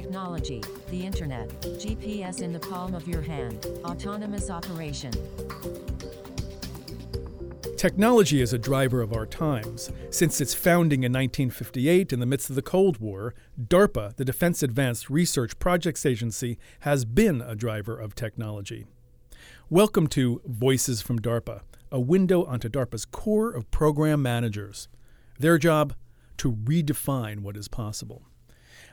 technology, 0.00 0.62
the 0.88 1.04
internet, 1.04 1.46
GPS 1.60 2.40
in 2.40 2.54
the 2.54 2.58
palm 2.58 2.94
of 2.94 3.06
your 3.06 3.20
hand, 3.20 3.66
autonomous 3.84 4.48
operation. 4.48 5.12
Technology 7.76 8.40
is 8.40 8.54
a 8.54 8.58
driver 8.58 9.02
of 9.02 9.12
our 9.12 9.26
times. 9.26 9.92
Since 10.08 10.40
its 10.40 10.54
founding 10.54 11.02
in 11.02 11.12
1958 11.12 12.14
in 12.14 12.20
the 12.20 12.24
midst 12.24 12.48
of 12.48 12.56
the 12.56 12.62
Cold 12.62 12.96
War, 12.98 13.34
DARPA, 13.62 14.16
the 14.16 14.24
Defense 14.24 14.62
Advanced 14.62 15.10
Research 15.10 15.58
Projects 15.58 16.06
Agency, 16.06 16.56
has 16.80 17.04
been 17.04 17.42
a 17.42 17.54
driver 17.54 17.98
of 17.98 18.14
technology. 18.14 18.86
Welcome 19.68 20.06
to 20.08 20.40
Voices 20.46 21.02
from 21.02 21.18
DARPA, 21.18 21.60
a 21.92 22.00
window 22.00 22.44
onto 22.46 22.70
DARPA's 22.70 23.04
core 23.04 23.50
of 23.50 23.70
program 23.70 24.22
managers. 24.22 24.88
Their 25.38 25.58
job? 25.58 25.92
To 26.38 26.52
redefine 26.52 27.40
what 27.40 27.58
is 27.58 27.68
possible. 27.68 28.29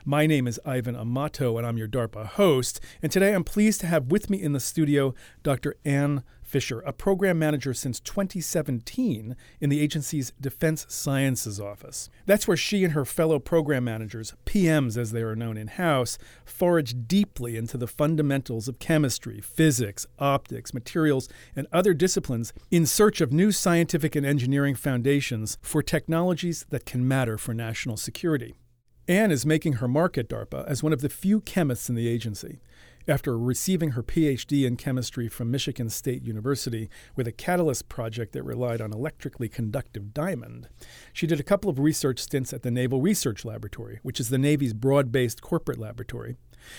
My 0.04 0.26
name 0.26 0.46
is 0.46 0.60
Ivan 0.64 0.96
Amato, 0.96 1.58
and 1.58 1.66
I'm 1.66 1.76
your 1.76 1.88
DARPA 1.88 2.26
host. 2.26 2.80
And 3.02 3.10
today 3.10 3.34
I'm 3.34 3.44
pleased 3.44 3.80
to 3.80 3.86
have 3.88 4.10
with 4.10 4.30
me 4.30 4.40
in 4.40 4.52
the 4.52 4.60
studio 4.60 5.14
Dr. 5.42 5.74
Anne 5.84 6.22
Fischer, 6.40 6.80
a 6.80 6.92
program 6.92 7.38
manager 7.38 7.74
since 7.74 8.00
2017 8.00 9.36
in 9.60 9.68
the 9.68 9.80
agency's 9.80 10.32
Defense 10.40 10.86
Sciences 10.88 11.60
Office. 11.60 12.08
That's 12.26 12.48
where 12.48 12.56
she 12.56 12.84
and 12.84 12.94
her 12.94 13.04
fellow 13.04 13.38
program 13.38 13.84
managers, 13.84 14.34
PMs 14.46 14.96
as 14.96 15.10
they 15.10 15.20
are 15.22 15.36
known 15.36 15.58
in 15.58 15.66
house, 15.66 16.16
forage 16.44 16.94
deeply 17.06 17.56
into 17.56 17.76
the 17.76 17.86
fundamentals 17.86 18.66
of 18.66 18.78
chemistry, 18.78 19.40
physics, 19.40 20.06
optics, 20.18 20.72
materials, 20.72 21.28
and 21.54 21.66
other 21.70 21.92
disciplines 21.92 22.54
in 22.70 22.86
search 22.86 23.20
of 23.20 23.32
new 23.32 23.52
scientific 23.52 24.16
and 24.16 24.24
engineering 24.24 24.74
foundations 24.74 25.58
for 25.60 25.82
technologies 25.82 26.64
that 26.70 26.86
can 26.86 27.06
matter 27.06 27.36
for 27.36 27.52
national 27.52 27.96
security. 27.98 28.54
Anne 29.08 29.30
is 29.30 29.46
making 29.46 29.74
her 29.74 29.88
mark 29.88 30.18
at 30.18 30.28
DARPA 30.28 30.66
as 30.66 30.82
one 30.82 30.92
of 30.92 31.00
the 31.00 31.08
few 31.08 31.40
chemists 31.40 31.88
in 31.88 31.94
the 31.94 32.06
agency. 32.06 32.60
After 33.08 33.38
receiving 33.38 33.92
her 33.92 34.02
PhD 34.02 34.66
in 34.66 34.76
chemistry 34.76 35.28
from 35.28 35.50
Michigan 35.50 35.88
State 35.88 36.22
University 36.22 36.90
with 37.16 37.26
a 37.26 37.32
catalyst 37.32 37.88
project 37.88 38.34
that 38.34 38.42
relied 38.42 38.82
on 38.82 38.92
electrically 38.92 39.48
conductive 39.48 40.12
diamond, 40.12 40.68
she 41.14 41.26
did 41.26 41.40
a 41.40 41.42
couple 41.42 41.70
of 41.70 41.78
research 41.78 42.18
stints 42.18 42.52
at 42.52 42.62
the 42.62 42.70
Naval 42.70 43.00
Research 43.00 43.46
Laboratory, 43.46 43.98
which 44.02 44.20
is 44.20 44.28
the 44.28 44.36
Navy's 44.36 44.74
broad 44.74 45.10
based 45.10 45.40
corporate 45.40 45.78
laboratory. 45.78 46.36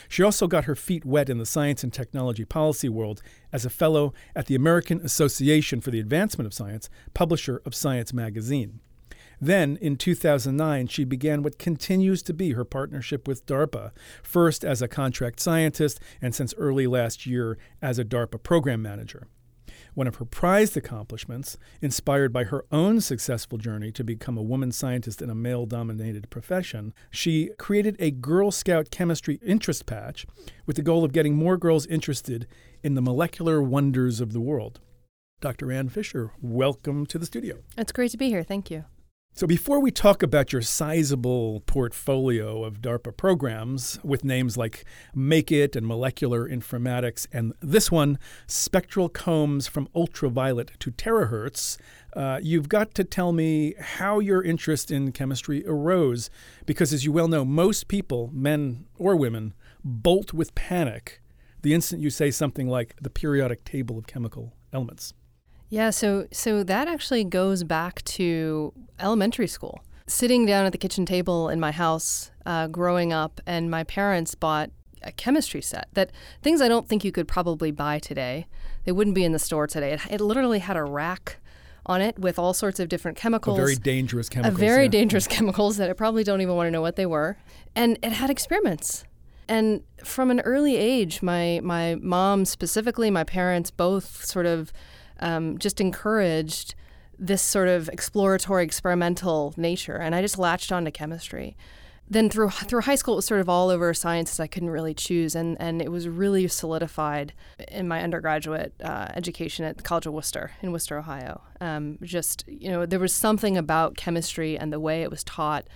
She 0.08 0.22
also 0.22 0.46
got 0.46 0.66
her 0.66 0.76
feet 0.76 1.04
wet 1.04 1.32
in 1.32 1.40
the 1.40 1.48
science 1.48 1.84
and 1.84 1.92
technology 1.92 2.46
policy 2.46 2.90
world 2.90 3.24
as 3.52 3.66
a 3.66 3.72
fellow 3.72 4.14
at 4.36 4.46
the 4.46 4.54
American 4.54 5.02
Association 5.02 5.82
for 5.82 5.90
the 5.90 6.00
Advancement 6.00 6.46
of 6.46 6.54
Science, 6.54 6.92
publisher 7.16 7.60
of 7.66 7.74
Science 7.74 8.14
magazine. 8.14 8.82
Then, 9.42 9.78
in 9.82 9.96
2009, 9.96 10.88
she 10.88 11.04
began 11.06 11.44
what 11.44 11.58
continues 11.58 12.22
to 12.24 12.34
be 12.34 12.52
her 12.52 12.66
partnership 12.66 13.28
with 13.28 13.46
DARPA, 13.46 13.92
first 14.22 14.66
as 14.66 14.82
a 14.82 14.88
contract 14.88 15.40
scientist 15.40 16.00
and 16.22 16.36
since 16.36 16.54
early 16.58 16.88
last 16.88 17.26
year 17.26 17.58
as 17.82 17.98
a 17.98 18.06
DARPA 18.06 18.44
program 18.44 18.82
manager. 18.82 19.28
One 19.94 20.08
of 20.08 20.16
her 20.16 20.26
prized 20.26 20.78
accomplishments, 20.78 21.58
inspired 21.82 22.32
by 22.32 22.46
her 22.46 22.66
own 22.72 23.02
successful 23.02 23.58
journey 23.58 23.92
to 23.94 24.04
become 24.04 24.38
a 24.38 24.44
woman 24.44 24.72
scientist 24.72 25.22
in 25.22 25.30
a 25.30 25.36
male 25.36 25.66
dominated 25.66 26.30
profession, 26.30 26.94
she 27.10 27.52
created 27.58 27.96
a 28.00 28.12
Girl 28.12 28.52
Scout 28.52 28.92
chemistry 28.92 29.40
interest 29.44 29.86
patch 29.86 30.26
with 30.66 30.76
the 30.76 30.82
goal 30.82 31.04
of 31.04 31.14
getting 31.14 31.36
more 31.36 31.58
girls 31.58 31.86
interested 31.88 32.48
in 32.84 32.96
the 32.96 33.02
molecular 33.02 33.62
wonders 33.62 34.22
of 34.22 34.34
the 34.34 34.42
world. 34.42 34.80
Dr. 35.42 35.72
Anne 35.72 35.90
Fischer, 35.90 36.34
welcome 36.42 37.06
to 37.06 37.18
the 37.18 37.26
studio. 37.26 37.60
It's 37.78 37.92
great 37.92 38.12
to 38.12 38.18
be 38.18 38.30
here. 38.30 38.44
Thank 38.44 38.70
you. 38.70 38.86
So, 39.40 39.48
before 39.48 39.80
we 39.80 39.90
talk 39.90 40.22
about 40.22 40.52
your 40.52 40.62
sizable 40.62 41.62
portfolio 41.62 42.66
of 42.66 42.82
DARPA 42.82 43.16
programs 43.16 43.98
with 44.04 44.26
names 44.26 44.58
like 44.58 44.84
Make 45.16 45.50
It 45.50 45.78
and 45.78 45.88
Molecular 45.88 46.46
Informatics, 46.46 47.26
and 47.32 47.54
this 47.62 47.90
one, 47.90 48.20
Spectral 48.48 49.08
Combs 49.08 49.66
from 49.66 49.88
Ultraviolet 49.96 50.78
to 50.82 50.92
Terahertz, 50.92 51.78
uh, 52.18 52.42
you've 52.44 52.68
got 52.68 52.94
to 52.96 53.06
tell 53.06 53.32
me 53.32 53.76
how 53.80 54.20
your 54.20 54.44
interest 54.44 54.92
in 54.92 55.14
chemistry 55.14 55.64
arose. 55.66 56.30
Because, 56.66 56.92
as 56.92 57.06
you 57.06 57.14
well 57.14 57.30
know, 57.30 57.46
most 57.46 57.88
people, 57.88 58.30
men 58.34 58.88
or 58.98 59.16
women, 59.16 59.54
bolt 59.86 60.34
with 60.34 60.54
panic 60.54 61.22
the 61.62 61.74
instant 61.74 62.02
you 62.02 62.10
say 62.10 62.32
something 62.32 62.68
like 62.68 62.96
the 63.02 63.10
periodic 63.10 63.64
table 63.66 63.98
of 63.98 64.08
chemical 64.08 64.54
elements. 64.72 65.14
Yeah, 65.70 65.92
so 65.92 66.28
so 66.32 66.64
that 66.64 66.88
actually 66.88 67.24
goes 67.24 67.64
back 67.64 68.04
to 68.04 68.74
elementary 69.00 69.48
school. 69.48 69.82
Sitting 70.08 70.46
down 70.46 70.66
at 70.66 70.72
the 70.72 70.78
kitchen 70.78 71.06
table 71.06 71.50
in 71.50 71.60
my 71.60 71.72
house, 71.72 72.32
uh, 72.46 72.68
growing 72.68 73.14
up, 73.14 73.40
and 73.46 73.70
my 73.70 73.84
parents 73.84 74.34
bought 74.34 74.72
a 75.04 75.12
chemistry 75.12 75.62
set 75.62 75.88
that 75.94 76.12
things 76.42 76.62
I 76.62 76.68
don't 76.68 76.88
think 76.88 77.04
you 77.04 77.12
could 77.12 77.28
probably 77.28 77.72
buy 77.72 78.00
today. 78.00 78.48
They 78.86 78.92
wouldn't 78.92 79.16
be 79.16 79.24
in 79.24 79.32
the 79.32 79.40
store 79.40 79.68
today. 79.68 79.94
It, 79.94 80.02
it 80.10 80.22
literally 80.22 80.60
had 80.60 80.76
a 80.76 80.84
rack 80.84 81.38
on 81.86 82.02
it 82.02 82.18
with 82.20 82.38
all 82.38 82.54
sorts 82.54 82.80
of 82.80 82.90
different 82.90 83.18
chemicals. 83.18 83.58
A 83.58 83.62
very 83.62 83.76
dangerous 83.76 84.30
chemicals. 84.30 84.56
A 84.56 84.60
very 84.60 84.84
yeah. 84.84 84.90
dangerous 84.90 85.28
chemicals 85.36 85.78
that 85.78 85.90
I 85.90 85.94
probably 85.94 86.24
don't 86.24 86.42
even 86.42 86.56
want 86.56 86.68
to 86.68 86.72
know 86.72 86.82
what 86.82 86.96
they 86.96 87.06
were. 87.06 87.38
And 87.76 87.98
it 88.02 88.14
had 88.14 88.30
experiments. 88.30 89.06
And 89.48 89.82
from 90.04 90.30
an 90.30 90.42
early 90.42 90.76
age, 90.76 91.22
my 91.22 91.60
my 91.64 91.96
mom 91.96 92.46
specifically, 92.46 93.10
my 93.10 93.24
parents 93.24 93.72
both 93.72 94.24
sort 94.24 94.46
of 94.46 94.72
um, 95.20 95.58
just 95.58 95.82
encouraged 95.82 96.76
this 97.18 97.42
sort 97.42 97.68
of 97.68 97.90
exploratory, 97.90 98.64
experimental 98.64 99.54
nature, 99.58 99.98
and 99.98 100.16
I 100.16 100.22
just 100.22 100.40
latched 100.40 100.72
on 100.72 100.86
to 100.86 100.92
chemistry. 100.92 101.58
Then 102.12 102.30
through 102.30 102.50
through 102.50 102.82
high 102.82 102.96
school, 102.96 103.16
it 103.16 103.18
was 103.18 103.26
sort 103.26 103.42
of 103.42 103.50
all 103.50 103.70
over 103.70 103.94
sciences 103.94 104.40
I 104.40 104.48
couldn't 104.48 104.72
really 104.72 104.96
choose, 104.96 105.36
and, 105.36 105.56
and 105.60 105.82
it 105.82 105.92
was 105.92 106.08
really 106.08 106.48
solidified 106.48 107.34
in 107.68 107.88
my 107.88 108.02
undergraduate 108.02 108.74
uh, 108.84 109.10
education 109.14 109.66
at 109.66 109.78
the 109.78 109.84
College 109.84 110.08
of 110.08 110.14
Wooster 110.14 110.52
in 110.62 110.72
Wooster, 110.72 110.98
Ohio. 110.98 111.42
Um, 111.62 112.00
just 112.02 112.46
you 112.48 112.72
know, 112.72 112.86
there 112.86 113.00
was 113.00 113.14
something 113.14 113.58
about 113.58 113.96
chemistry 113.96 114.58
and 114.58 114.74
the 114.74 114.80
way 114.80 115.04
it 115.04 115.12
was 115.12 115.24
taught 115.24 115.68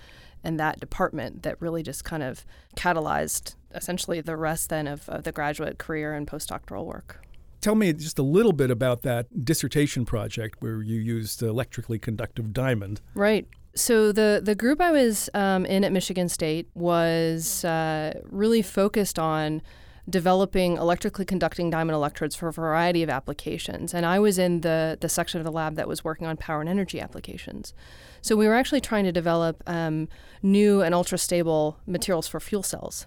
in 0.42 0.56
that 0.56 0.80
department 0.80 1.42
that 1.42 1.60
really 1.60 1.82
just 1.82 2.04
kind 2.04 2.22
of 2.22 2.44
catalyzed 2.76 3.54
essentially 3.74 4.20
the 4.20 4.36
rest 4.36 4.70
then 4.70 4.86
of, 4.86 5.08
of 5.08 5.24
the 5.24 5.32
graduate 5.32 5.78
career 5.78 6.14
and 6.14 6.26
postdoctoral 6.26 6.84
work. 6.84 7.24
Tell 7.64 7.74
me 7.74 7.94
just 7.94 8.18
a 8.18 8.22
little 8.22 8.52
bit 8.52 8.70
about 8.70 9.00
that 9.04 9.42
dissertation 9.42 10.04
project 10.04 10.56
where 10.60 10.82
you 10.82 11.00
used 11.00 11.42
electrically 11.42 11.98
conductive 11.98 12.52
diamond. 12.52 13.00
Right. 13.14 13.48
So 13.74 14.12
the 14.12 14.42
the 14.44 14.54
group 14.54 14.82
I 14.82 14.90
was 14.90 15.30
um, 15.32 15.64
in 15.64 15.82
at 15.82 15.90
Michigan 15.90 16.28
State 16.28 16.68
was 16.74 17.64
uh, 17.64 18.20
really 18.24 18.60
focused 18.60 19.18
on 19.18 19.62
developing 20.10 20.76
electrically 20.76 21.24
conducting 21.24 21.70
diamond 21.70 21.94
electrodes 21.94 22.36
for 22.36 22.48
a 22.48 22.52
variety 22.52 23.02
of 23.02 23.08
applications. 23.08 23.94
And 23.94 24.04
I 24.04 24.18
was 24.18 24.38
in 24.38 24.60
the, 24.60 24.98
the 25.00 25.08
section 25.08 25.40
of 25.40 25.44
the 25.46 25.50
lab 25.50 25.76
that 25.76 25.88
was 25.88 26.04
working 26.04 26.26
on 26.26 26.36
power 26.36 26.60
and 26.60 26.68
energy 26.68 27.00
applications. 27.00 27.72
So 28.20 28.36
we 28.36 28.46
were 28.46 28.52
actually 28.54 28.82
trying 28.82 29.04
to 29.04 29.12
develop 29.12 29.62
um, 29.66 30.10
new 30.42 30.82
and 30.82 30.94
ultra 30.94 31.16
stable 31.16 31.78
materials 31.86 32.28
for 32.28 32.40
fuel 32.40 32.62
cells 32.62 33.06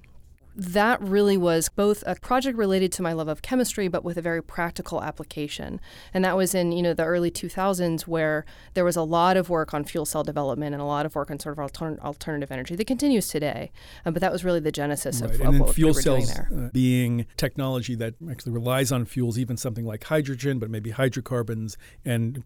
that 0.58 1.00
really 1.00 1.38
was 1.38 1.70
both 1.70 2.04
a 2.08 2.16
project 2.16 2.58
related 2.58 2.92
to 2.94 3.04
my 3.04 3.14
love 3.14 3.28
of 3.28 3.44
chemistry, 3.44 3.88
but 3.88 4.04
with 4.04 4.18
a 4.18 4.24
very 4.24 4.42
practical 4.42 5.04
application. 5.04 5.80
And 6.16 6.26
that 6.26 6.36
was 6.36 6.56
in 6.56 6.72
you 6.72 6.82
know 6.82 6.96
the 6.96 7.06
early 7.06 7.30
2000s, 7.30 8.02
where 8.02 8.44
there 8.74 8.84
was 8.84 8.96
a 8.96 9.04
lot 9.04 9.38
of 9.38 9.50
work 9.50 9.74
on 9.76 9.84
fuel 9.84 10.06
cell 10.06 10.24
development 10.24 10.74
and 10.74 10.82
a 10.82 10.86
lot 10.86 11.06
of 11.06 11.14
work 11.14 11.30
on 11.30 11.40
sort 11.40 11.60
of 11.60 11.72
altern- 11.72 12.00
alternative 12.00 12.52
energy 12.52 12.76
that 12.76 12.88
continues 12.88 13.28
today. 13.28 13.72
Um, 14.04 14.14
but 14.14 14.22
that 14.22 14.32
was 14.32 14.44
really 14.44 14.60
the 14.60 14.72
genesis 14.72 15.22
right. 15.22 15.30
of, 15.30 15.42
and 15.42 15.56
of 15.56 15.60
what 15.62 15.76
fuel 15.76 15.92
we 15.92 15.96
were 15.96 16.02
cells 16.02 16.34
doing 16.34 16.48
there. 16.50 16.66
Uh, 16.66 16.70
being 16.74 17.28
technology 17.38 17.94
that 17.94 18.16
actually 18.30 18.54
relies 18.54 18.92
on 18.92 19.06
fuels, 19.06 19.38
even 19.38 19.58
something 19.58 19.86
like 19.86 20.06
hydrogen, 20.06 20.58
but 20.58 20.72
maybe 20.72 20.90
hydrocarbons 20.90 21.78
and 22.04 22.44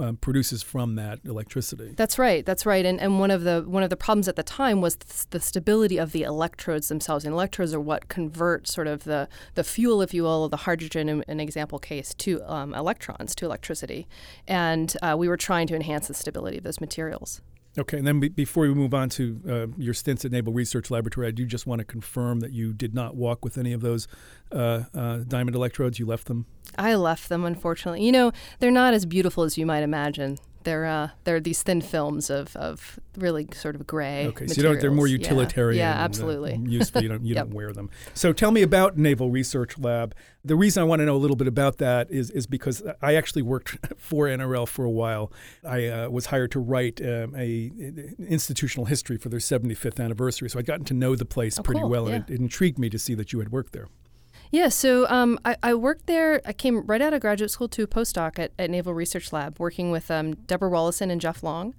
uh, 0.00 0.12
produces 0.20 0.62
from 0.62 0.96
that 0.96 1.20
electricity. 1.24 1.94
That's 1.96 2.18
right. 2.18 2.44
That's 2.44 2.66
right. 2.66 2.84
And 2.84 3.00
and 3.00 3.18
one 3.18 3.30
of 3.30 3.42
the 3.42 3.64
one 3.66 3.82
of 3.82 3.90
the 3.90 3.96
problems 3.96 4.28
at 4.28 4.36
the 4.36 4.42
time 4.42 4.80
was 4.80 4.96
th- 4.96 5.30
the 5.30 5.40
stability 5.40 5.98
of 5.98 6.12
the 6.12 6.22
electrodes 6.22 6.88
themselves. 6.88 7.24
And 7.24 7.32
electrodes 7.32 7.74
are 7.74 7.80
what 7.80 8.08
convert 8.08 8.68
sort 8.68 8.86
of 8.86 9.04
the 9.04 9.28
the 9.54 9.64
fuel, 9.64 10.02
if 10.02 10.14
you 10.14 10.22
will, 10.22 10.48
the 10.48 10.58
hydrogen 10.58 11.08
in 11.08 11.24
an 11.28 11.40
example 11.40 11.78
case 11.78 12.14
to 12.14 12.42
um, 12.50 12.74
electrons 12.74 13.34
to 13.36 13.46
electricity. 13.46 14.06
And 14.46 14.96
uh, 15.02 15.16
we 15.18 15.28
were 15.28 15.36
trying 15.36 15.66
to 15.68 15.74
enhance 15.74 16.08
the 16.08 16.14
stability 16.14 16.58
of 16.58 16.64
those 16.64 16.80
materials. 16.80 17.40
Okay, 17.78 17.96
and 17.96 18.06
then 18.06 18.20
be- 18.20 18.28
before 18.28 18.64
we 18.64 18.74
move 18.74 18.92
on 18.92 19.08
to 19.10 19.40
uh, 19.48 19.66
your 19.78 19.94
stints 19.94 20.24
at 20.26 20.30
Naval 20.30 20.52
Research 20.52 20.90
Laboratory, 20.90 21.28
I 21.28 21.30
do 21.30 21.46
just 21.46 21.66
want 21.66 21.78
to 21.78 21.84
confirm 21.86 22.40
that 22.40 22.52
you 22.52 22.74
did 22.74 22.94
not 22.94 23.16
walk 23.16 23.42
with 23.44 23.56
any 23.56 23.72
of 23.72 23.80
those 23.80 24.08
uh, 24.50 24.84
uh, 24.94 25.18
diamond 25.26 25.56
electrodes. 25.56 25.98
You 25.98 26.04
left 26.04 26.26
them. 26.26 26.44
I 26.76 26.94
left 26.96 27.30
them, 27.30 27.44
unfortunately. 27.44 28.04
You 28.04 28.12
know, 28.12 28.32
they're 28.58 28.70
not 28.70 28.92
as 28.92 29.06
beautiful 29.06 29.42
as 29.44 29.56
you 29.56 29.64
might 29.64 29.82
imagine 29.82 30.38
they're 30.64 30.86
uh, 30.86 31.10
they're 31.24 31.40
these 31.40 31.62
thin 31.62 31.80
films 31.80 32.30
of, 32.30 32.54
of 32.56 32.98
really 33.16 33.46
sort 33.52 33.74
of 33.76 33.86
gray. 33.86 34.26
Okay, 34.28 34.46
so 34.46 34.54
you 34.56 34.62
don't, 34.62 34.80
they're 34.80 34.90
more 34.90 35.06
materials. 35.06 35.10
Yeah. 35.26 35.30
utilitarian. 35.30 35.78
Yeah, 35.78 35.90
and, 35.92 36.00
uh, 36.00 36.04
absolutely. 36.04 36.56
useful. 36.66 37.02
You 37.02 37.08
don't 37.08 37.24
you 37.24 37.34
Yep. 37.34 37.44
don't 37.46 37.54
wear 37.54 37.72
them. 37.72 37.90
So 38.14 38.32
tell 38.32 38.50
me 38.50 38.62
about 38.62 38.96
Naval 38.98 39.30
Research 39.30 39.78
Lab. 39.78 40.14
The 40.44 40.56
reason 40.56 40.80
I 40.82 40.84
want 40.84 41.00
to 41.00 41.06
know 41.06 41.14
a 41.16 41.18
little 41.18 41.36
bit 41.36 41.46
about 41.48 41.78
that 41.78 42.10
is 42.10 42.30
is 42.30 42.46
because 42.46 42.82
I 43.00 43.14
actually 43.14 43.42
worked 43.42 43.78
for 43.98 44.26
NRL 44.26 44.66
for 44.68 44.84
a 44.84 44.90
while. 44.90 45.32
I 45.64 45.86
uh, 45.86 46.08
was 46.10 46.26
hired 46.26 46.50
to 46.52 46.60
write 46.60 47.00
um, 47.00 47.34
a, 47.36 47.70
institutional 48.18 48.86
history 48.86 49.16
for 49.18 49.28
their 49.28 49.40
75th 49.40 50.02
anniversary, 50.02 50.48
so 50.50 50.58
I'd 50.58 50.66
gotten 50.66 50.84
to 50.86 50.94
know 50.94 51.14
the 51.16 51.24
place 51.24 51.58
Oh, 51.58 51.62
pretty 51.62 51.80
cool. 51.80 51.90
well, 51.90 52.08
Yeah. 52.08 52.16
and 52.16 52.30
it, 52.30 52.34
it 52.34 52.40
intrigued 52.40 52.78
me 52.78 52.88
to 52.90 52.98
see 52.98 53.14
that 53.14 53.32
you 53.32 53.38
had 53.38 53.50
worked 53.50 53.72
there. 53.72 53.88
Yeah, 54.52 54.68
so 54.68 55.08
um, 55.08 55.38
I, 55.46 55.56
I 55.62 55.72
worked 55.72 56.06
there. 56.06 56.42
I 56.44 56.52
came 56.52 56.82
right 56.82 57.00
out 57.00 57.14
of 57.14 57.22
graduate 57.22 57.50
school 57.50 57.68
to 57.68 57.84
a 57.84 57.86
postdoc 57.86 58.38
at, 58.38 58.52
at 58.58 58.68
Naval 58.68 58.92
Research 58.92 59.32
Lab, 59.32 59.58
working 59.58 59.90
with 59.90 60.10
um, 60.10 60.34
Deborah 60.34 60.68
Rolison 60.70 61.10
and 61.10 61.22
Jeff 61.22 61.42
Long. 61.42 61.74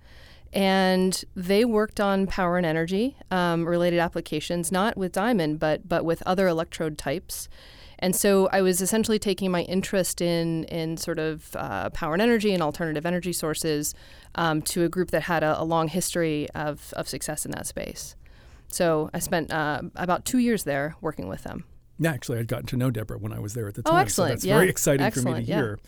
And 0.51 1.23
they 1.35 1.65
worked 1.65 1.99
on 1.99 2.25
power 2.25 2.57
and 2.57 2.65
energy 2.65 3.15
um, 3.29 3.67
related 3.67 3.99
applications, 3.99 4.71
not 4.71 4.97
with 4.97 5.11
diamond, 5.11 5.59
but 5.59 5.87
but 5.87 6.03
with 6.03 6.23
other 6.25 6.47
electrode 6.47 6.97
types. 6.97 7.47
And 7.99 8.15
so 8.15 8.49
I 8.51 8.61
was 8.61 8.81
essentially 8.81 9.19
taking 9.19 9.51
my 9.51 9.61
interest 9.61 10.19
in 10.19 10.63
in 10.63 10.97
sort 10.97 11.19
of 11.19 11.55
uh, 11.55 11.91
power 11.91 12.13
and 12.13 12.23
energy 12.23 12.53
and 12.55 12.63
alternative 12.63 13.05
energy 13.05 13.33
sources 13.33 13.93
um, 14.33 14.63
to 14.63 14.83
a 14.83 14.89
group 14.89 15.11
that 15.11 15.23
had 15.23 15.43
a, 15.43 15.61
a 15.61 15.63
long 15.63 15.89
history 15.89 16.49
of, 16.55 16.91
of 16.97 17.07
success 17.07 17.45
in 17.45 17.51
that 17.51 17.67
space. 17.67 18.15
So 18.67 19.11
I 19.13 19.19
spent 19.19 19.51
uh, 19.51 19.83
about 19.95 20.25
two 20.25 20.39
years 20.39 20.63
there 20.63 20.95
working 21.01 21.27
with 21.27 21.43
them. 21.43 21.65
Yeah, 22.03 22.11
actually, 22.11 22.39
I'd 22.39 22.47
gotten 22.47 22.65
to 22.67 22.77
know 22.77 22.91
Deborah 22.91 23.17
when 23.17 23.31
I 23.33 23.39
was 23.39 23.53
there 23.53 23.67
at 23.67 23.75
the 23.75 23.81
Oh, 23.85 23.91
time. 23.91 24.01
excellent. 24.01 24.29
So 24.29 24.33
that's 24.33 24.45
Yeah. 24.45 24.55
very 24.57 24.69
exciting 24.69 24.99
for 25.11 25.21
me 25.21 25.31
Excellent, 25.31 25.45
to 25.45 25.49
yeah. 25.51 25.55
hear. 25.57 25.79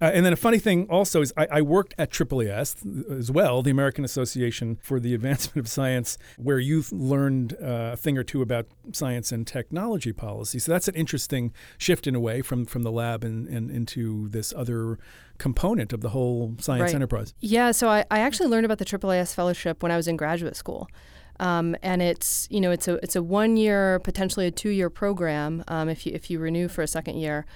Uh, 0.00 0.06
and 0.12 0.26
then 0.26 0.32
a 0.32 0.36
funny 0.36 0.58
thing 0.58 0.88
also 0.90 1.20
is 1.20 1.32
I, 1.36 1.46
I 1.58 1.62
worked 1.62 1.94
at 1.96 2.10
AAAS 2.10 2.74
as 3.20 3.30
well, 3.30 3.62
the 3.62 3.70
American 3.70 4.04
Association 4.04 4.76
for 4.82 4.98
the 4.98 5.14
Advancement 5.14 5.58
of 5.64 5.68
Science, 5.70 6.18
where 6.36 6.58
you've 6.58 6.90
learned 6.90 7.52
uh, 7.62 7.90
a 7.92 7.96
thing 7.96 8.18
or 8.18 8.24
two 8.24 8.42
about 8.42 8.66
science 8.90 9.30
and 9.30 9.46
technology 9.46 10.12
policy. 10.12 10.58
So 10.58 10.72
that's 10.72 10.88
an 10.88 10.96
interesting 10.96 11.52
shift 11.78 12.08
in 12.08 12.16
a 12.16 12.20
way 12.20 12.42
from, 12.42 12.64
from 12.64 12.82
the 12.82 12.90
lab 12.90 13.22
and, 13.22 13.46
and 13.46 13.70
into 13.70 14.28
this 14.30 14.52
other 14.56 14.98
component 15.38 15.92
of 15.92 16.00
the 16.00 16.08
whole 16.08 16.56
science 16.58 16.82
Right. 16.86 16.94
enterprise. 16.96 17.32
Yeah, 17.38 17.70
so 17.70 17.88
I, 17.88 18.04
I 18.10 18.18
actually 18.20 18.48
learned 18.48 18.64
about 18.64 18.78
the 18.78 18.84
AAAS 18.84 19.32
fellowship 19.34 19.84
when 19.84 19.92
I 19.92 19.96
was 19.96 20.08
in 20.08 20.16
graduate 20.16 20.56
school. 20.56 20.88
Um, 21.40 21.76
and 21.82 22.02
it's 22.02 22.46
you 22.50 22.60
know 22.60 22.70
it's 22.70 22.88
a 22.88 22.94
it's 23.02 23.16
a 23.16 23.22
one 23.22 23.56
year 23.56 23.98
potentially 24.00 24.46
a 24.46 24.50
two 24.50 24.68
year 24.68 24.90
program 24.90 25.64
um, 25.68 25.88
if 25.88 26.06
you 26.06 26.12
if 26.14 26.30
you 26.30 26.38
renew 26.38 26.68
for 26.68 26.82
a 26.82 26.86
second 26.86 27.16
year, 27.16 27.46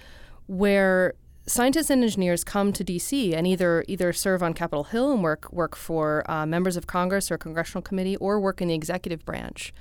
where 0.47 1.15
scientists 1.47 1.91
and 1.91 2.03
engineers 2.03 2.43
come 2.43 2.73
to 2.73 2.85
DC 2.85 3.33
and 3.35 3.47
either 3.47 3.85
either 3.87 4.13
serve 4.13 4.43
on 4.43 4.53
Capitol 4.53 4.85
Hill 4.85 5.13
and 5.13 5.23
work 5.23 5.53
work 5.53 5.77
for 5.77 6.29
uh, 6.31 6.45
members 6.45 6.77
of 6.77 6.87
Congress 6.87 7.31
or 7.31 7.35
a 7.35 7.39
congressional 7.39 7.83
committee 7.83 8.17
or 8.17 8.41
work 8.41 8.61
in 8.61 8.69
the 8.69 8.75
executive 8.75 9.25
branch. 9.25 9.73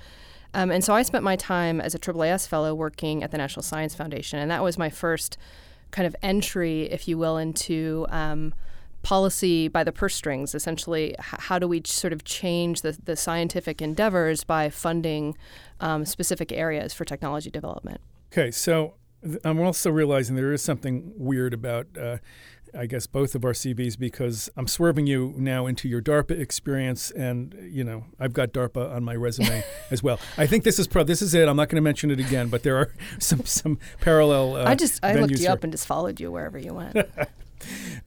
Um, 0.54 0.70
and 0.70 0.82
so 0.82 0.94
I 0.94 1.02
spent 1.02 1.24
my 1.24 1.36
time 1.36 1.80
as 1.80 1.94
a 1.94 1.98
AAAS 1.98 2.48
fellow 2.48 2.74
working 2.74 3.22
at 3.22 3.30
the 3.30 3.36
National 3.36 3.62
Science 3.62 3.94
Foundation, 3.94 4.38
and 4.38 4.50
that 4.50 4.62
was 4.62 4.78
my 4.78 4.88
first 4.88 5.36
kind 5.90 6.06
of 6.06 6.16
entry, 6.22 6.84
if 6.84 7.08
you 7.08 7.18
will, 7.18 7.36
into 7.36 8.06
um, 8.08 8.54
policy 9.06 9.68
by 9.68 9.84
the 9.84 9.92
purse 9.92 10.16
strings. 10.16 10.52
Essentially, 10.52 11.10
h- 11.10 11.16
how 11.20 11.60
do 11.60 11.68
we 11.68 11.80
sort 11.84 12.12
of 12.12 12.24
change 12.24 12.82
the, 12.82 12.98
the 13.04 13.14
scientific 13.14 13.80
endeavors 13.80 14.42
by 14.42 14.68
funding 14.68 15.36
um, 15.78 16.04
specific 16.04 16.50
areas 16.50 16.92
for 16.92 17.04
technology 17.04 17.48
development? 17.48 18.00
Okay, 18.32 18.50
so 18.50 18.94
I'm 19.44 19.60
also 19.60 19.92
realizing 19.92 20.34
there 20.34 20.52
is 20.52 20.60
something 20.60 21.12
weird 21.16 21.54
about, 21.54 21.86
uh, 21.96 22.16
I 22.76 22.86
guess, 22.86 23.06
both 23.06 23.36
of 23.36 23.44
our 23.44 23.52
CVs 23.52 23.96
because 23.96 24.50
I'm 24.56 24.66
swerving 24.66 25.06
you 25.06 25.34
now 25.36 25.66
into 25.66 25.88
your 25.88 26.02
DARPA 26.02 26.40
experience, 26.40 27.12
and 27.12 27.56
you 27.62 27.84
know 27.84 28.06
I've 28.18 28.32
got 28.32 28.52
DARPA 28.52 28.92
on 28.92 29.04
my 29.04 29.14
resume 29.14 29.62
as 29.92 30.02
well. 30.02 30.18
I 30.36 30.48
think 30.48 30.64
this 30.64 30.80
is 30.80 30.88
pro. 30.88 31.04
This 31.04 31.22
is 31.22 31.32
it. 31.32 31.46
I'm 31.46 31.56
not 31.56 31.68
going 31.68 31.76
to 31.76 31.80
mention 31.80 32.10
it 32.10 32.18
again, 32.18 32.48
but 32.48 32.64
there 32.64 32.76
are 32.76 32.92
some 33.20 33.44
some 33.44 33.78
parallel. 34.00 34.56
Uh, 34.56 34.64
I 34.64 34.74
just 34.74 35.04
I 35.04 35.14
looked 35.14 35.30
you 35.30 35.38
here. 35.38 35.52
up 35.52 35.62
and 35.62 35.72
just 35.72 35.86
followed 35.86 36.18
you 36.18 36.32
wherever 36.32 36.58
you 36.58 36.74
went. 36.74 36.96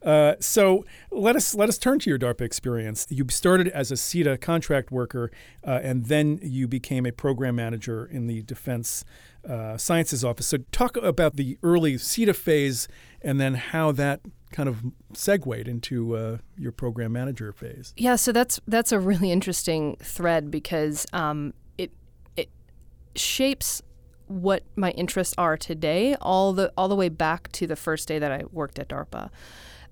Uh, 0.02 0.34
so 0.40 0.84
let 1.10 1.36
us 1.36 1.54
let 1.54 1.68
us 1.68 1.78
turn 1.78 1.98
to 2.00 2.10
your 2.10 2.18
DARPA 2.18 2.42
experience. 2.42 3.06
You 3.10 3.26
started 3.28 3.68
as 3.68 3.90
a 3.90 3.96
SETA 3.96 4.38
contract 4.38 4.90
worker, 4.90 5.30
uh, 5.66 5.80
and 5.82 6.06
then 6.06 6.38
you 6.42 6.66
became 6.66 7.04
a 7.06 7.12
program 7.12 7.56
manager 7.56 8.06
in 8.06 8.26
the 8.26 8.42
Defense 8.42 9.04
uh, 9.48 9.76
Sciences 9.76 10.24
Office. 10.24 10.46
So 10.46 10.58
talk 10.72 10.96
about 10.96 11.36
the 11.36 11.58
early 11.62 11.98
SETA 11.98 12.34
phase, 12.34 12.88
and 13.20 13.40
then 13.40 13.54
how 13.54 13.92
that 13.92 14.20
kind 14.52 14.68
of 14.68 14.78
segued 15.12 15.68
into 15.68 16.16
uh, 16.16 16.38
your 16.56 16.72
program 16.72 17.12
manager 17.12 17.52
phase. 17.52 17.94
Yeah, 17.96 18.16
so 18.16 18.32
that's 18.32 18.60
that's 18.66 18.92
a 18.92 18.98
really 18.98 19.30
interesting 19.30 19.96
thread 20.02 20.50
because 20.50 21.06
um, 21.12 21.52
it 21.78 21.92
it 22.36 22.50
shapes 23.14 23.82
what 24.26 24.62
my 24.76 24.92
interests 24.92 25.34
are 25.36 25.56
today, 25.56 26.16
all 26.20 26.52
the 26.52 26.72
all 26.76 26.88
the 26.88 26.96
way 26.96 27.08
back 27.08 27.50
to 27.52 27.66
the 27.66 27.76
first 27.76 28.08
day 28.08 28.18
that 28.18 28.32
I 28.32 28.44
worked 28.50 28.78
at 28.78 28.88
DARPA. 28.88 29.30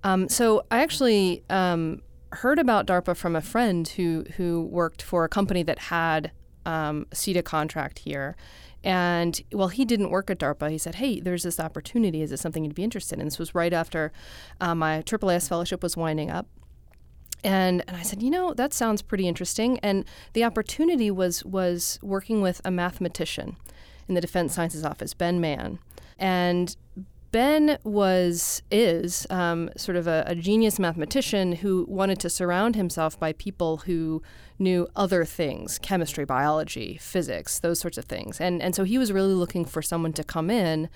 Um, 0.04 0.28
so 0.28 0.64
I 0.70 0.80
actually 0.80 1.42
um, 1.50 2.02
heard 2.32 2.58
about 2.58 2.86
DARPA 2.86 3.16
from 3.16 3.34
a 3.34 3.40
friend 3.40 3.86
who 3.88 4.24
who 4.36 4.62
worked 4.70 5.02
for 5.02 5.24
a 5.24 5.28
company 5.28 5.62
that 5.62 5.78
had 5.78 6.32
um, 6.66 7.06
a 7.10 7.16
SETA 7.16 7.42
contract 7.42 8.00
here. 8.00 8.36
And 8.84 9.40
well, 9.52 9.68
he 9.68 9.84
didn't 9.84 10.10
work 10.10 10.30
at 10.30 10.38
DARPA. 10.38 10.70
He 10.70 10.78
said, 10.78 10.96
"Hey, 10.96 11.20
there's 11.20 11.42
this 11.42 11.58
opportunity. 11.58 12.22
Is 12.22 12.30
this 12.30 12.40
something 12.40 12.64
you'd 12.64 12.74
be 12.74 12.84
interested 12.84 13.18
in?" 13.18 13.24
This 13.24 13.38
was 13.38 13.54
right 13.54 13.72
after 13.72 14.12
uh, 14.60 14.74
my 14.74 15.02
AAAS 15.02 15.48
fellowship 15.48 15.82
was 15.82 15.96
winding 15.96 16.30
up. 16.30 16.46
And, 17.44 17.84
and 17.86 17.96
I 17.96 18.02
said, 18.02 18.20
you 18.20 18.30
know, 18.30 18.52
that 18.54 18.72
sounds 18.72 19.00
pretty 19.00 19.28
interesting. 19.28 19.78
And 19.78 20.04
the 20.32 20.44
opportunity 20.44 21.10
was 21.10 21.44
was 21.44 21.98
working 22.02 22.40
with 22.40 22.60
a 22.64 22.70
mathematician 22.70 23.56
in 24.08 24.14
the 24.14 24.20
Defense 24.20 24.54
Sciences 24.54 24.84
Office, 24.84 25.14
Ben 25.14 25.40
Mann. 25.40 25.78
And 26.18 26.76
Ben 27.30 27.78
was 27.84 28.62
is 28.70 29.26
um, 29.28 29.70
sort 29.76 29.96
of 29.96 30.06
a, 30.06 30.24
a 30.26 30.34
genius 30.34 30.78
mathematician 30.78 31.52
who 31.52 31.84
wanted 31.88 32.18
to 32.20 32.30
surround 32.30 32.74
himself 32.74 33.20
by 33.20 33.32
people 33.34 33.78
who 33.78 34.22
knew 34.58 34.88
other 34.96 35.24
things, 35.24 35.78
chemistry, 35.78 36.24
biology, 36.24 36.96
physics, 37.00 37.60
those 37.60 37.80
sorts 37.80 37.98
of 37.98 38.06
things. 38.06 38.40
And 38.40 38.62
and 38.62 38.74
so 38.74 38.84
he 38.84 38.96
was 38.96 39.12
really 39.12 39.34
looking 39.34 39.64
for 39.64 39.82
someone 39.82 40.12
to 40.14 40.24
come 40.24 40.50
in 40.50 40.88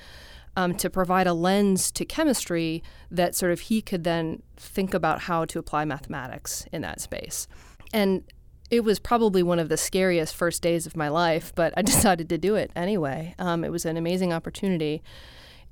um, 0.57 0.75
to 0.77 0.91
provide 0.91 1.27
a 1.27 1.35
lens 1.35 1.91
to 1.93 2.05
chemistry 2.05 2.83
that 3.11 3.35
sort 3.35 3.53
of 3.53 3.61
he 3.61 3.83
could 3.83 4.05
then 4.05 4.43
think 4.57 4.95
about 4.95 5.21
how 5.21 5.45
to 5.47 5.59
apply 5.59 5.85
mathematics 5.85 6.67
in 6.73 6.83
that 6.83 7.01
space. 7.01 7.47
And 7.93 8.25
it 8.71 8.85
was 8.85 8.99
probably 8.99 9.43
one 9.43 9.59
of 9.59 9.69
the 9.69 9.77
scariest 9.77 10.35
first 10.35 10.63
days 10.63 10.87
of 10.87 10.97
my 10.97 11.09
life, 11.09 11.53
but 11.55 11.75
I 11.77 11.83
decided 11.93 12.29
to 12.31 12.39
do 12.39 12.55
it 12.55 12.71
anyway. 12.75 13.35
Um, 13.39 13.65
it 13.65 13.71
was 13.71 13.85
an 13.85 13.97
amazing 13.99 14.33
opportunity. 14.33 15.03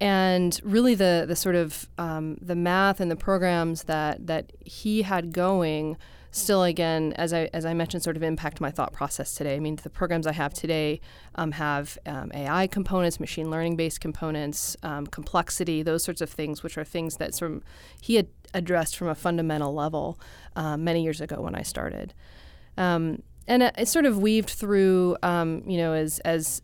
And 0.00 0.58
really, 0.64 0.94
the, 0.94 1.25
the 1.29 1.37
sort 1.37 1.56
of 1.56 1.88
um, 1.99 2.38
the 2.40 2.57
math 2.57 3.00
and 3.00 3.11
the 3.11 3.16
programs 3.16 3.85
that, 3.85 4.26
that 4.26 4.52
he 4.64 5.02
had 5.02 5.33
going 5.33 5.99
still 6.33 6.62
again 6.62 7.12
as 7.14 7.33
I, 7.33 7.50
as 7.52 7.64
I 7.64 7.75
mentioned 7.75 8.02
sort 8.02 8.16
of 8.16 8.23
impact 8.23 8.61
my 8.61 8.71
thought 8.71 8.92
process 8.92 9.35
today. 9.35 9.57
I 9.57 9.61
mean 9.61 9.76
the 9.76 9.90
programs 9.90 10.26
i 10.26 10.33
have 10.33 10.54
today 10.54 11.00
um, 11.35 11.52
have 11.52 11.99
um, 12.07 12.30
ai 12.35 12.66
components 12.66 13.19
machine 13.19 13.50
learning 13.50 13.76
based 13.76 14.00
components 14.00 14.76
um, 14.83 15.07
complexity 15.07 15.83
those 15.83 16.04
sorts 16.04 16.21
of 16.21 16.30
things 16.30 16.62
which 16.62 16.78
are 16.78 16.85
things 16.85 17.16
that 17.16 17.35
sort 17.35 17.52
of 17.52 17.64
he 18.00 18.14
had 18.14 18.28
addressed 18.54 18.97
from 18.97 19.09
a 19.09 19.14
fundamental 19.14 19.75
level 19.75 20.21
uh, 20.57 20.76
many 20.76 21.02
years 21.02 21.21
ago 21.21 21.40
when 21.40 21.54
i 21.54 21.62
started. 21.62 22.14
Um, 22.76 23.23
and 23.49 23.64
it, 23.64 23.75
it 23.76 23.88
sort 23.88 24.04
of 24.04 24.19
weaved 24.19 24.50
through 24.50 25.16
um, 25.23 25.62
you 25.66 25.78
know 25.78 25.92
as 25.92 26.21
as 26.21 26.62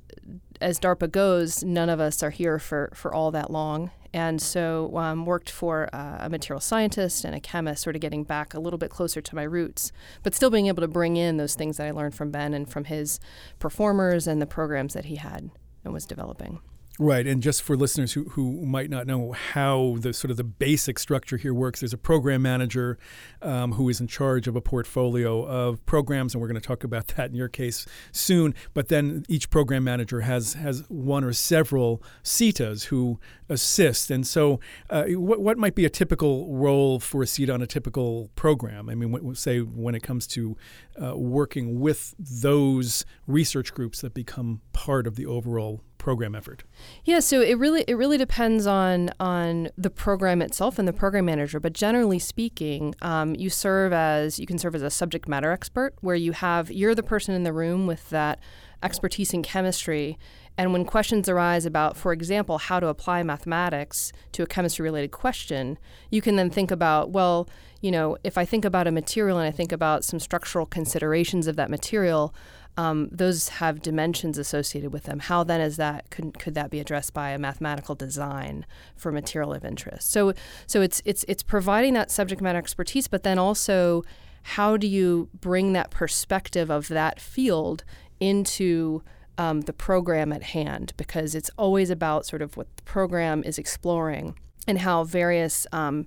as 0.61 0.79
DARPA 0.79 1.11
goes, 1.11 1.63
none 1.63 1.89
of 1.89 2.01
us 2.01 2.23
are 2.23 2.31
here 2.31 2.59
for, 2.59 2.91
for 2.95 3.15
all 3.15 3.31
that 3.31 3.51
long. 3.51 3.91
And 4.13 4.41
so 4.41 4.97
um, 4.97 5.27
worked 5.27 5.51
for 5.51 5.91
uh, 5.93 6.19
a 6.21 6.31
material 6.31 6.61
scientist 6.61 7.25
and 7.25 7.35
a 7.35 7.41
chemist, 7.41 7.83
sort 7.83 7.97
of 7.97 8.01
getting 8.01 8.25
back 8.25 8.55
a 8.55 8.61
little 8.61 8.79
bit 8.79 8.91
closer 8.91 9.21
to 9.21 9.35
my 9.35 9.43
roots, 9.43 9.93
but 10.23 10.35
still 10.35 10.51
being 10.51 10.69
able 10.69 10.81
to 10.81 10.89
bring 10.89 11.17
in 11.17 11.37
those 11.37 11.55
things 11.55 11.77
that 11.77 11.87
I 11.87 11.91
learned 11.91 12.15
from 12.15 12.31
Ben 12.31 12.55
and 12.55 12.69
from 12.69 12.85
his 12.85 13.21
performers 13.59 14.27
and 14.27 14.41
the 14.41 14.47
programs 14.47 14.95
that 14.95 15.07
he 15.07 15.17
had 15.17 15.51
and 15.85 15.93
was 15.93 16.07
developing. 16.07 16.61
Right, 16.99 17.27
and 17.27 17.43
just 17.43 17.63
for 17.63 17.77
listeners 17.77 18.15
who, 18.15 18.25
who 18.31 18.65
might 18.65 18.89
not 18.89 19.07
know 19.07 19.33
how 19.33 19.97
the 20.01 20.15
sort 20.15 20.31
of 20.31 20.39
the 20.39 20.45
basic 20.45 20.99
structure 20.99 21.37
here 21.37 21.53
works, 21.53 21.81
there's 21.81 21.93
a 21.93 21.99
program 21.99 22.41
manager 22.41 22.97
um, 23.43 23.73
who 23.73 23.91
is 23.91 24.01
in 24.01 24.07
charge 24.07 24.49
of 24.49 24.57
a 24.57 24.63
portfolio 24.63 25.45
of 25.45 25.85
programs, 25.85 26.33
and 26.33 26.41
we're 26.41 26.49
going 26.49 26.59
to 26.61 26.67
talk 26.67 26.85
about 26.85 27.09
that 27.17 27.29
in 27.29 27.37
your 27.37 27.49
case 27.49 27.85
soon. 28.13 28.55
But 28.73 28.89
then 28.89 29.27
each 29.29 29.51
program 29.51 29.85
manager 29.85 30.23
has 30.23 30.55
has 30.55 30.85
one 30.89 31.23
or 31.23 31.35
several 31.35 32.03
SETAs 32.23 32.85
who 32.85 33.21
assist, 33.51 34.11
and 34.11 34.27
so 34.27 34.59
uh, 34.89 35.05
what 35.09 35.41
what 35.41 35.59
might 35.59 35.75
be 35.75 35.85
a 35.85 35.91
typical 35.91 36.57
role 36.57 36.99
for 36.99 37.23
a 37.23 37.27
SETA 37.27 37.53
on 37.53 37.61
a 37.61 37.67
typical 37.67 38.31
program? 38.37 38.89
I 38.89 38.95
mean, 38.95 39.35
say 39.35 39.61
when 39.61 39.95
it 39.95 40.03
comes 40.03 40.27
to 40.29 40.57
uh, 41.03 41.15
working 41.15 41.79
with 41.79 42.15
those 42.19 43.05
research 43.27 43.75
groups 43.75 44.01
that 44.01 44.15
become 44.15 44.63
part 44.73 45.07
of 45.07 45.17
the 45.17 45.27
overall 45.27 45.83
program 46.07 46.37
effort? 46.37 46.63
Yeah, 47.05 47.19
so 47.19 47.41
it 47.41 47.59
really 47.59 47.83
it 47.89 47.95
really 47.95 48.17
depends 48.17 48.65
on 48.65 49.11
on 49.19 49.71
the 49.77 49.91
program 49.91 50.41
itself 50.41 50.79
and 50.79 50.87
the 50.87 50.93
program 50.93 51.25
manager. 51.25 51.59
But 51.59 51.73
generally 51.73 52.21
speaking, 52.21 52.95
um, 53.03 53.35
you 53.35 53.51
serve 53.51 53.93
as 53.93 54.39
you 54.39 54.47
can 54.47 54.57
serve 54.57 54.77
as 54.77 54.83
a 54.83 54.91
subject 54.91 55.27
matter 55.27 55.51
expert, 55.51 55.95
where 56.03 56.15
you 56.15 56.31
have 56.31 56.71
you're 56.71 56.95
the 56.95 57.03
person 57.03 57.35
in 57.35 57.43
the 57.43 57.53
room 57.53 57.89
with 57.89 58.09
that 58.11 58.39
expertise 58.85 59.35
in 59.35 59.43
chemistry. 59.43 60.17
And 60.57 60.73
when 60.73 60.85
questions 60.85 61.29
arise 61.29 61.67
about, 61.67 61.97
for 61.97 62.13
example, 62.13 62.59
how 62.59 62.79
to 62.79 62.87
apply 62.87 63.25
mathematics 63.25 64.13
to 64.31 64.45
a 64.45 64.47
chemistry 64.47 64.85
related 64.85 65.11
question, 65.11 65.77
you 66.09 66.23
can 66.23 66.37
then 66.37 66.51
think 66.51 66.71
about, 66.71 67.11
well, 67.11 67.49
you 67.81 67.91
know, 67.91 68.17
if 68.23 68.39
I 68.39 68.45
think 68.45 68.65
about 68.65 68.87
a 68.87 68.93
material 68.93 69.39
and 69.39 69.47
I 69.47 69.51
think 69.51 69.73
about 69.73 70.05
some 70.05 70.21
structural 70.21 70.67
considerations 70.67 71.49
of 71.49 71.57
that 71.57 71.69
material, 71.69 72.33
um, 72.77 73.09
those 73.11 73.49
have 73.49 73.81
dimensions 73.81 74.39
associated 74.39 74.93
with 74.93 75.05
them. 75.05 75.19
How 75.21 75.45
then 75.45 75.61
is 75.61 75.77
that 75.77 76.11
could, 76.11 76.39
could 76.39 76.55
that 76.55 76.71
be 76.71 76.81
addressed 76.81 77.15
by 77.15 77.31
a 77.31 77.39
mathematical 77.39 77.95
design 77.95 78.67
for 78.97 79.11
material 79.11 79.55
of 79.55 79.65
interest? 79.65 80.11
So 80.11 80.35
so 80.67 80.83
it's 80.83 81.01
it's 81.05 81.25
it's 81.29 81.43
providing 81.43 81.95
that 81.95 82.11
subject 82.11 82.41
matter 82.43 82.59
expertise, 82.59 83.09
but 83.09 83.23
then 83.23 83.39
also 83.39 84.05
how 84.43 84.77
do 84.77 84.87
you 84.87 85.29
bring 85.41 85.73
that 85.73 85.91
perspective 85.91 86.71
of 86.71 86.89
that 86.89 87.21
field 87.21 87.83
into 88.21 89.03
um, 89.39 89.63
the 89.63 89.73
program 89.73 90.33
at 90.33 90.43
hand? 90.43 90.93
Because 90.97 91.35
it's 91.35 91.51
always 91.59 91.91
about 91.91 92.27
sort 92.27 92.43
of 92.43 92.57
what 92.57 92.69
the 92.77 92.83
program 92.85 93.43
is 93.43 93.59
exploring 93.59 94.39
and 94.69 94.79
how 94.79 95.03
various 95.03 95.67
um, 95.73 96.07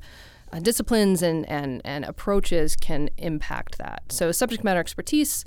uh, 0.52 0.60
disciplines 0.60 1.22
and, 1.22 1.48
and, 1.50 1.82
and 1.86 2.06
approaches 2.06 2.76
can 2.76 3.10
impact 3.18 3.78
that. 3.78 4.04
So, 4.10 4.32
subject 4.32 4.64
matter 4.64 4.80
expertise, 4.80 5.46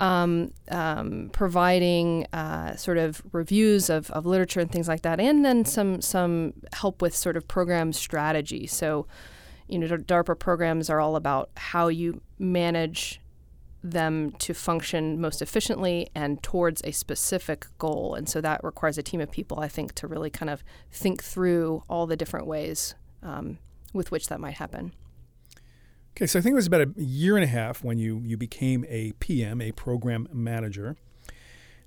um, 0.00 0.52
um, 0.70 1.30
providing 1.32 2.26
uh, 2.32 2.76
sort 2.76 2.98
of 2.98 3.22
reviews 3.32 3.90
of, 3.90 4.10
of 4.10 4.26
literature 4.26 4.60
and 4.60 4.70
things 4.70 4.88
like 4.88 5.02
that, 5.02 5.20
and 5.20 5.44
then 5.44 5.64
some, 5.64 6.00
some 6.00 6.54
help 6.72 7.02
with 7.02 7.14
sort 7.14 7.36
of 7.36 7.46
program 7.46 7.92
strategy. 7.92 8.66
So, 8.66 9.06
you 9.68 9.78
know, 9.78 9.86
DARPA 9.86 10.38
programs 10.38 10.90
are 10.90 11.00
all 11.00 11.16
about 11.16 11.50
how 11.56 11.88
you 11.88 12.20
manage 12.38 13.20
them 13.82 14.32
to 14.32 14.52
function 14.52 15.20
most 15.20 15.40
efficiently 15.40 16.08
and 16.14 16.42
towards 16.42 16.82
a 16.84 16.92
specific 16.92 17.66
goal. 17.78 18.14
And 18.14 18.28
so 18.28 18.40
that 18.40 18.62
requires 18.62 18.98
a 18.98 19.02
team 19.02 19.20
of 19.20 19.30
people, 19.30 19.60
I 19.60 19.68
think, 19.68 19.94
to 19.94 20.06
really 20.06 20.30
kind 20.30 20.50
of 20.50 20.62
think 20.90 21.22
through 21.22 21.82
all 21.88 22.06
the 22.06 22.16
different 22.16 22.46
ways 22.46 22.94
um, 23.22 23.58
with 23.92 24.10
which 24.10 24.28
that 24.28 24.40
might 24.40 24.54
happen. 24.54 24.92
Okay, 26.16 26.26
so 26.26 26.38
I 26.38 26.42
think 26.42 26.52
it 26.52 26.56
was 26.56 26.66
about 26.66 26.82
a 26.82 26.92
year 26.96 27.36
and 27.36 27.44
a 27.44 27.48
half 27.48 27.84
when 27.84 27.98
you, 27.98 28.20
you 28.24 28.36
became 28.36 28.84
a 28.88 29.12
PM, 29.20 29.60
a 29.60 29.72
program 29.72 30.28
manager. 30.32 30.96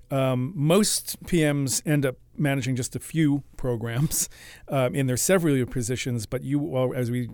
Um, 0.09 0.53
most 0.55 1.21
PMs 1.23 1.81
end 1.85 2.05
up 2.05 2.17
managing 2.37 2.75
just 2.75 2.95
a 2.95 2.99
few 2.99 3.43
programs 3.57 4.29
um, 4.67 4.95
in 4.95 5.07
their 5.07 5.17
several 5.17 5.65
positions, 5.65 6.25
but 6.25 6.43
you, 6.43 6.59
well, 6.59 6.93
as 6.93 7.11
we, 7.11 7.29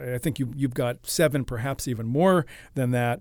I 0.00 0.18
think 0.18 0.38
you, 0.38 0.52
you've 0.56 0.74
got 0.74 1.06
seven, 1.06 1.44
perhaps 1.44 1.86
even 1.88 2.06
more 2.06 2.46
than 2.74 2.90
that. 2.92 3.20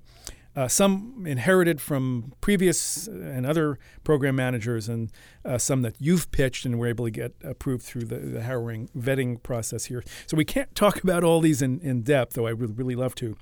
Uh, 0.55 0.67
some 0.67 1.25
inherited 1.27 1.79
from 1.79 2.33
previous 2.41 3.07
and 3.07 3.45
other 3.45 3.77
program 4.03 4.35
managers, 4.35 4.89
and 4.89 5.11
uh, 5.45 5.57
some 5.57 5.83
that 5.83 5.95
you've 5.99 6.31
pitched 6.31 6.65
and 6.65 6.79
were 6.79 6.87
able 6.87 7.05
to 7.05 7.11
get 7.11 7.33
approved 7.43 7.83
through 7.83 8.03
the, 8.03 8.17
the 8.17 8.41
harrowing 8.41 8.89
vetting 8.97 9.41
process 9.41 9.85
here. 9.85 10.03
So 10.25 10.35
we 10.35 10.45
can't 10.45 10.73
talk 10.75 11.03
about 11.03 11.23
all 11.23 11.39
these 11.39 11.61
in, 11.61 11.79
in 11.81 12.01
depth, 12.01 12.33
though 12.33 12.47
I 12.47 12.53
would 12.53 12.77
really 12.77 12.95
love 12.95 13.15
to. 13.15 13.37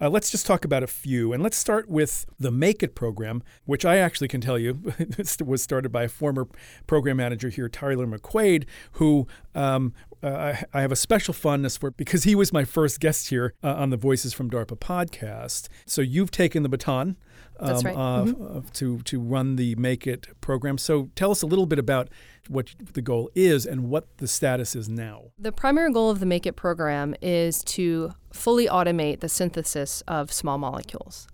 Uh, 0.00 0.10
let's 0.10 0.30
just 0.30 0.46
talk 0.46 0.64
about 0.64 0.82
a 0.82 0.86
few. 0.86 1.32
And 1.32 1.42
let's 1.42 1.56
start 1.56 1.88
with 1.88 2.26
the 2.38 2.50
Make 2.50 2.82
It 2.82 2.94
program, 2.94 3.42
which 3.64 3.84
I 3.84 3.96
actually 3.96 4.28
can 4.28 4.40
tell 4.40 4.58
you 4.58 4.92
was 5.44 5.62
started 5.62 5.90
by 5.90 6.04
a 6.04 6.08
former 6.08 6.48
program 6.86 7.16
manager 7.16 7.48
here, 7.48 7.68
Tyler 7.68 8.06
McQuade, 8.06 8.64
who 8.92 9.26
um, 9.54 9.92
uh, 10.22 10.54
I, 10.72 10.80
have 10.80 10.92
a 10.92 10.96
special 10.96 11.34
fondness 11.34 11.76
for 11.76 11.90
because 11.90 12.24
he 12.24 12.34
was 12.34 12.52
my 12.52 12.64
first 12.64 13.00
guest 13.00 13.28
here 13.28 13.54
uh, 13.62 13.74
on 13.74 13.90
the 13.90 13.96
Voices 13.96 14.32
from 14.32 14.50
DARPA 14.50 14.78
podcast. 14.78 15.68
So 15.84 16.00
you've 16.00 16.30
taken 16.30 16.62
the 16.62 16.68
baton 16.68 17.16
um, 17.60 17.80
right. 17.84 17.96
mm-hmm. 17.96 18.60
to 18.74 18.98
to 18.98 19.20
run 19.20 19.56
the 19.56 19.74
Make 19.76 20.06
It 20.06 20.28
program. 20.40 20.78
So 20.78 21.10
tell 21.14 21.30
us 21.30 21.42
a 21.42 21.46
little 21.46 21.66
bit 21.66 21.78
about 21.78 22.08
what 22.48 22.74
the 22.92 23.02
goal 23.02 23.30
is 23.34 23.66
and 23.66 23.88
what 23.88 24.16
the 24.18 24.28
status 24.28 24.76
is 24.76 24.88
now. 24.88 25.32
The 25.38 25.52
primary 25.52 25.92
goal 25.92 26.10
of 26.10 26.20
the 26.20 26.26
Make 26.26 26.46
It 26.46 26.54
program 26.54 27.14
is 27.20 27.62
to 27.64 28.12
fully 28.32 28.66
automate 28.66 29.20
the 29.20 29.28
synthesis 29.28 30.02
of 30.06 30.32
small 30.32 30.58
molecules. 30.58 31.26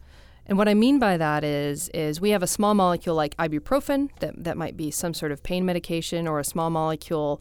And 0.46 0.58
what 0.58 0.68
I 0.68 0.74
mean 0.74 0.98
by 0.98 1.16
that 1.16 1.44
is, 1.44 1.88
is 1.90 2.20
we 2.20 2.30
have 2.30 2.42
a 2.42 2.48
small 2.48 2.74
molecule 2.74 3.14
like 3.14 3.36
ibuprofen 3.36 4.10
that, 4.18 4.42
that 4.42 4.56
might 4.56 4.76
be 4.76 4.90
some 4.90 5.14
sort 5.14 5.30
of 5.30 5.42
pain 5.42 5.64
medication, 5.64 6.26
or 6.26 6.40
a 6.40 6.44
small 6.44 6.68
molecule 6.68 7.40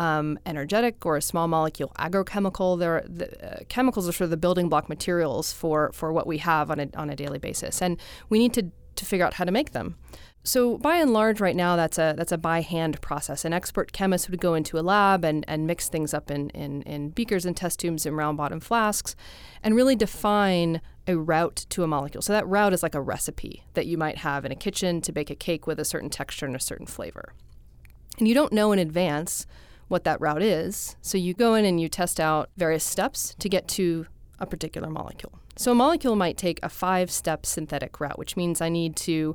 um, 0.00 0.38
energetic, 0.46 1.04
or 1.04 1.16
a 1.16 1.22
small 1.22 1.46
molecule 1.46 1.92
agrochemical. 1.98 2.78
There, 2.78 3.04
the, 3.06 3.26
uh, 3.46 3.64
chemicals 3.68 4.08
are 4.08 4.12
sort 4.12 4.26
of 4.26 4.30
the 4.30 4.36
building 4.38 4.68
block 4.68 4.88
materials 4.88 5.52
for 5.52 5.92
for 5.92 6.12
what 6.12 6.26
we 6.26 6.38
have 6.38 6.70
on 6.70 6.80
a 6.80 6.88
on 6.96 7.10
a 7.10 7.16
daily 7.16 7.38
basis, 7.38 7.82
and 7.82 8.00
we 8.30 8.38
need 8.38 8.54
to 8.54 8.70
to 8.96 9.04
figure 9.04 9.26
out 9.26 9.34
how 9.34 9.44
to 9.44 9.52
make 9.52 9.72
them. 9.72 9.96
So 10.42 10.78
by 10.78 10.96
and 10.96 11.12
large, 11.12 11.38
right 11.38 11.54
now, 11.54 11.76
that's 11.76 11.98
a 11.98 12.14
that's 12.16 12.32
a 12.32 12.38
by 12.38 12.62
hand 12.62 13.00
process. 13.02 13.44
An 13.44 13.52
expert 13.52 13.92
chemist 13.92 14.30
would 14.30 14.40
go 14.40 14.54
into 14.54 14.78
a 14.78 14.80
lab 14.80 15.22
and, 15.22 15.44
and 15.46 15.66
mix 15.66 15.90
things 15.90 16.14
up 16.14 16.30
in, 16.30 16.48
in, 16.50 16.80
in 16.82 17.10
beakers 17.10 17.44
and 17.44 17.54
test 17.54 17.78
tubes 17.78 18.06
and 18.06 18.16
round 18.16 18.38
bottom 18.38 18.60
flasks, 18.60 19.14
and 19.62 19.76
really 19.76 19.96
define 19.96 20.80
a 21.06 21.16
route 21.16 21.66
to 21.68 21.82
a 21.82 21.86
molecule. 21.86 22.22
So 22.22 22.32
that 22.32 22.46
route 22.46 22.72
is 22.72 22.82
like 22.82 22.94
a 22.94 23.02
recipe 23.02 23.64
that 23.74 23.86
you 23.86 23.98
might 23.98 24.18
have 24.18 24.46
in 24.46 24.52
a 24.52 24.56
kitchen 24.56 25.02
to 25.02 25.12
bake 25.12 25.28
a 25.28 25.34
cake 25.34 25.66
with 25.66 25.78
a 25.78 25.84
certain 25.84 26.08
texture 26.08 26.46
and 26.46 26.56
a 26.56 26.60
certain 26.60 26.86
flavor. 26.86 27.34
And 28.18 28.26
you 28.26 28.34
don't 28.34 28.52
know 28.52 28.72
in 28.72 28.78
advance 28.78 29.46
what 29.90 30.04
that 30.04 30.20
route 30.20 30.42
is, 30.42 30.96
so 31.02 31.18
you 31.18 31.34
go 31.34 31.54
in 31.54 31.64
and 31.64 31.80
you 31.80 31.88
test 31.88 32.20
out 32.20 32.48
various 32.56 32.84
steps 32.84 33.34
to 33.40 33.48
get 33.48 33.66
to 33.66 34.06
a 34.38 34.46
particular 34.46 34.88
molecule. 34.88 35.40
So 35.56 35.72
a 35.72 35.74
molecule 35.74 36.14
might 36.14 36.36
take 36.36 36.60
a 36.62 36.68
five 36.68 37.10
step 37.10 37.44
synthetic 37.44 38.00
route, 38.00 38.18
which 38.18 38.36
means 38.36 38.60
I 38.60 38.68
need 38.68 38.94
to 38.96 39.34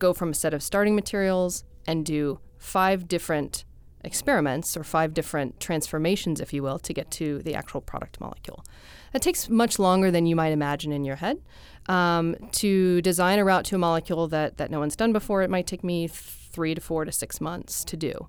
go 0.00 0.12
from 0.12 0.30
a 0.30 0.34
set 0.34 0.52
of 0.52 0.62
starting 0.62 0.96
materials 0.96 1.64
and 1.86 2.04
do 2.04 2.40
five 2.58 3.06
different 3.06 3.64
experiments 4.02 4.76
or 4.76 4.82
five 4.82 5.14
different 5.14 5.60
transformations, 5.60 6.40
if 6.40 6.52
you 6.52 6.62
will, 6.62 6.78
to 6.80 6.92
get 6.92 7.10
to 7.12 7.38
the 7.42 7.54
actual 7.54 7.80
product 7.80 8.20
molecule. 8.20 8.64
That 9.12 9.22
takes 9.22 9.48
much 9.48 9.78
longer 9.78 10.10
than 10.10 10.26
you 10.26 10.34
might 10.34 10.52
imagine 10.52 10.90
in 10.90 11.04
your 11.04 11.16
head. 11.16 11.40
Um, 11.86 12.34
to 12.52 13.00
design 13.02 13.38
a 13.38 13.44
route 13.44 13.64
to 13.66 13.76
a 13.76 13.78
molecule 13.78 14.26
that, 14.28 14.56
that 14.56 14.70
no 14.70 14.80
one's 14.80 14.96
done 14.96 15.12
before, 15.12 15.42
it 15.42 15.50
might 15.50 15.66
take 15.66 15.84
me 15.84 16.08
three 16.08 16.74
to 16.74 16.80
four 16.80 17.04
to 17.04 17.12
six 17.12 17.40
months 17.40 17.84
to 17.84 17.96
do. 17.96 18.28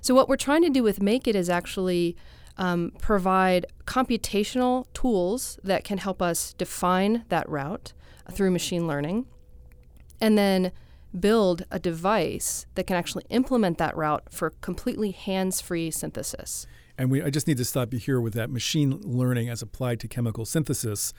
So, 0.00 0.14
what 0.14 0.28
we're 0.28 0.36
trying 0.36 0.62
to 0.62 0.70
do 0.70 0.82
with 0.82 1.02
Make 1.02 1.26
It 1.26 1.36
is 1.36 1.50
actually 1.50 2.16
um, 2.56 2.92
provide 3.00 3.66
computational 3.86 4.86
tools 4.94 5.58
that 5.62 5.84
can 5.84 5.98
help 5.98 6.22
us 6.22 6.54
define 6.54 7.24
that 7.28 7.48
route 7.48 7.92
through 8.32 8.50
machine 8.50 8.86
learning 8.86 9.26
and 10.20 10.36
then 10.36 10.72
build 11.18 11.64
a 11.70 11.78
device 11.78 12.66
that 12.74 12.86
can 12.86 12.96
actually 12.96 13.24
implement 13.30 13.78
that 13.78 13.96
route 13.96 14.24
for 14.30 14.50
completely 14.60 15.10
hands-free 15.12 15.90
synthesis. 15.90 16.66
And 16.98 17.10
we, 17.10 17.22
I 17.22 17.30
just 17.30 17.46
need 17.46 17.58
to 17.58 17.64
stop 17.64 17.92
you 17.92 17.98
here 17.98 18.20
with 18.20 18.32
that 18.34 18.50
machine 18.50 19.00
learning 19.02 19.48
as 19.50 19.60
applied 19.60 20.00
to 20.00 20.08
chemical 20.08 20.44
synthesis, 20.44 21.12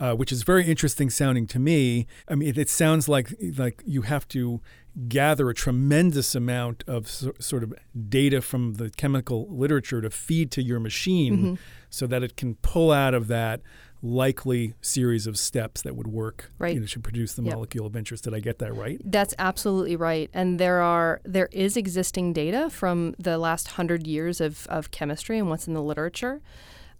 uh, 0.00 0.14
which 0.14 0.32
is 0.32 0.42
very 0.42 0.66
interesting 0.66 1.10
sounding 1.10 1.46
to 1.46 1.58
me. 1.58 2.06
I 2.28 2.34
mean, 2.34 2.48
it, 2.48 2.58
it, 2.58 2.68
sounds 2.68 3.08
like 3.08 3.34
like 3.56 3.82
you 3.86 4.02
have 4.02 4.26
to 4.28 4.60
gather 5.08 5.48
a 5.48 5.54
tremendous 5.54 6.34
amount 6.34 6.84
of 6.86 7.08
so, 7.08 7.32
sort 7.38 7.62
of 7.62 7.72
data 8.08 8.42
from 8.42 8.74
the 8.74 8.90
chemical 8.90 9.46
literature 9.48 10.00
to 10.00 10.10
feed 10.10 10.50
to 10.52 10.62
your 10.62 10.80
machine, 10.80 11.36
mm-hmm. 11.36 11.54
so 11.90 12.06
that 12.06 12.22
it 12.22 12.36
can 12.36 12.56
pull 12.56 12.90
out 12.90 13.14
of 13.14 13.28
that 13.28 13.60
likely 14.02 14.74
series 14.80 15.28
of 15.28 15.38
steps 15.38 15.82
that 15.82 15.94
would 15.94 16.08
work 16.08 16.50
right. 16.58 16.74
you 16.74 16.80
know, 16.80 16.86
to 16.86 16.98
produce 16.98 17.34
the 17.34 17.42
yep. 17.42 17.54
molecule 17.54 17.86
of 17.86 17.94
interest. 17.94 18.24
Did 18.24 18.34
I 18.34 18.40
get 18.40 18.58
that 18.58 18.74
right? 18.74 19.00
That's 19.04 19.32
absolutely 19.38 19.94
right. 19.94 20.28
And 20.34 20.58
there 20.58 20.80
are 20.80 21.20
there 21.24 21.48
is 21.52 21.76
existing 21.76 22.32
data 22.32 22.68
from 22.68 23.14
the 23.18 23.38
last 23.38 23.68
hundred 23.68 24.06
years 24.06 24.40
of, 24.40 24.66
of 24.66 24.90
chemistry 24.90 25.38
and 25.38 25.48
what's 25.48 25.68
in 25.68 25.74
the 25.74 25.82
literature. 25.82 26.42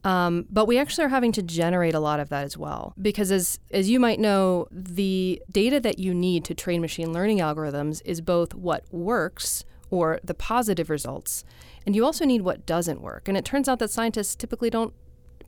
Um, 0.04 0.46
but 0.50 0.66
we 0.66 0.78
actually 0.78 1.04
are 1.04 1.10
having 1.10 1.32
to 1.32 1.42
generate 1.42 1.94
a 1.94 2.00
lot 2.00 2.18
of 2.18 2.28
that 2.30 2.44
as 2.44 2.56
well. 2.56 2.94
Because 3.00 3.30
as, 3.30 3.60
as 3.70 3.88
you 3.88 4.00
might 4.00 4.18
know, 4.18 4.66
the 4.70 5.40
data 5.50 5.78
that 5.80 5.98
you 5.98 6.12
need 6.12 6.44
to 6.46 6.54
train 6.54 6.80
machine 6.80 7.12
learning 7.12 7.38
algorithms 7.38 8.02
is 8.04 8.20
both 8.20 8.54
what 8.54 8.84
works 8.92 9.64
or 9.90 10.18
the 10.24 10.34
positive 10.34 10.88
results, 10.88 11.44
and 11.84 11.94
you 11.94 12.04
also 12.04 12.24
need 12.24 12.40
what 12.40 12.64
doesn't 12.64 13.02
work. 13.02 13.28
And 13.28 13.36
it 13.36 13.44
turns 13.44 13.68
out 13.68 13.78
that 13.78 13.90
scientists 13.90 14.34
typically 14.34 14.70
don't 14.70 14.94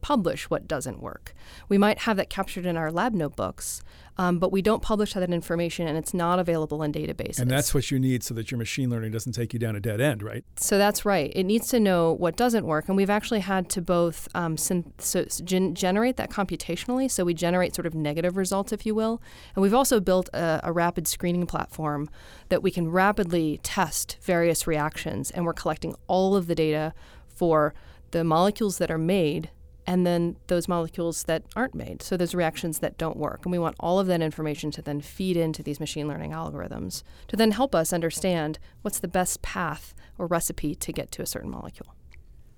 publish 0.04 0.50
what 0.50 0.68
doesn't 0.68 1.00
work. 1.00 1.34
We 1.66 1.78
might 1.78 2.00
have 2.00 2.18
that 2.18 2.28
captured 2.28 2.66
in 2.66 2.76
our 2.76 2.92
lab 2.92 3.14
notebooks, 3.14 3.82
um, 4.18 4.38
but 4.38 4.52
we 4.52 4.60
don't 4.60 4.82
publish 4.82 5.14
that 5.14 5.30
information 5.30 5.88
and 5.88 5.96
it's 5.96 6.12
not 6.12 6.38
available 6.38 6.82
in 6.82 6.92
databases. 6.92 7.38
And 7.38 7.50
that's 7.50 7.72
what 7.72 7.90
you 7.90 7.98
need 7.98 8.22
so 8.22 8.34
that 8.34 8.50
your 8.50 8.58
machine 8.58 8.90
learning 8.90 9.12
doesn't 9.12 9.32
take 9.32 9.54
you 9.54 9.58
down 9.58 9.76
a 9.76 9.80
dead 9.80 10.02
end, 10.02 10.22
right? 10.22 10.44
So 10.56 10.76
that's 10.76 11.06
right. 11.06 11.32
It 11.34 11.44
needs 11.44 11.68
to 11.68 11.80
know 11.80 12.12
what 12.12 12.36
doesn't 12.36 12.66
work. 12.66 12.86
And 12.88 12.98
we've 12.98 13.08
actually 13.08 13.40
had 13.40 13.70
to 13.70 13.80
both 13.80 14.28
um, 14.34 14.58
syn- 14.58 14.92
so 14.98 15.24
gen- 15.42 15.74
generate 15.74 16.18
that 16.18 16.28
computationally. 16.28 17.10
So 17.10 17.24
we 17.24 17.32
generate 17.32 17.74
sort 17.74 17.86
of 17.86 17.94
negative 17.94 18.36
results, 18.36 18.74
if 18.74 18.84
you 18.84 18.94
will. 18.94 19.22
And 19.54 19.62
we've 19.62 19.72
also 19.72 20.00
built 20.00 20.28
a, 20.34 20.60
a 20.64 20.70
rapid 20.70 21.08
screening 21.08 21.46
platform 21.46 22.10
that 22.50 22.62
we 22.62 22.70
can 22.70 22.90
rapidly 22.90 23.58
test 23.62 24.18
various 24.20 24.66
reactions. 24.66 25.30
And 25.30 25.46
we're 25.46 25.54
collecting 25.54 25.94
all 26.08 26.36
of 26.36 26.46
the 26.46 26.54
data 26.54 26.92
for 27.26 27.72
the 28.10 28.22
molecules 28.22 28.76
that 28.78 28.90
are 28.90 28.98
made 28.98 29.48
and 29.86 30.06
then 30.06 30.36
those 30.46 30.68
molecules 30.68 31.24
that 31.24 31.42
aren't 31.54 31.74
made. 31.74 32.02
So 32.02 32.16
those 32.16 32.34
reactions 32.34 32.78
that 32.78 32.98
don't 32.98 33.16
work. 33.16 33.40
And 33.44 33.52
we 33.52 33.58
want 33.58 33.76
all 33.78 33.98
of 33.98 34.06
that 34.06 34.22
information 34.22 34.70
to 34.72 34.82
then 34.82 35.00
feed 35.00 35.36
into 35.36 35.62
these 35.62 35.80
machine 35.80 36.08
learning 36.08 36.32
algorithms 36.32 37.02
to 37.28 37.36
then 37.36 37.52
help 37.52 37.74
us 37.74 37.92
understand 37.92 38.58
what's 38.82 39.00
the 39.00 39.08
best 39.08 39.42
path 39.42 39.94
or 40.18 40.26
recipe 40.26 40.74
to 40.74 40.92
get 40.92 41.10
to 41.12 41.22
a 41.22 41.26
certain 41.26 41.50
molecule. 41.50 41.94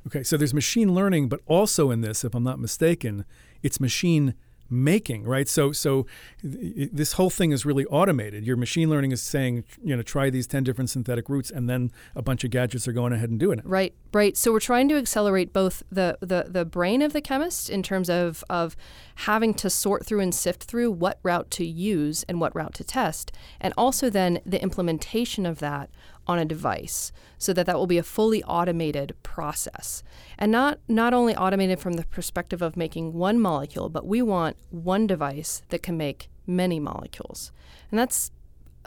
Okay, 0.07 0.23
so 0.23 0.37
there's 0.37 0.55
machine 0.55 0.95
learning, 0.95 1.29
but 1.29 1.41
also 1.47 1.91
in 1.91 2.01
this, 2.01 2.25
if 2.25 2.35
I'm 2.35 2.45
not 2.45 2.61
mistaken, 2.61 3.25
it's 3.63 3.81
machine 3.81 4.35
making, 4.71 5.25
right? 5.25 5.49
So, 5.49 5.73
so 5.73 6.07
th- 6.43 6.91
this 6.93 7.13
whole 7.15 7.31
thing 7.31 7.53
is 7.53 7.65
really 7.65 7.85
automated. 7.87 8.47
Your 8.47 8.57
machine 8.57 8.91
learning 8.91 9.13
is 9.13 9.23
saying, 9.23 9.65
you 9.83 9.97
know, 9.97 10.03
try 10.03 10.31
these 10.31 10.47
ten 10.47 10.65
different 10.65 10.91
synthetic 10.91 11.29
routes, 11.29 11.51
and 11.51 11.69
then 11.69 11.93
a 12.15 12.23
bunch 12.23 12.45
of 12.45 12.51
gadgets 12.51 12.87
are 12.89 12.93
going 12.93 13.13
ahead 13.13 13.31
and 13.31 13.39
doing 13.39 13.59
it. 13.59 13.67
Right, 13.67 13.95
right. 14.13 14.37
So 14.37 14.53
we're 14.53 14.61
trying 14.61 14.89
to 14.89 14.97
accelerate 14.97 15.53
both 15.53 15.83
the 15.91 16.19
the, 16.21 16.47
the 16.49 16.65
brain 16.65 17.03
of 17.03 17.13
the 17.13 17.21
chemist 17.21 17.71
in 17.71 17.83
terms 17.83 18.11
of 18.11 18.45
of 18.51 18.77
having 19.17 19.55
to 19.55 19.71
sort 19.71 20.05
through 20.05 20.21
and 20.21 20.35
sift 20.35 20.65
through 20.65 20.91
what 20.91 21.19
route 21.23 21.51
to 21.53 21.65
use 21.65 22.25
and 22.25 22.41
what 22.41 22.55
route 22.55 22.75
to 22.75 22.85
test, 22.85 23.33
and 23.61 23.73
also 23.77 24.11
then 24.11 24.41
the 24.45 24.63
implementation 24.63 25.47
of 25.47 25.59
that 25.59 25.91
on 26.27 26.39
a 26.39 26.45
device 26.45 27.13
so 27.39 27.53
that 27.53 27.67
that 27.67 27.77
will 27.77 27.87
be 27.87 27.99
a 27.99 28.03
fully 28.03 28.43
automated 28.45 29.15
process. 29.23 30.03
And 30.39 30.51
not 30.51 30.79
not 30.89 31.15
only 31.15 31.37
automated 31.37 31.81
from 31.81 31.95
the 31.95 32.05
perspective 32.05 32.63
of 32.63 32.77
making 32.77 33.13
one 33.13 33.39
molecule 33.39 33.89
but 33.89 34.07
we 34.07 34.23
want 34.23 34.57
one 34.71 35.07
device 35.07 35.63
that 35.69 35.83
can 35.83 35.97
make 35.97 36.29
many 36.47 36.81
molecules. 36.81 37.53
And 37.91 37.99
that's 37.99 38.31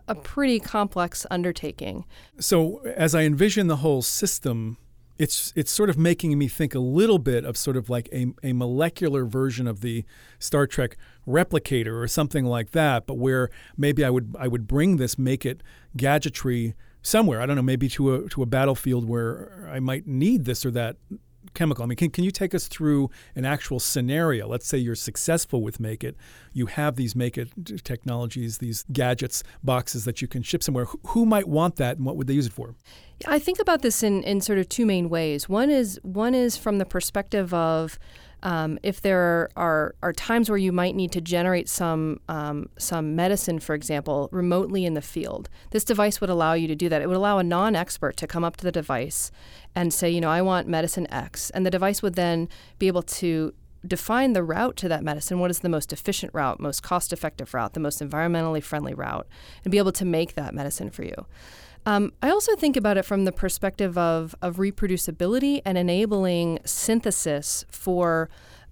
a 0.08 0.16
pretty 0.16 0.60
complex 0.60 1.26
undertaking. 1.30 2.06
So 2.40 2.80
as 2.96 3.14
I 3.14 3.24
envision 3.24 3.68
the 3.68 3.78
whole 3.78 4.02
system, 4.02 4.78
it's 5.20 5.52
it's 5.56 5.70
sort 5.70 5.90
of 5.90 5.98
making 5.98 6.38
me 6.38 6.48
think 6.48 6.74
a 6.74 6.80
little 6.80 7.20
bit 7.20 7.44
of 7.44 7.58
sort 7.58 7.76
of 7.78 7.90
like 7.90 8.10
a, 8.12 8.28
a 8.42 8.54
molecular 8.54 9.26
version 9.26 9.68
of 9.68 9.82
the 9.82 10.06
Star 10.40 10.66
Trek 10.66 10.98
replicator 11.28 12.02
or 12.02 12.08
something 12.08 12.46
like 12.46 12.72
that, 12.72 13.06
but 13.06 13.18
where 13.18 13.50
maybe 13.78 14.04
I 14.04 14.10
would 14.10 14.36
I 14.40 14.48
would 14.48 14.66
bring 14.66 14.98
this 14.98 15.20
make 15.20 15.46
it 15.46 15.62
gadgetry 15.96 16.74
somewhere. 17.02 17.42
I 17.42 17.46
don't 17.46 17.56
know, 17.56 17.62
maybe 17.62 17.90
to 17.90 18.16
a 18.16 18.30
to 18.30 18.44
a 18.44 18.46
battlefield 18.46 19.08
where 19.08 19.70
I 19.72 19.80
might 19.80 20.08
need 20.08 20.46
this 20.46 20.66
or 20.66 20.72
that 20.72 20.98
chemical. 21.54 21.84
I 21.84 21.88
mean, 21.88 21.96
can, 21.96 22.10
can 22.10 22.24
you 22.24 22.32
take 22.32 22.54
us 22.54 22.68
through 22.68 23.10
an 23.36 23.46
actual 23.46 23.80
scenario? 23.80 24.48
Let's 24.48 24.68
say 24.68 24.78
you're 24.78 24.96
successful 24.96 25.62
with 25.62 25.80
Make 25.80 26.04
It. 26.04 26.16
You 26.54 26.68
have 26.68 26.96
these 26.96 27.16
Make 27.16 27.38
It 27.38 27.84
technologies, 27.84 28.60
these 28.60 28.86
gadgets, 28.92 29.44
boxes 29.64 30.06
that 30.06 30.22
you 30.22 30.28
can 30.28 30.44
ship 30.44 30.64
somewhere. 30.64 30.86
Who, 30.86 31.00
who 31.08 31.26
might 31.26 31.48
want 31.48 31.78
that 31.78 31.98
and 31.98 32.06
what 32.06 32.18
would 32.18 32.28
they 32.28 32.34
use 32.34 32.46
it 32.46 32.54
for? 32.54 32.76
I 33.28 33.40
think 33.40 33.60
about 33.60 33.82
this 33.82 34.04
in, 34.04 34.24
in 34.24 34.42
sort 34.42 34.60
of 34.60 34.70
two 34.70 34.86
main 34.86 35.10
ways. 35.10 35.50
One 35.50 35.70
is 35.70 36.00
one 36.04 36.34
is 36.34 36.58
from 36.58 36.78
the 36.78 36.86
perspective 36.86 37.54
of 37.54 38.00
um, 38.44 38.80
if 38.84 39.02
there 39.02 39.50
are, 39.56 39.96
are 40.02 40.14
times 40.14 40.50
where 40.50 40.58
you 40.58 40.72
might 40.72 40.96
need 40.96 41.12
to 41.12 41.22
generate 41.22 41.68
some 41.68 42.20
um, 42.30 42.70
some 42.78 43.16
medicine, 43.16 43.60
for 43.60 43.76
example, 43.76 44.30
remotely 44.32 44.86
in 44.86 44.94
the 44.94 45.02
field. 45.02 45.50
This 45.72 45.84
device 45.84 46.22
would 46.22 46.30
allow 46.30 46.54
you 46.54 46.68
to 46.68 46.76
do 46.76 46.90
that. 46.90 47.02
It 47.02 47.08
would 47.08 47.18
allow 47.18 47.38
a 47.38 47.44
non-expert 47.44 48.18
to 48.18 48.28
come 48.28 48.44
up 48.44 48.58
to 48.58 48.64
the 48.64 48.72
device 48.72 49.32
and 49.76 49.94
say, 49.94 50.10
you 50.10 50.22
know, 50.22 50.30
I 50.30 50.42
want 50.42 50.68
medicine 50.68 51.08
X, 51.12 51.50
and 51.52 51.66
the 51.66 51.72
device 51.72 52.02
would 52.02 52.16
then 52.16 52.50
be 52.78 52.88
able 52.88 53.04
to 53.04 53.54
define 53.88 54.34
the 54.34 54.44
route 54.44 54.76
to 54.76 54.90
that 54.90 55.04
medicine. 55.04 55.40
What 55.40 55.52
is 55.52 55.60
the 55.60 55.70
most 55.70 55.94
efficient 55.94 56.34
route, 56.34 56.60
most 56.60 56.84
cost-effective 56.84 57.54
route, 57.54 57.74
the 57.74 57.80
most 57.80 58.02
environmentally 58.02 58.62
friendly 58.62 58.94
route, 58.94 59.28
and 59.64 59.72
be 59.72 59.78
able 59.78 59.94
to 59.94 60.06
make 60.06 60.36
that 60.36 60.54
medicine 60.54 60.90
for 60.90 61.04
you. 61.04 61.26
Um, 61.86 62.14
I 62.22 62.30
also 62.30 62.56
think 62.56 62.78
about 62.78 62.98
it 62.98 63.06
from 63.06 63.26
the 63.26 63.32
perspective 63.32 63.98
of, 63.98 64.36
of 64.42 64.58
reproducibility 64.58 65.62
and 65.66 65.78
enabling 65.78 66.60
synthesis 66.66 67.66
for 67.70 68.30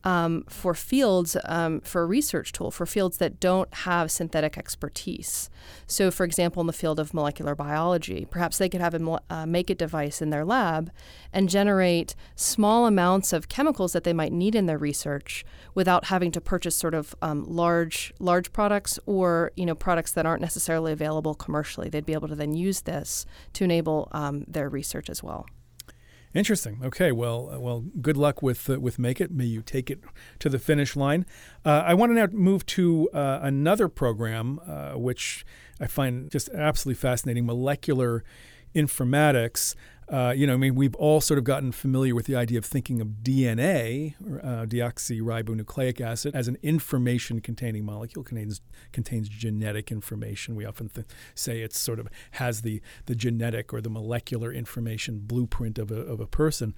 um, 0.08 0.46
for 0.48 0.74
fields 0.74 1.36
um, 1.44 1.82
for 1.82 2.04
a 2.04 2.06
research 2.06 2.54
tool 2.54 2.72
for 2.72 2.86
fields 2.86 3.18
that 3.18 3.42
don't 3.42 3.72
have 3.74 4.10
synthetic 4.10 4.58
expertise. 4.58 5.50
So, 5.86 6.12
for 6.12 6.24
example, 6.24 6.62
in 6.62 6.68
the 6.68 6.72
field 6.72 6.98
of 6.98 7.14
molecular 7.14 7.56
biology, 7.56 8.26
perhaps 8.32 8.58
they 8.58 8.70
could 8.70 8.80
have 8.80 8.94
a 8.94 9.22
uh, 9.30 9.46
make 9.46 9.70
it 9.70 9.78
device 9.78 10.22
in 10.22 10.30
their 10.30 10.46
lab 10.46 10.92
and 11.34 11.50
generate 11.50 12.16
small 12.38 12.86
amounts 12.86 13.34
of 13.34 13.50
chemicals 13.50 13.92
that 13.92 14.06
they 14.06 14.14
might 14.14 14.32
need 14.32 14.56
in 14.56 14.66
their 14.66 14.78
research 14.78 15.44
without 15.76 16.06
having 16.06 16.32
to 16.32 16.40
purchase 16.40 16.78
sort 16.78 16.94
of 16.94 17.14
um, 17.22 17.44
large 17.44 18.14
large 18.18 18.54
products 18.54 18.98
or 19.06 19.52
you 19.58 19.66
know 19.66 19.76
products 19.76 20.14
that 20.14 20.26
aren't 20.26 20.42
necessarily 20.42 20.94
available 20.94 21.36
commercially. 21.36 21.90
They'd 21.90 22.06
be 22.06 22.14
able 22.14 22.30
to 22.30 22.36
then 22.36 22.54
use 22.54 22.82
this 22.82 23.26
to 23.54 23.66
enable 23.66 24.08
um, 24.14 24.46
their 24.48 24.70
research 24.70 25.10
as 25.10 25.22
well. 25.22 25.48
Interesting. 26.38 26.82
Okay. 26.84 27.12
Well, 27.12 27.50
uh, 27.52 27.60
well. 27.60 27.86
Good 28.00 28.16
luck 28.16 28.44
with 28.44 28.70
uh, 28.70 28.80
with 28.80 29.00
Make 29.00 29.20
It. 29.20 29.32
May 29.32 29.46
you 29.46 29.64
take 29.64 29.90
it 29.90 30.04
to 30.38 30.50
the 30.50 30.60
finish 30.60 30.96
line. 30.96 31.26
Uh, 31.66 31.82
I 31.84 31.96
want 31.96 32.12
to 32.12 32.14
now 32.14 32.28
move 32.32 32.64
to 32.68 33.10
uh, 33.12 33.40
another 33.42 33.88
program, 33.88 34.60
uh, 34.68 34.92
which 34.92 35.44
I 35.80 35.88
find 35.88 36.30
just 36.30 36.50
absolutely 36.50 37.00
fascinating: 37.00 37.48
molecular 37.48 38.24
informatics. 38.76 39.74
Uh, 40.10 40.34
you 40.36 40.48
know, 40.48 40.54
I 40.54 40.58
mean, 40.58 40.76
we've 40.76 40.96
all 40.96 41.20
sort 41.20 41.38
of 41.38 41.44
gotten 41.44 41.74
familiar 41.74 42.16
with 42.16 42.28
the 42.28 42.36
idea 42.36 42.58
of 42.58 42.66
thinking 42.66 43.02
of 43.02 43.08
DNA, 43.24 44.16
uh, 44.42 44.66
deoxyribonucleic 44.66 46.00
acid, 46.00 46.34
as 46.34 46.48
an 46.48 46.58
information-containing 46.64 47.84
molecule. 47.86 48.24
contains 48.24 48.62
contains 48.94 49.28
genetic 49.28 49.92
information. 49.92 50.56
We 50.56 50.66
often 50.66 50.88
th- 50.90 51.08
say 51.36 51.62
it 51.62 51.74
sort 51.74 52.00
of 52.00 52.08
has 52.32 52.62
the 52.62 52.82
the 53.06 53.16
genetic 53.16 53.74
or 53.74 53.82
the 53.82 53.90
molecular 53.90 54.52
information 54.54 55.20
blueprint 55.20 55.78
of 55.78 55.92
a 55.92 56.00
of 56.00 56.22
a 56.22 56.28
person. 56.28 56.74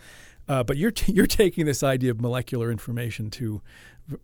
Uh, 0.49 0.63
but 0.63 0.75
you're 0.75 0.91
t- 0.91 1.12
you're 1.13 1.27
taking 1.27 1.65
this 1.65 1.83
idea 1.83 2.12
of 2.12 2.19
molecular 2.19 2.71
information 2.71 3.29
to 3.29 3.62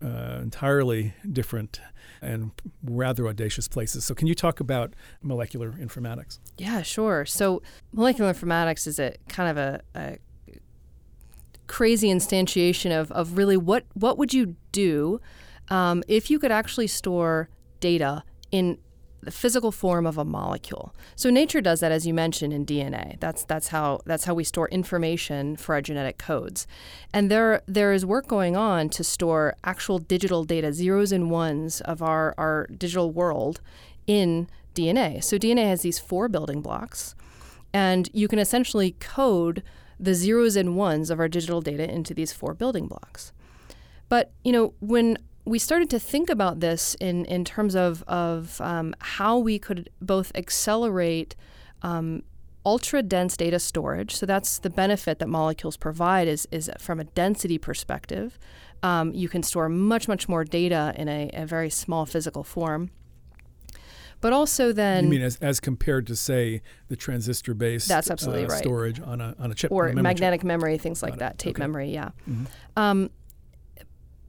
uh, 0.02 0.40
entirely 0.42 1.14
different 1.32 1.80
and 2.20 2.50
rather 2.82 3.28
audacious 3.28 3.68
places. 3.68 4.04
So, 4.04 4.14
can 4.14 4.26
you 4.26 4.34
talk 4.34 4.60
about 4.60 4.94
molecular 5.22 5.72
informatics? 5.72 6.40
Yeah, 6.58 6.82
sure. 6.82 7.24
So, 7.24 7.62
molecular 7.92 8.32
informatics 8.32 8.86
is 8.86 8.98
a 8.98 9.14
kind 9.28 9.50
of 9.50 9.56
a, 9.56 9.80
a 9.94 10.18
crazy 11.68 12.08
instantiation 12.08 12.90
of, 12.98 13.10
of 13.12 13.36
really 13.36 13.56
what 13.56 13.84
what 13.94 14.18
would 14.18 14.34
you 14.34 14.56
do 14.72 15.20
um, 15.68 16.02
if 16.08 16.30
you 16.30 16.38
could 16.38 16.52
actually 16.52 16.86
store 16.86 17.48
data 17.80 18.22
in 18.50 18.78
the 19.22 19.30
physical 19.30 19.72
form 19.72 20.06
of 20.06 20.18
a 20.18 20.24
molecule. 20.24 20.94
So 21.14 21.30
nature 21.30 21.60
does 21.60 21.80
that, 21.80 21.92
as 21.92 22.06
you 22.06 22.14
mentioned, 22.14 22.52
in 22.52 22.64
DNA. 22.64 23.18
That's 23.20 23.44
that's 23.44 23.68
how 23.68 24.00
that's 24.06 24.24
how 24.24 24.34
we 24.34 24.44
store 24.44 24.68
information 24.68 25.56
for 25.56 25.74
our 25.74 25.82
genetic 25.82 26.18
codes. 26.18 26.66
And 27.12 27.30
there 27.30 27.62
there 27.66 27.92
is 27.92 28.06
work 28.06 28.26
going 28.26 28.56
on 28.56 28.88
to 28.90 29.04
store 29.04 29.54
actual 29.64 29.98
digital 29.98 30.44
data, 30.44 30.72
zeros 30.72 31.12
and 31.12 31.30
ones 31.30 31.80
of 31.82 32.02
our 32.02 32.34
our 32.38 32.66
digital 32.76 33.10
world, 33.10 33.60
in 34.06 34.48
DNA. 34.74 35.22
So 35.22 35.38
DNA 35.38 35.64
has 35.64 35.82
these 35.82 35.98
four 35.98 36.28
building 36.28 36.60
blocks, 36.62 37.14
and 37.72 38.08
you 38.12 38.28
can 38.28 38.38
essentially 38.38 38.92
code 39.00 39.62
the 39.98 40.14
zeros 40.14 40.56
and 40.56 40.76
ones 40.76 41.10
of 41.10 41.18
our 41.18 41.28
digital 41.28 41.60
data 41.60 41.90
into 41.90 42.14
these 42.14 42.32
four 42.32 42.54
building 42.54 42.86
blocks. 42.86 43.32
But 44.08 44.32
you 44.44 44.52
know 44.52 44.74
when 44.80 45.18
we 45.46 45.58
started 45.60 45.88
to 45.90 46.00
think 46.00 46.28
about 46.28 46.60
this 46.60 46.96
in, 47.00 47.24
in 47.26 47.44
terms 47.44 47.76
of, 47.76 48.02
of 48.08 48.60
um, 48.60 48.94
how 49.00 49.38
we 49.38 49.58
could 49.58 49.88
both 50.02 50.32
accelerate 50.34 51.36
um, 51.82 52.22
ultra 52.64 53.00
dense 53.00 53.36
data 53.36 53.60
storage. 53.60 54.16
So 54.16 54.26
that's 54.26 54.58
the 54.58 54.70
benefit 54.70 55.20
that 55.20 55.28
molecules 55.28 55.76
provide 55.76 56.26
is, 56.26 56.48
is 56.50 56.68
from 56.78 56.98
a 56.98 57.04
density 57.04 57.58
perspective. 57.58 58.38
Um, 58.82 59.14
you 59.14 59.28
can 59.28 59.44
store 59.44 59.68
much, 59.68 60.08
much 60.08 60.28
more 60.28 60.44
data 60.44 60.92
in 60.96 61.08
a, 61.08 61.30
a 61.32 61.46
very 61.46 61.70
small 61.70 62.06
physical 62.06 62.42
form. 62.42 62.90
But 64.20 64.32
also 64.32 64.72
then 64.72 65.04
you 65.04 65.10
mean 65.10 65.22
as, 65.22 65.36
as 65.36 65.60
compared 65.60 66.06
to 66.08 66.16
say 66.16 66.62
the 66.88 66.96
transistor 66.96 67.52
based 67.54 67.86
that's 67.86 68.10
absolutely 68.10 68.46
uh, 68.46 68.48
right. 68.48 68.58
storage 68.58 68.98
on 68.98 69.20
a 69.20 69.36
on 69.38 69.52
a 69.52 69.54
chip 69.54 69.70
or 69.70 69.88
memory 69.88 70.02
magnetic 70.02 70.40
chip. 70.40 70.46
memory, 70.46 70.78
things 70.78 71.02
like 71.02 71.18
that, 71.18 71.38
tape 71.38 71.56
Okay. 71.56 71.62
memory, 71.62 71.90
yeah. 71.90 72.10
Mhm. 72.28 72.46
Um, 72.76 73.10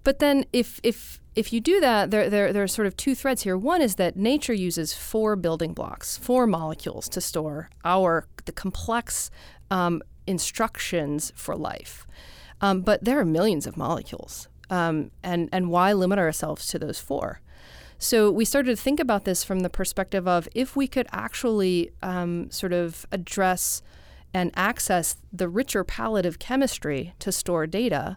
but 0.08 0.20
then 0.20 0.46
if 0.54 0.80
if 0.84 1.20
if 1.36 1.52
you 1.52 1.60
do 1.60 1.82
that, 1.82 2.12
there, 2.12 2.30
there 2.30 2.54
there 2.54 2.64
are 2.64 2.68
sort 2.70 2.88
of 2.88 2.96
two 2.96 3.14
threads 3.14 3.42
here. 3.42 3.58
One 3.58 3.82
is 3.82 3.96
that 3.96 4.16
nature 4.16 4.54
uses 4.54 4.94
four 4.94 5.36
building 5.36 5.74
blocks, 5.74 6.16
four 6.16 6.48
molecules 6.48 7.10
to 7.10 7.20
store 7.20 7.70
our 7.84 8.26
the 8.46 8.54
complex 8.54 9.30
um, 9.70 10.02
instructions 10.26 11.34
for 11.36 11.58
life. 11.58 12.08
Um, 12.62 12.84
but 12.84 13.04
there 13.04 13.20
are 13.20 13.26
millions 13.26 13.68
of 13.68 13.76
molecules. 13.76 14.48
Um, 14.70 15.12
and, 15.24 15.50
and 15.52 15.70
why 15.70 15.92
limit 15.92 16.20
ourselves 16.20 16.68
to 16.68 16.80
those 16.80 17.02
four? 17.02 17.42
So 18.00 18.32
we 18.32 18.46
started 18.46 18.78
to 18.78 18.82
think 18.82 19.02
about 19.02 19.26
this 19.26 19.44
from 19.44 19.60
the 19.60 19.70
perspective 19.70 20.26
of 20.26 20.48
if 20.56 20.78
we 20.78 20.88
could 20.88 21.08
actually 21.12 21.92
um, 22.02 22.50
sort 22.50 22.72
of 22.72 23.06
address 23.12 23.82
and 24.34 24.52
access 24.56 25.18
the 25.34 25.50
richer 25.50 25.84
palette 25.84 26.26
of 26.26 26.40
chemistry 26.40 27.14
to 27.20 27.34
store 27.34 27.68
data, 27.68 28.16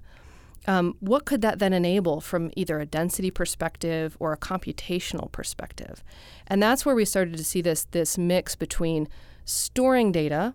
um, 0.70 0.94
what 1.00 1.24
could 1.24 1.42
that 1.42 1.58
then 1.58 1.72
enable 1.72 2.20
from 2.20 2.52
either 2.54 2.78
a 2.78 2.86
density 2.86 3.32
perspective 3.32 4.16
or 4.20 4.32
a 4.32 4.36
computational 4.36 5.30
perspective? 5.32 6.04
And 6.46 6.62
that's 6.62 6.86
where 6.86 6.94
we 6.94 7.04
started 7.04 7.36
to 7.38 7.42
see 7.42 7.60
this 7.60 7.86
this 7.86 8.16
mix 8.16 8.54
between 8.54 9.08
storing 9.44 10.12
data 10.12 10.54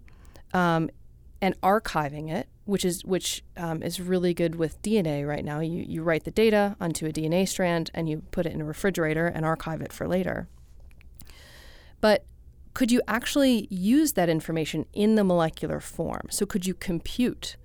um, 0.54 0.89
and 1.41 1.60
archiving 1.60 2.32
it, 2.32 2.47
which 2.63 2.86
is 2.86 3.04
which 3.04 3.43
um, 3.58 3.84
is 3.84 3.99
really 3.99 4.34
good 4.34 4.56
with 4.56 4.82
DNA 4.82 5.28
right 5.28 5.43
now. 5.43 5.60
You 5.60 5.84
you 5.86 6.01
write 6.01 6.23
the 6.23 6.32
data 6.32 6.78
onto 6.80 7.06
a 7.06 7.12
DNA 7.12 7.45
strand 7.45 7.91
and 7.93 8.08
you 8.08 8.23
put 8.32 8.45
it 8.45 8.54
in 8.54 8.62
a 8.62 8.65
refrigerator 8.65 9.28
and 9.28 9.43
archive 9.43 9.82
it 9.82 9.91
for 9.91 10.08
later. 10.08 10.47
But 11.99 12.23
could 12.73 12.89
you 12.89 13.01
actually 13.06 13.67
use 13.69 14.13
that 14.13 14.30
information 14.30 14.86
in 14.93 15.15
the 15.15 15.25
molecular 15.25 15.82
form? 15.82 16.28
So 16.30 16.45
could 16.45 16.65
you 16.65 16.73
compute 16.73 17.58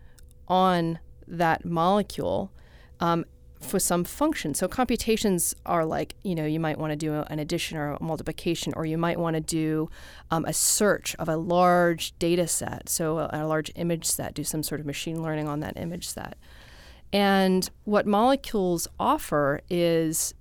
on 0.48 0.98
that 1.30 1.64
molecule 1.64 2.52
um, 3.00 3.24
for 3.60 3.78
some 3.78 4.04
function. 4.04 4.54
So 4.54 4.66
computations 4.68 5.54
are 5.66 5.84
like, 5.84 6.14
you 6.22 6.34
know, 6.34 6.46
you 6.46 6.58
might 6.58 6.78
want 6.78 6.92
to 6.92 6.96
do 6.96 7.14
an 7.14 7.38
addition 7.38 7.76
or 7.76 7.92
a 7.92 8.02
multiplication, 8.02 8.72
or 8.74 8.86
you 8.86 8.96
might 8.96 9.18
want 9.18 9.34
to 9.34 9.40
do 9.40 9.90
um, 10.30 10.44
a 10.46 10.52
search 10.52 11.14
of 11.16 11.28
a 11.28 11.36
large 11.36 12.18
data 12.18 12.46
set, 12.46 12.88
so 12.88 13.18
a, 13.18 13.30
a, 13.32 13.46
large 13.46 13.70
image 13.74 14.06
set, 14.06 14.34
do 14.34 14.44
some 14.44 14.62
sort 14.62 14.80
of 14.80 14.86
machine 14.86 15.22
learning 15.22 15.46
on 15.46 15.60
that 15.60 15.76
image 15.76 16.08
set. 16.08 16.36
And 17.12 17.68
what 17.84 18.06
molecules 18.06 18.88
offer 18.98 19.60
is 19.68 20.34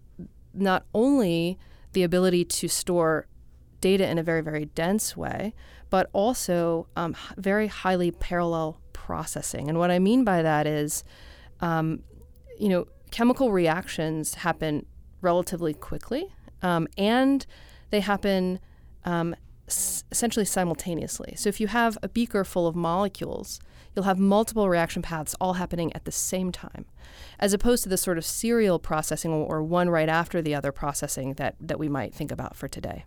not 0.54 0.86
only 0.93 1.58
the 1.93 2.04
ability 2.04 2.45
to 2.45 2.67
store 2.67 3.28
data 3.82 4.08
in 4.08 4.17
a 4.17 4.23
very, 4.23 4.41
very 4.41 4.65
dense 4.65 5.17
way, 5.17 5.54
but 5.89 6.10
also 6.13 6.88
um, 6.95 7.15
very 7.38 7.67
highly 7.67 8.12
parallel 8.12 8.78
processing. 9.10 9.69
And 9.69 9.80
what 9.80 9.89
I 9.89 9.98
mean 9.98 10.24
by 10.24 10.43
that 10.43 10.67
is, 10.67 11.04
um, 11.62 12.04
you 12.60 12.69
know, 12.69 12.86
chemical 13.10 13.52
reactions 13.52 14.36
happen 14.36 14.86
relatively 15.22 15.74
quickly, 15.74 16.24
um, 16.62 16.88
and 16.95 17.48
they 17.89 18.02
happen 18.02 18.60
um, 19.06 19.36
s- 19.67 20.04
essentially 20.12 20.45
simultaneously. 20.45 21.34
So 21.38 21.50
if 21.50 21.60
you 21.60 21.67
have 21.67 21.98
a 22.04 22.08
beaker 22.08 22.43
full 22.43 22.67
of 22.67 22.76
molecules, 22.76 23.60
you'll 23.91 24.06
have 24.06 24.19
multiple 24.19 24.69
reaction 24.69 25.02
paths 25.02 25.36
all 25.41 25.54
happening 25.54 25.91
at 25.95 26.06
the 26.06 26.12
same 26.12 26.52
time, 26.52 26.86
as 27.39 27.52
opposed 27.52 27.82
to 27.84 27.89
the 27.89 27.98
sort 27.98 28.19
of 28.19 28.26
serial 28.26 28.78
processing 28.78 29.32
or, 29.34 29.63
one 29.63 29.89
right 29.89 30.10
after 30.22 30.39
the 30.39 30.54
other 30.54 30.72
processing 30.72 31.34
that, 31.34 31.56
that 31.60 31.80
we 31.80 31.89
might 31.89 32.13
think 32.13 32.32
about 32.32 32.56
for 32.56 32.67
today. 32.67 33.06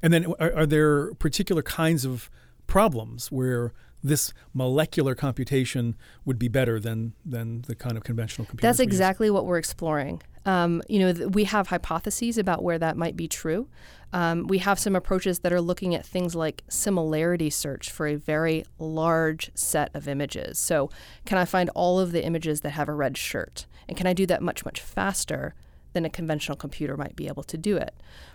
And 0.00 0.10
then, 0.10 0.24
are, 0.40 0.52
are 0.60 0.66
there 0.66 1.12
particular 1.14 1.62
kinds 1.62 2.06
of 2.06 2.30
problems 2.66 3.30
where 3.30 3.72
this 4.04 4.34
molecular 4.52 5.14
computation 5.14 5.96
would 6.26 6.38
be 6.38 6.46
better 6.46 6.78
than 6.78 7.14
than 7.24 7.62
the 7.62 7.74
kind 7.74 7.96
of 7.96 8.04
conventional 8.04 8.44
computer. 8.44 8.68
That's 8.68 8.78
exactly 8.78 9.30
what 9.30 9.46
we're 9.46 9.58
exploring. 9.58 10.22
Um, 10.44 10.82
you 10.88 10.98
know, 10.98 11.12
th- 11.14 11.30
we 11.30 11.44
have 11.44 11.68
hypotheses 11.68 12.36
about 12.36 12.62
where 12.62 12.78
that 12.78 12.98
might 12.98 13.16
be 13.16 13.26
true. 13.26 13.66
Um, 14.12 14.46
we 14.46 14.58
have 14.58 14.78
some 14.78 14.94
approaches 14.94 15.38
that 15.38 15.54
are 15.54 15.60
looking 15.60 15.94
at 15.94 16.04
things 16.04 16.34
like 16.34 16.62
similarity 16.68 17.48
search 17.48 17.90
for 17.90 18.06
a 18.06 18.14
very 18.16 18.64
large 18.78 19.50
set 19.54 19.90
of 19.94 20.06
images. 20.06 20.58
So, 20.58 20.90
can 21.24 21.38
I 21.38 21.46
find 21.46 21.70
all 21.70 21.98
of 21.98 22.12
the 22.12 22.22
images 22.22 22.60
that 22.60 22.70
have 22.70 22.90
a 22.90 22.94
red 22.94 23.16
shirt? 23.16 23.66
And 23.88 23.96
can 23.96 24.06
I 24.06 24.12
do 24.12 24.26
that 24.26 24.42
much, 24.42 24.66
much 24.66 24.80
faster 24.80 25.54
than 25.94 26.04
a 26.04 26.10
conventional 26.10 26.56
computer 26.56 26.96
might 26.96 27.16
be 27.16 27.26
able 27.26 27.44
to 27.44 27.56
do 27.56 27.78
it? 27.78 27.94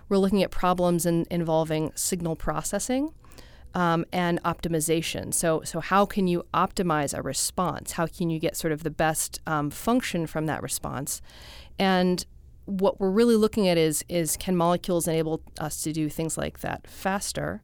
We're 0.09 0.17
looking 0.17 0.41
at 0.41 0.49
problems 0.49 1.05
in, 1.05 1.27
involving 1.29 1.91
signal 1.93 2.35
processing 2.35 3.13
um, 3.73 4.05
and 4.11 4.41
optimization. 4.43 5.33
So, 5.33 5.61
so 5.63 5.79
how 5.79 6.05
can 6.05 6.27
you 6.27 6.45
optimize 6.53 7.17
a 7.17 7.21
response? 7.21 7.93
How 7.93 8.07
can 8.07 8.29
you 8.29 8.39
get 8.39 8.55
sort 8.55 8.73
of 8.73 8.83
the 8.83 8.89
best 8.89 9.39
um, 9.47 9.69
function 9.69 10.27
from 10.27 10.45
that 10.47 10.61
response? 10.61 11.21
And 11.77 12.25
what 12.65 12.99
we're 12.99 13.09
really 13.09 13.35
looking 13.35 13.67
at 13.67 13.77
is 13.77 14.03
is 14.07 14.37
can 14.37 14.55
molecules 14.55 15.07
enable 15.07 15.41
us 15.59 15.81
to 15.81 15.91
do 15.91 16.07
things 16.07 16.37
like 16.37 16.59
that 16.59 16.87
faster, 16.87 17.63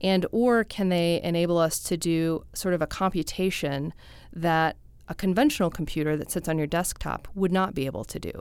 and 0.00 0.26
or 0.32 0.64
can 0.64 0.88
they 0.88 1.20
enable 1.22 1.58
us 1.58 1.78
to 1.80 1.96
do 1.96 2.44
sort 2.54 2.74
of 2.74 2.82
a 2.82 2.86
computation 2.86 3.92
that 4.32 4.76
a 5.10 5.14
conventional 5.14 5.70
computer 5.70 6.16
that 6.16 6.30
sits 6.30 6.48
on 6.48 6.56
your 6.56 6.68
desktop 6.68 7.28
would 7.34 7.52
not 7.52 7.74
be 7.74 7.84
able 7.84 8.04
to 8.04 8.18
do. 8.18 8.32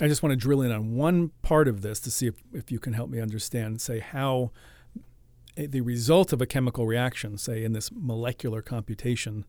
I 0.00 0.06
just 0.06 0.22
want 0.22 0.32
to 0.32 0.36
drill 0.36 0.62
in 0.62 0.70
on 0.70 0.94
one 0.94 1.30
part 1.42 1.66
of 1.68 1.82
this 1.82 1.98
to 2.00 2.10
see 2.10 2.26
if, 2.26 2.34
if 2.52 2.70
you 2.70 2.78
can 2.78 2.92
help 2.92 3.10
me 3.10 3.20
understand, 3.20 3.80
say, 3.80 3.98
how 3.98 4.52
the 5.56 5.80
result 5.80 6.32
of 6.32 6.40
a 6.40 6.46
chemical 6.46 6.86
reaction, 6.86 7.38
say 7.38 7.64
in 7.64 7.72
this 7.72 7.90
molecular 7.92 8.62
computation, 8.62 9.44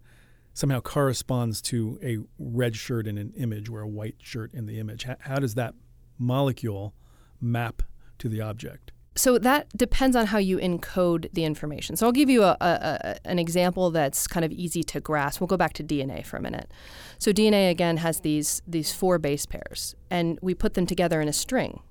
somehow 0.54 0.80
corresponds 0.80 1.62
to 1.62 2.00
a 2.02 2.18
red 2.40 2.76
shirt 2.76 3.08
in 3.08 3.18
an 3.18 3.34
image 3.38 3.70
or 3.70 3.82
a 3.82 3.88
white 3.88 4.16
shirt 4.20 4.54
in 4.54 4.66
the 4.66 4.80
image. 4.80 5.04
How, 5.04 5.16
how 5.20 5.40
does 5.40 5.56
that 5.56 5.76
molecule 6.18 6.94
map 7.40 7.84
to 8.20 8.30
the 8.30 8.42
object? 8.42 8.92
So 9.18 9.40
that 9.40 9.76
depends 9.76 10.16
on 10.16 10.28
how 10.28 10.38
you 10.38 10.58
encode 10.58 11.32
the 11.34 11.44
information. 11.44 11.96
So 11.96 12.06
I'll 12.06 12.12
give 12.12 12.30
you 12.30 12.44
a, 12.44 12.56
a, 12.60 13.18
an 13.26 13.40
example 13.40 13.90
that's 13.90 14.28
kind 14.28 14.46
of 14.46 14.52
easy 14.52 14.84
to 14.84 15.00
grasp. 15.00 15.42
We'll 15.42 15.48
go 15.48 15.58
back 15.58 15.74
to 15.74 15.84
DNA 15.84 16.24
for 16.24 16.38
a 16.38 16.42
minute. 16.42 16.72
So 17.18 17.32
DNA 17.32 17.72
again 17.72 17.98
has 17.98 18.20
these 18.20 18.62
these 18.68 18.94
four 18.94 19.18
base 19.18 19.48
pairs, 19.48 19.96
and 20.12 20.38
we 20.42 20.54
put 20.54 20.76
them 20.76 20.86
together 20.86 21.20
in 21.20 21.28
a 21.28 21.34
string. 21.34 21.82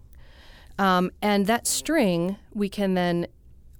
Um, 0.78 1.10
and 1.20 1.46
that 1.46 1.66
string 1.66 2.36
we 2.54 2.68
can 2.68 2.94
then 2.94 3.26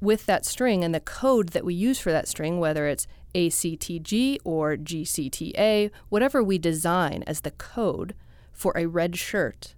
with 0.01 0.27
that 0.27 0.45
string 0.45 0.85
and 0.85 0.95
the 0.95 1.01
code 1.01 1.51
that 1.51 1.65
we 1.65 1.75
use 1.75 1.99
for 1.99 2.13
that 2.13 2.29
string, 2.29 2.59
whether 2.59 2.87
it's 2.87 3.07
ACTG 3.35 4.39
or 4.45 4.77
GCTA, 4.77 5.91
whatever 6.09 6.43
we 6.43 6.59
design 6.59 7.25
as 7.27 7.41
the 7.41 7.51
code 7.53 8.15
for 8.53 8.73
a 8.77 8.87
red 8.87 9.17
shirt, 9.17 9.75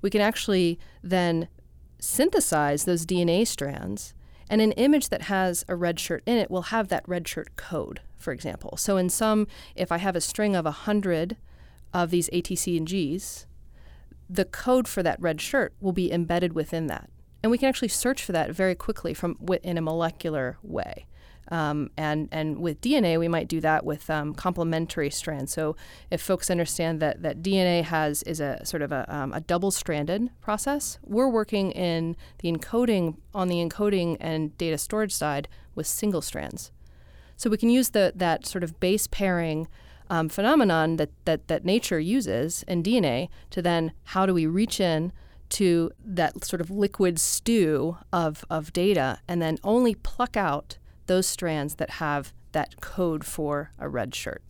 we 0.00 0.10
can 0.10 0.20
actually 0.20 0.78
then 1.02 1.48
synthesize 1.98 2.84
those 2.84 3.06
DNA 3.06 3.46
strands. 3.46 4.14
And 4.50 4.60
an 4.60 4.72
image 4.72 5.08
that 5.08 5.22
has 5.22 5.64
a 5.66 5.76
red 5.76 5.98
shirt 5.98 6.22
in 6.26 6.36
it 6.36 6.50
will 6.50 6.62
have 6.62 6.88
that 6.88 7.08
red 7.08 7.26
shirt 7.26 7.56
code, 7.56 8.00
for 8.18 8.32
example. 8.32 8.76
So, 8.76 8.98
in 8.98 9.08
some, 9.08 9.46
if 9.74 9.90
I 9.90 9.96
have 9.96 10.14
a 10.14 10.20
string 10.20 10.54
of 10.54 10.66
100 10.66 11.38
of 11.94 12.10
these 12.10 12.28
ATC 12.30 12.76
and 12.76 12.86
Gs, 12.86 13.46
the 14.28 14.44
code 14.44 14.88
for 14.88 15.02
that 15.02 15.20
red 15.20 15.40
shirt 15.40 15.72
will 15.80 15.92
be 15.92 16.12
embedded 16.12 16.52
within 16.52 16.86
that 16.88 17.08
and 17.42 17.50
we 17.50 17.58
can 17.58 17.68
actually 17.68 17.88
search 17.88 18.24
for 18.24 18.32
that 18.32 18.52
very 18.52 18.74
quickly 18.74 19.14
from 19.14 19.36
in 19.62 19.78
a 19.78 19.82
molecular 19.82 20.58
way. 20.62 21.06
Um, 21.50 21.90
and 21.96 22.28
and 22.30 22.60
with 22.60 22.80
DNA, 22.80 23.18
we 23.18 23.28
might 23.28 23.48
do 23.48 23.60
that 23.60 23.84
with 23.84 24.08
um, 24.08 24.32
complementary 24.32 25.10
strands. 25.10 25.52
So 25.52 25.76
if 26.10 26.22
folks 26.22 26.50
understand 26.50 27.00
that 27.00 27.22
that 27.22 27.42
DNA 27.42 27.82
has 27.82 28.22
is 28.22 28.40
a 28.40 28.64
sort 28.64 28.80
of 28.80 28.92
a, 28.92 29.04
um, 29.14 29.32
a 29.32 29.40
double-stranded 29.40 30.30
process, 30.40 30.98
we're 31.02 31.28
working 31.28 31.72
in 31.72 32.16
the 32.38 32.50
encoding 32.50 33.16
on 33.34 33.48
the 33.48 33.56
encoding 33.56 34.16
and 34.20 34.56
data 34.56 34.78
storage 34.78 35.12
side 35.12 35.48
with 35.74 35.86
single 35.86 36.22
strands. 36.22 36.70
So 37.36 37.50
we 37.50 37.56
can 37.56 37.70
use 37.70 37.90
the 37.90 38.12
that 38.16 38.46
sort 38.46 38.62
of 38.62 38.78
base 38.78 39.06
pairing 39.06 39.66
um, 40.08 40.28
phenomenon 40.28 40.96
that, 40.96 41.10
that 41.24 41.48
that 41.48 41.64
nature 41.64 41.98
uses 41.98 42.64
in 42.68 42.82
DNA 42.82 43.28
to 43.50 43.60
then 43.60 43.92
how 44.04 44.26
do 44.26 44.32
we 44.32 44.46
reach 44.46 44.78
in 44.78 45.12
to 45.52 45.90
that 46.04 46.44
sort 46.44 46.60
of 46.60 46.70
liquid 46.70 47.18
stew 47.18 47.96
of, 48.12 48.44
of 48.50 48.72
data 48.72 49.20
and 49.28 49.40
then 49.40 49.58
only 49.62 49.94
pluck 49.94 50.36
out 50.36 50.78
those 51.06 51.26
strands 51.26 51.76
that 51.76 51.90
have 51.90 52.32
that 52.52 52.80
code 52.80 53.24
for 53.24 53.70
a 53.78 53.88
red 53.88 54.14
shirt. 54.14 54.42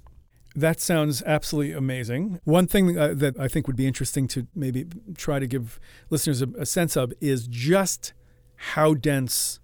That 0.54 0.80
sounds 0.80 1.22
absolutely 1.22 1.72
amazing. 1.72 2.40
One 2.44 2.66
thing 2.66 2.98
uh, 2.98 3.14
that 3.14 3.38
I 3.40 3.48
think 3.48 3.66
would 3.66 3.76
be 3.76 3.86
interesting 3.86 4.28
to 4.28 4.46
maybe 4.54 4.86
try 5.16 5.38
to 5.38 5.46
give 5.46 5.80
listeners 6.10 6.42
a, 6.42 6.48
a 6.58 6.66
sense 6.66 6.96
of 6.96 7.12
is 7.20 7.46
just 7.46 8.12
how 8.56 8.94
dense 8.94 9.60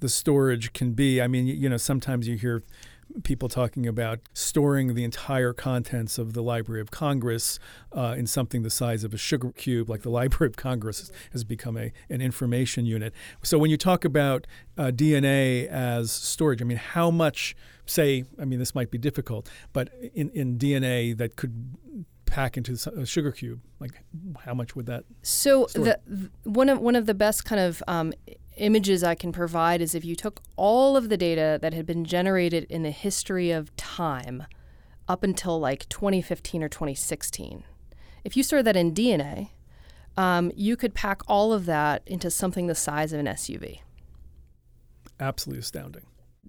the 0.00 0.08
storage 0.08 0.72
can 0.72 0.92
be. 0.92 1.20
I 1.20 1.28
mean, 1.28 1.46
you 1.46 1.68
know, 1.68 1.76
sometimes 1.76 2.26
you 2.26 2.36
hear 2.36 2.62
people 3.22 3.48
talking 3.48 3.86
about 3.86 4.20
storing 4.32 4.94
the 4.94 5.04
entire 5.04 5.52
contents 5.52 6.18
of 6.18 6.32
the 6.32 6.42
Library 6.42 6.80
of 6.80 6.90
Congress 6.90 7.58
uh, 7.92 8.14
in 8.16 8.26
something 8.26 8.62
the 8.62 8.70
size 8.70 9.04
of 9.04 9.14
a 9.14 9.16
sugar 9.16 9.52
cube, 9.52 9.88
like 9.88 10.02
the 10.02 10.10
Library 10.24 10.48
of 10.48 10.56
Congress 10.56 11.10
has 11.32 11.44
become 11.44 11.76
a, 11.76 11.92
an 12.10 12.20
information 12.20 12.86
unit. 12.86 13.12
So 13.42 13.58
when 13.58 13.70
you 13.70 13.76
talk 13.76 14.04
about 14.04 14.46
uh, 14.76 14.84
DNA 14.86 15.68
as 15.68 16.10
storage, 16.10 16.60
I 16.60 16.64
mean, 16.64 16.78
how 16.78 17.10
much, 17.10 17.54
say, 17.86 18.24
I 18.40 18.44
mean, 18.44 18.58
this 18.58 18.74
might 18.74 18.90
be 18.90 18.98
difficult, 18.98 19.48
but 19.72 19.90
in, 20.14 20.30
in 20.30 20.58
DNA 20.58 21.16
that 21.16 21.36
could 21.36 21.76
pack 22.26 22.56
into 22.56 22.72
a 22.96 23.06
sugar 23.06 23.30
cube, 23.30 23.60
like 23.78 24.02
how 24.44 24.54
much 24.54 24.74
would 24.74 24.86
that? 24.86 25.04
So 25.22 25.66
the, 25.72 26.00
one 26.42 26.68
of 26.68 26.80
one 26.80 26.96
of 26.96 27.06
the 27.06 27.14
best 27.14 27.44
kind 27.44 27.60
of 27.60 27.82
um, 27.86 28.12
images 28.56 29.02
I 29.02 29.14
can 29.14 29.32
provide 29.32 29.80
is 29.80 29.94
if 29.94 30.04
you 30.04 30.14
took 30.14 30.40
all 30.56 30.96
of 30.96 31.08
the 31.08 31.16
data 31.16 31.58
that 31.60 31.74
had 31.74 31.86
been 31.86 32.04
generated 32.04 32.64
in 32.68 32.82
the 32.82 32.90
history 32.90 33.50
of 33.50 33.74
time 33.76 34.44
up 35.08 35.22
until 35.22 35.58
like 35.58 35.88
2015 35.88 36.62
or 36.62 36.68
2016. 36.68 37.64
If 38.24 38.36
you 38.36 38.42
store 38.42 38.62
that 38.62 38.76
in 38.76 38.94
DNA, 38.94 39.50
um, 40.16 40.50
you 40.54 40.76
could 40.76 40.94
pack 40.94 41.22
all 41.28 41.52
of 41.52 41.66
that 41.66 42.02
into 42.06 42.30
something 42.30 42.66
the 42.66 42.74
size 42.74 43.12
of 43.12 43.20
an 43.20 43.26
SUV. 43.26 43.80
Absolutely 45.20 45.60
astounding. 45.60 46.06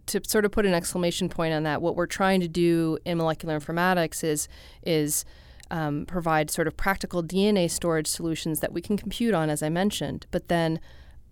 To 0.08 0.22
sort 0.26 0.46
of 0.46 0.52
put 0.52 0.66
an 0.66 0.74
exclamation 0.74 1.30
point 1.30 1.54
on 1.54 1.64
that, 1.64 1.82
what 1.82 1.96
we're 1.96 2.06
trying 2.06 2.40
to 2.42 2.48
do 2.48 2.98
in 3.06 3.18
molecular 3.18 3.60
informatics 3.60 4.24
is 4.24 4.48
is 4.84 5.26
um, 5.72 6.06
provide 6.06 6.52
sort 6.52 6.68
of 6.68 6.78
practical 6.78 7.24
DNA 7.24 7.70
storage 7.70 8.08
solutions 8.08 8.60
that 8.60 8.72
we 8.72 8.82
can 8.82 8.98
compute 8.98 9.34
on, 9.34 9.50
as 9.50 9.64
I 9.64 9.70
mentioned, 9.70 10.28
but 10.30 10.48
then 10.48 10.80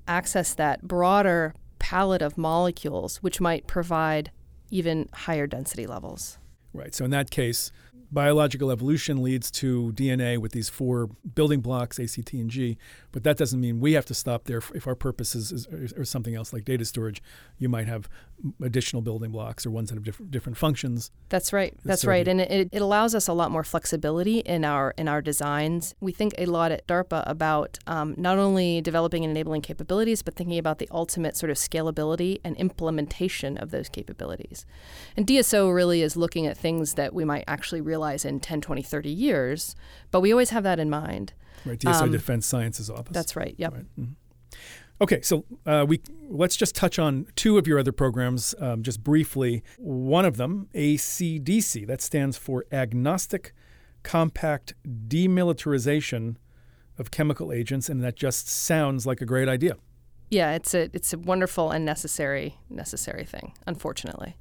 access 0.08 0.54
that 0.56 0.82
broader 0.84 1.54
palette 1.80 2.22
of 2.22 2.38
molecules, 2.38 3.18
which 3.18 3.42
might 3.42 3.68
provide 3.68 4.32
even 4.70 5.10
higher 5.13 5.48
density 5.48 5.86
levels. 5.86 6.38
Right. 6.74 6.96
So 6.96 7.06
in 7.06 7.12
that 7.12 7.30
case, 7.30 7.72
biological 8.13 8.71
evolution 8.71 9.23
leads 9.23 9.49
to 9.52 9.91
DNA 9.95 10.38
with 10.38 10.52
these 10.52 10.69
four 10.69 11.08
building 11.36 11.62
blocks, 11.62 11.99
A, 11.99 12.08
C, 12.08 12.21
T, 12.21 12.39
and 12.39 12.49
G. 12.49 12.78
But 13.12 13.23
that 13.23 13.38
doesn't 13.38 13.60
mean 13.60 13.80
we 13.80 13.93
have 13.93 14.06
to 14.06 14.13
stop 14.13 14.45
there. 14.45 14.62
If 14.73 14.88
our 14.88 14.95
purpose 14.95 15.36
is, 15.36 15.52
is 15.52 15.93
or 15.93 16.06
something 16.06 16.36
else 16.36 16.54
like 16.54 16.65
data 16.65 16.86
storage, 16.86 17.21
you 17.58 17.69
might 17.69 17.88
have 17.88 18.08
additional 18.62 19.02
building 19.02 19.32
blocks 19.32 19.65
or 19.65 19.71
ones 19.71 19.89
that 19.89 19.95
have 19.95 20.04
different 20.04 20.32
different 20.32 20.58
functions. 20.58 21.12
That's 21.30 21.54
right. 21.54 21.73
That's 21.84 22.06
right. 22.06 22.28
And 22.28 22.41
it, 22.41 22.69
it 22.71 22.82
allows 22.82 23.15
us 23.15 23.28
a 23.28 23.34
lot 23.34 23.52
more 23.52 23.63
flexibility 23.63 24.39
in 24.39 24.65
our 24.65 24.93
in 24.97 25.08
our 25.08 25.21
designs. 25.21 25.95
We 25.99 26.12
think 26.12 26.34
a 26.38 26.45
lot 26.45 26.71
at 26.71 26.86
DARPA 26.88 27.23
about 27.26 27.80
um, 27.88 28.15
not 28.17 28.38
only 28.38 28.82
developing 28.82 29.23
and 29.23 29.32
enabling 29.32 29.62
capabilities, 29.62 30.21
but 30.21 30.36
thinking 30.36 30.58
about 30.58 30.80
the 30.80 30.88
ultimate 30.91 31.38
sort 31.38 31.49
of 31.49 31.58
scalability 31.58 32.39
and 32.43 32.56
implementation 32.58 33.58
of 33.58 33.71
those 33.71 33.89
capabilities. 33.89 34.65
And 35.15 35.26
DSO 35.26 35.73
really 35.73 36.02
is 36.02 36.17
looking 36.17 36.45
at 36.45 36.58
things 36.58 36.93
that 36.95 37.13
we 37.13 37.26
might 37.26 37.45
actually 37.47 37.82
realize 37.82 38.03
in 38.26 38.39
10, 38.39 38.62
20, 38.62 38.82
30 38.82 39.10
years, 39.10 39.76
but 40.12 40.20
we 40.20 40.32
always 40.32 40.52
have 40.52 40.63
that 40.63 40.80
in 40.80 40.89
mind. 40.89 41.34
Right, 41.66 41.80
DSO 41.80 42.02
um, 42.02 42.12
Defense 42.12 42.46
Sciences 42.46 42.89
Office. 42.89 43.13
That's 43.13 43.36
right. 43.36 43.56
Yep. 43.58 43.74
Right. 43.74 43.86
Mm-hmm. 44.00 44.13
Okay, 45.02 45.22
so 45.22 45.44
uh, 45.66 45.86
we 45.88 46.02
let's 46.30 46.56
just 46.56 46.76
touch 46.76 47.00
on 47.00 47.26
two 47.36 47.58
of 47.58 47.68
your 47.68 47.80
other 47.80 47.92
programs 47.92 48.54
um, 48.60 48.84
just 48.84 49.04
briefly. 49.04 49.63
One 49.78 50.24
of 50.24 50.38
them, 50.38 50.70
ACDC, 50.74 51.88
that 51.88 52.02
stands 52.02 52.38
for 52.38 52.66
Agnostic 52.72 53.54
Compact 54.04 54.76
Demilitarization 54.88 56.36
of 56.98 57.12
Chemical 57.12 57.52
Agents, 57.52 57.89
and 57.89 58.04
that 58.04 58.16
just 58.16 58.48
sounds 58.48 59.06
like 59.06 59.20
a 59.20 59.26
great 59.26 59.50
idea. 59.50 59.76
Yeah, 60.30 60.54
it's 60.54 60.74
a 60.74 60.89
it's 60.94 61.13
a 61.13 61.18
wonderful 61.18 61.72
and 61.72 61.86
necessary 61.86 62.58
necessary 62.70 63.26
thing. 63.26 63.54
Unfortunately. 63.68 64.38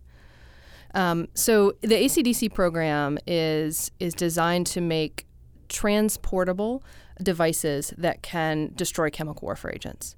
Um, 0.94 1.28
so 1.34 1.72
the 1.80 1.94
ACDC 1.94 2.52
program 2.52 3.18
is 3.26 3.90
is 3.98 4.14
designed 4.14 4.66
to 4.68 4.80
make 4.80 5.26
transportable 5.68 6.84
devices 7.22 7.94
that 7.96 8.22
can 8.22 8.72
destroy 8.74 9.10
chemical 9.10 9.46
warfare 9.46 9.72
agents. 9.74 10.16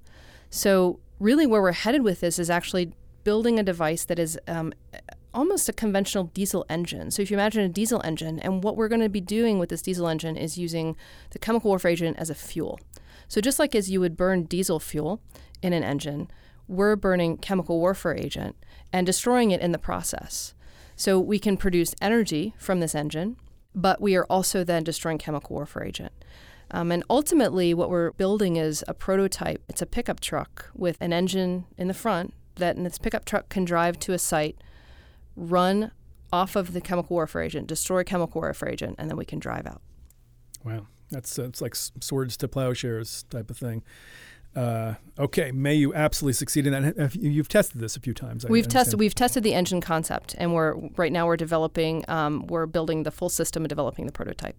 So, 0.50 1.00
really, 1.18 1.46
where 1.46 1.62
we're 1.62 1.72
headed 1.72 2.02
with 2.02 2.20
this 2.20 2.38
is 2.38 2.50
actually 2.50 2.92
building 3.22 3.58
a 3.58 3.62
device 3.62 4.04
that 4.04 4.18
is 4.18 4.38
um, 4.46 4.72
almost 5.32 5.68
a 5.68 5.72
conventional 5.72 6.24
diesel 6.24 6.66
engine. 6.68 7.10
So, 7.10 7.22
if 7.22 7.30
you 7.30 7.36
imagine 7.36 7.62
a 7.62 7.68
diesel 7.68 8.00
engine, 8.04 8.38
and 8.40 8.62
what 8.62 8.76
we're 8.76 8.88
going 8.88 9.00
to 9.00 9.08
be 9.08 9.20
doing 9.20 9.58
with 9.58 9.68
this 9.68 9.82
diesel 9.82 10.08
engine 10.08 10.36
is 10.36 10.58
using 10.58 10.96
the 11.30 11.38
chemical 11.38 11.70
warfare 11.70 11.92
agent 11.92 12.18
as 12.18 12.30
a 12.30 12.34
fuel. 12.34 12.78
So, 13.28 13.40
just 13.40 13.58
like 13.58 13.74
as 13.74 13.90
you 13.90 14.00
would 14.00 14.16
burn 14.16 14.44
diesel 14.44 14.80
fuel 14.80 15.20
in 15.62 15.72
an 15.72 15.84
engine, 15.84 16.30
we're 16.66 16.96
burning 16.96 17.36
chemical 17.36 17.78
warfare 17.78 18.16
agent 18.16 18.56
and 18.92 19.06
destroying 19.06 19.50
it 19.50 19.60
in 19.60 19.72
the 19.72 19.78
process. 19.78 20.53
So, 20.96 21.18
we 21.18 21.38
can 21.38 21.56
produce 21.56 21.94
energy 22.00 22.54
from 22.58 22.80
this 22.80 22.94
engine, 22.94 23.36
but 23.74 24.00
we 24.00 24.14
are 24.16 24.24
also 24.30 24.64
then 24.64 24.84
destroying 24.84 25.18
chemical 25.18 25.56
warfare 25.56 25.84
agent. 25.84 26.12
Um, 26.70 26.90
and 26.90 27.04
ultimately, 27.10 27.74
what 27.74 27.90
we're 27.90 28.12
building 28.12 28.56
is 28.56 28.84
a 28.88 28.94
prototype. 28.94 29.62
It's 29.68 29.82
a 29.82 29.86
pickup 29.86 30.20
truck 30.20 30.70
with 30.74 30.96
an 31.00 31.12
engine 31.12 31.66
in 31.76 31.88
the 31.88 31.94
front 31.94 32.34
that 32.56 32.76
in 32.76 32.84
this 32.84 32.98
pickup 32.98 33.24
truck 33.24 33.48
can 33.48 33.64
drive 33.64 33.98
to 34.00 34.12
a 34.12 34.18
site, 34.18 34.56
run 35.36 35.90
off 36.32 36.56
of 36.56 36.72
the 36.72 36.80
chemical 36.80 37.14
warfare 37.14 37.42
agent, 37.42 37.66
destroy 37.66 38.02
chemical 38.02 38.40
warfare 38.40 38.68
agent, 38.68 38.96
and 38.98 39.10
then 39.10 39.16
we 39.16 39.24
can 39.24 39.38
drive 39.38 39.66
out. 39.66 39.82
Wow, 40.64 40.86
that's 41.10 41.38
it's 41.38 41.60
like 41.60 41.74
swords 41.74 42.36
to 42.38 42.48
plowshares 42.48 43.24
type 43.30 43.50
of 43.50 43.56
thing. 43.56 43.82
Uh, 44.56 44.94
okay, 45.18 45.50
may 45.50 45.74
you 45.74 45.92
absolutely 45.94 46.34
succeed 46.34 46.66
in 46.66 46.72
that. 46.72 47.14
You've 47.16 47.48
tested 47.48 47.80
this 47.80 47.96
a 47.96 48.00
few 48.00 48.14
times. 48.14 48.46
we've 48.46 48.68
tested. 48.68 48.98
We've 48.98 49.14
tested 49.14 49.42
the 49.42 49.54
engine 49.54 49.80
concept, 49.80 50.34
and 50.38 50.54
we're 50.54 50.74
right 50.96 51.12
now 51.12 51.26
we're 51.26 51.36
developing. 51.36 52.04
Um, 52.08 52.46
we're 52.46 52.66
building 52.66 53.02
the 53.02 53.10
full 53.10 53.28
system 53.28 53.64
and 53.64 53.68
developing 53.68 54.06
the 54.06 54.12
prototype. 54.12 54.56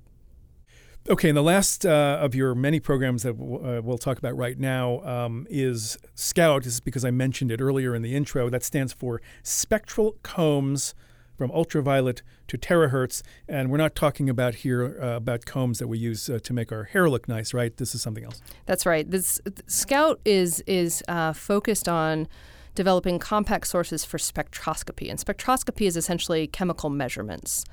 Okay, 1.07 1.29
and 1.29 1.37
the 1.37 1.43
last 1.43 1.85
uh, 1.85 2.17
of 2.19 2.33
your 2.33 2.55
many 2.55 2.79
programs 2.79 3.21
that 3.23 3.37
w- 3.37 3.63
uh, 3.63 3.79
we'll 3.81 3.99
talk 3.99 4.17
about 4.17 4.35
right 4.35 4.59
now 4.59 5.01
um, 5.01 5.45
is 5.51 5.99
SCOUT. 6.15 6.63
This 6.63 6.73
is 6.73 6.79
because 6.79 7.05
I 7.05 7.11
mentioned 7.11 7.51
it 7.51 7.61
earlier 7.61 7.93
in 7.93 8.01
the 8.01 8.15
intro. 8.15 8.49
That 8.49 8.63
stands 8.63 8.91
for 8.91 9.21
Spectral 9.43 10.15
Combs 10.23 10.95
from 11.37 11.51
Ultraviolet 11.51 12.21
to 12.47 12.57
Terahertz. 12.57 13.21
And 13.47 13.69
we're 13.69 13.77
not 13.77 13.95
talking 13.95 14.29
about 14.29 14.55
here 14.55 14.97
uh, 15.01 15.15
about 15.15 15.45
combs 15.45 15.79
that 15.79 15.87
we 15.87 15.97
use 15.97 16.29
uh, 16.29 16.39
to 16.43 16.53
make 16.53 16.71
our 16.71 16.85
hair 16.85 17.09
look 17.09 17.27
nice, 17.27 17.53
right? 17.53 17.75
This 17.75 17.95
is 17.95 18.01
something 18.01 18.23
else. 18.23 18.41
That's 18.65 18.85
right. 18.85 19.09
This 19.09 19.39
SCOUT 19.67 20.19
is 20.25 20.63
is 20.67 21.03
uh, 21.07 21.33
focused 21.33 21.87
on 21.89 22.27
developing 22.75 23.19
compact 23.19 23.67
sources 23.67 24.03
for 24.03 24.17
spectroscopy, 24.17 25.09
and 25.09 25.17
spectroscopy 25.17 25.87
is 25.87 25.95
essentially 25.95 26.45
chemical 26.45 26.89
measurements 26.89 27.63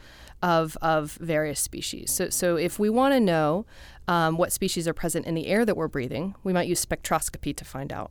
of, 0.43 0.77
of 0.83 1.13
various 1.21 1.61
species. 1.61 2.11
So, 2.11 2.29
so 2.31 2.57
if 2.57 2.79
we 2.79 2.91
want 2.91 3.15
to 3.15 3.21
know 3.21 3.65
um, 4.09 4.37
what 4.37 4.53
species 4.53 4.89
are 4.89 4.93
present 4.93 5.27
in 5.27 5.35
the 5.35 5.47
air 5.47 5.65
that 5.65 5.77
we're 5.77 5.89
breathing, 5.89 6.35
we 6.43 6.53
might 6.53 6.69
use 6.69 6.85
spectroscopy 6.85 7.55
to 7.57 7.65
find 7.65 7.93
out. 7.93 8.11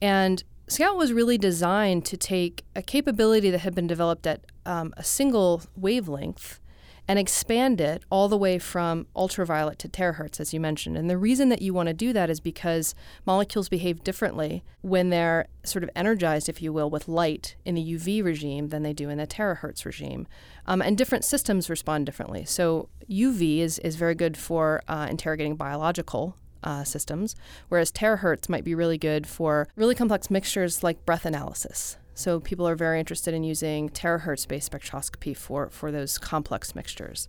And 0.00 0.42
Scout 0.68 0.96
was 0.96 1.12
really 1.12 1.38
designed 1.38 2.04
to 2.06 2.16
take 2.16 2.64
a 2.74 2.82
capability 2.82 3.50
that 3.50 3.58
had 3.58 3.74
been 3.74 3.86
developed 3.86 4.26
at 4.26 4.40
um, 4.64 4.94
a 4.96 5.02
single 5.02 5.62
wavelength 5.76 6.60
and 7.08 7.18
expand 7.18 7.80
it 7.80 8.02
all 8.10 8.28
the 8.28 8.36
way 8.36 8.58
from 8.58 9.06
ultraviolet 9.16 9.78
to 9.80 9.88
terahertz, 9.88 10.38
as 10.38 10.54
you 10.54 10.60
mentioned. 10.60 10.96
And 10.96 11.10
the 11.10 11.18
reason 11.18 11.48
that 11.48 11.60
you 11.60 11.74
want 11.74 11.88
to 11.88 11.94
do 11.94 12.12
that 12.12 12.30
is 12.30 12.38
because 12.38 12.94
molecules 13.26 13.68
behave 13.68 14.04
differently 14.04 14.62
when 14.82 15.10
they're 15.10 15.46
sort 15.64 15.82
of 15.82 15.90
energized, 15.96 16.48
if 16.48 16.62
you 16.62 16.72
will, 16.72 16.88
with 16.88 17.08
light 17.08 17.56
in 17.64 17.74
the 17.74 17.94
UV 17.94 18.22
regime 18.22 18.68
than 18.68 18.82
they 18.82 18.92
do 18.92 19.08
in 19.08 19.18
the 19.18 19.26
terahertz 19.26 19.84
regime. 19.84 20.28
Um, 20.66 20.80
and 20.80 20.96
different 20.96 21.24
systems 21.24 21.68
respond 21.68 22.06
differently. 22.06 22.44
So 22.44 22.88
UV 23.10 23.58
is, 23.58 23.80
is 23.80 23.96
very 23.96 24.14
good 24.14 24.36
for 24.36 24.80
uh, 24.86 25.08
interrogating 25.10 25.56
biological 25.56 26.36
uh, 26.62 26.84
systems, 26.84 27.34
whereas 27.68 27.92
terahertz 27.92 28.48
might 28.48 28.64
be 28.64 28.74
really 28.74 28.98
good 28.98 29.26
for 29.26 29.68
really 29.76 29.94
complex 29.94 30.30
mixtures 30.30 30.82
like 30.82 31.04
breath 31.04 31.24
analysis. 31.24 31.96
So 32.14 32.40
people 32.40 32.68
are 32.68 32.76
very 32.76 32.98
interested 32.98 33.34
in 33.34 33.42
using 33.42 33.88
terahertz-based 33.88 34.70
spectroscopy 34.70 35.36
for, 35.36 35.70
for 35.70 35.90
those 35.90 36.18
complex 36.18 36.74
mixtures. 36.74 37.28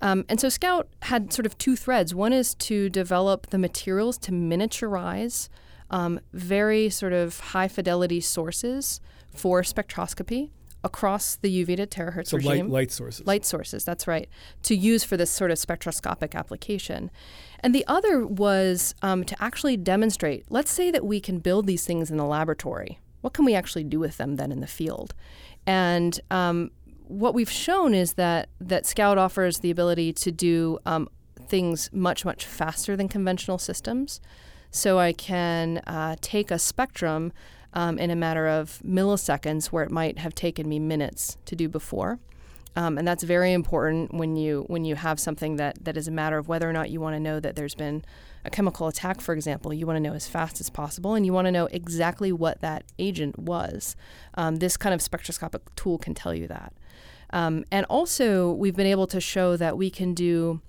Um, 0.00 0.24
and 0.28 0.40
so 0.40 0.48
Scout 0.48 0.88
had 1.02 1.32
sort 1.32 1.46
of 1.46 1.56
two 1.58 1.76
threads. 1.76 2.14
One 2.14 2.32
is 2.32 2.54
to 2.56 2.90
develop 2.90 3.48
the 3.50 3.58
materials 3.58 4.18
to 4.18 4.32
miniaturize 4.32 5.48
um, 5.90 6.20
very 6.32 6.90
sort 6.90 7.12
of 7.12 7.38
high 7.38 7.68
fidelity 7.68 8.20
sources 8.20 9.00
for 9.34 9.62
spectroscopy 9.62 10.50
across 10.84 11.36
the 11.36 11.64
UV 11.64 11.76
to 11.76 11.86
terahertz 11.86 12.28
so 12.28 12.36
regime. 12.36 12.66
Light, 12.66 12.72
light 12.72 12.90
sources. 12.92 13.26
Light 13.26 13.44
sources, 13.44 13.84
that's 13.84 14.06
right, 14.06 14.28
to 14.64 14.74
use 14.74 15.04
for 15.04 15.16
this 15.16 15.30
sort 15.30 15.50
of 15.50 15.58
spectroscopic 15.58 16.34
application. 16.34 17.10
And 17.60 17.74
the 17.74 17.84
other 17.86 18.26
was 18.26 18.94
um, 19.02 19.24
to 19.24 19.42
actually 19.42 19.76
demonstrate 19.76 20.44
let's 20.50 20.70
say 20.70 20.90
that 20.90 21.04
we 21.04 21.20
can 21.20 21.38
build 21.38 21.66
these 21.66 21.84
things 21.86 22.10
in 22.10 22.16
the 22.16 22.24
laboratory. 22.24 22.98
What 23.20 23.32
can 23.32 23.44
we 23.44 23.54
actually 23.54 23.84
do 23.84 24.00
with 24.00 24.16
them 24.16 24.36
then 24.36 24.50
in 24.50 24.60
the 24.60 24.66
field? 24.66 25.14
And 25.66 26.18
um, 26.30 26.72
what 27.06 27.34
we've 27.34 27.50
shown 27.50 27.94
is 27.94 28.14
that, 28.14 28.48
that 28.60 28.86
Scout 28.86 29.18
offers 29.18 29.60
the 29.60 29.70
ability 29.70 30.12
to 30.14 30.32
do 30.32 30.78
um, 30.86 31.08
things 31.36 31.90
much, 31.92 32.24
much 32.24 32.44
faster 32.44 32.96
than 32.96 33.08
conventional 33.08 33.58
systems. 33.58 34.20
So 34.70 34.98
I 34.98 35.12
can 35.12 35.78
uh, 35.86 36.16
take 36.20 36.50
a 36.50 36.58
spectrum 36.58 37.32
um, 37.74 37.98
in 37.98 38.10
a 38.10 38.16
matter 38.16 38.46
of 38.48 38.80
milliseconds 38.84 39.66
where 39.66 39.84
it 39.84 39.90
might 39.90 40.18
have 40.18 40.34
taken 40.34 40.68
me 40.68 40.78
minutes 40.78 41.36
to 41.46 41.56
do 41.56 41.68
before. 41.68 42.18
Um, 42.74 42.96
and 42.96 43.06
that's 43.06 43.22
very 43.22 43.52
important 43.52 44.14
when 44.14 44.36
you 44.36 44.64
when 44.68 44.84
you 44.84 44.94
have 44.94 45.20
something 45.20 45.56
that, 45.56 45.84
that 45.84 45.96
is 45.96 46.08
a 46.08 46.10
matter 46.10 46.38
of 46.38 46.48
whether 46.48 46.68
or 46.68 46.72
not 46.72 46.90
you 46.90 47.00
want 47.00 47.14
to 47.14 47.20
know 47.20 47.38
that 47.38 47.54
there's 47.54 47.74
been 47.74 48.02
a 48.44 48.50
chemical 48.50 48.88
attack, 48.88 49.20
for 49.20 49.34
example. 49.34 49.74
You 49.74 49.86
want 49.86 49.98
to 49.98 50.00
know 50.00 50.14
as 50.14 50.26
fast 50.26 50.60
as 50.60 50.70
possible, 50.70 51.14
and 51.14 51.26
you 51.26 51.32
want 51.32 51.46
to 51.46 51.52
know 51.52 51.66
exactly 51.66 52.32
what 52.32 52.60
that 52.62 52.84
agent 52.98 53.38
was. 53.38 53.94
Um, 54.34 54.56
this 54.56 54.76
kind 54.76 54.94
of 54.94 55.02
spectroscopic 55.02 55.62
tool 55.76 55.98
can 55.98 56.14
tell 56.14 56.34
you 56.34 56.48
that. 56.48 56.72
Um, 57.30 57.64
and 57.70 57.84
also, 57.86 58.52
we've 58.52 58.76
been 58.76 58.86
able 58.86 59.06
to 59.08 59.20
show 59.20 59.56
that 59.56 59.76
we 59.76 59.90
can 59.90 60.14
do 60.14 60.60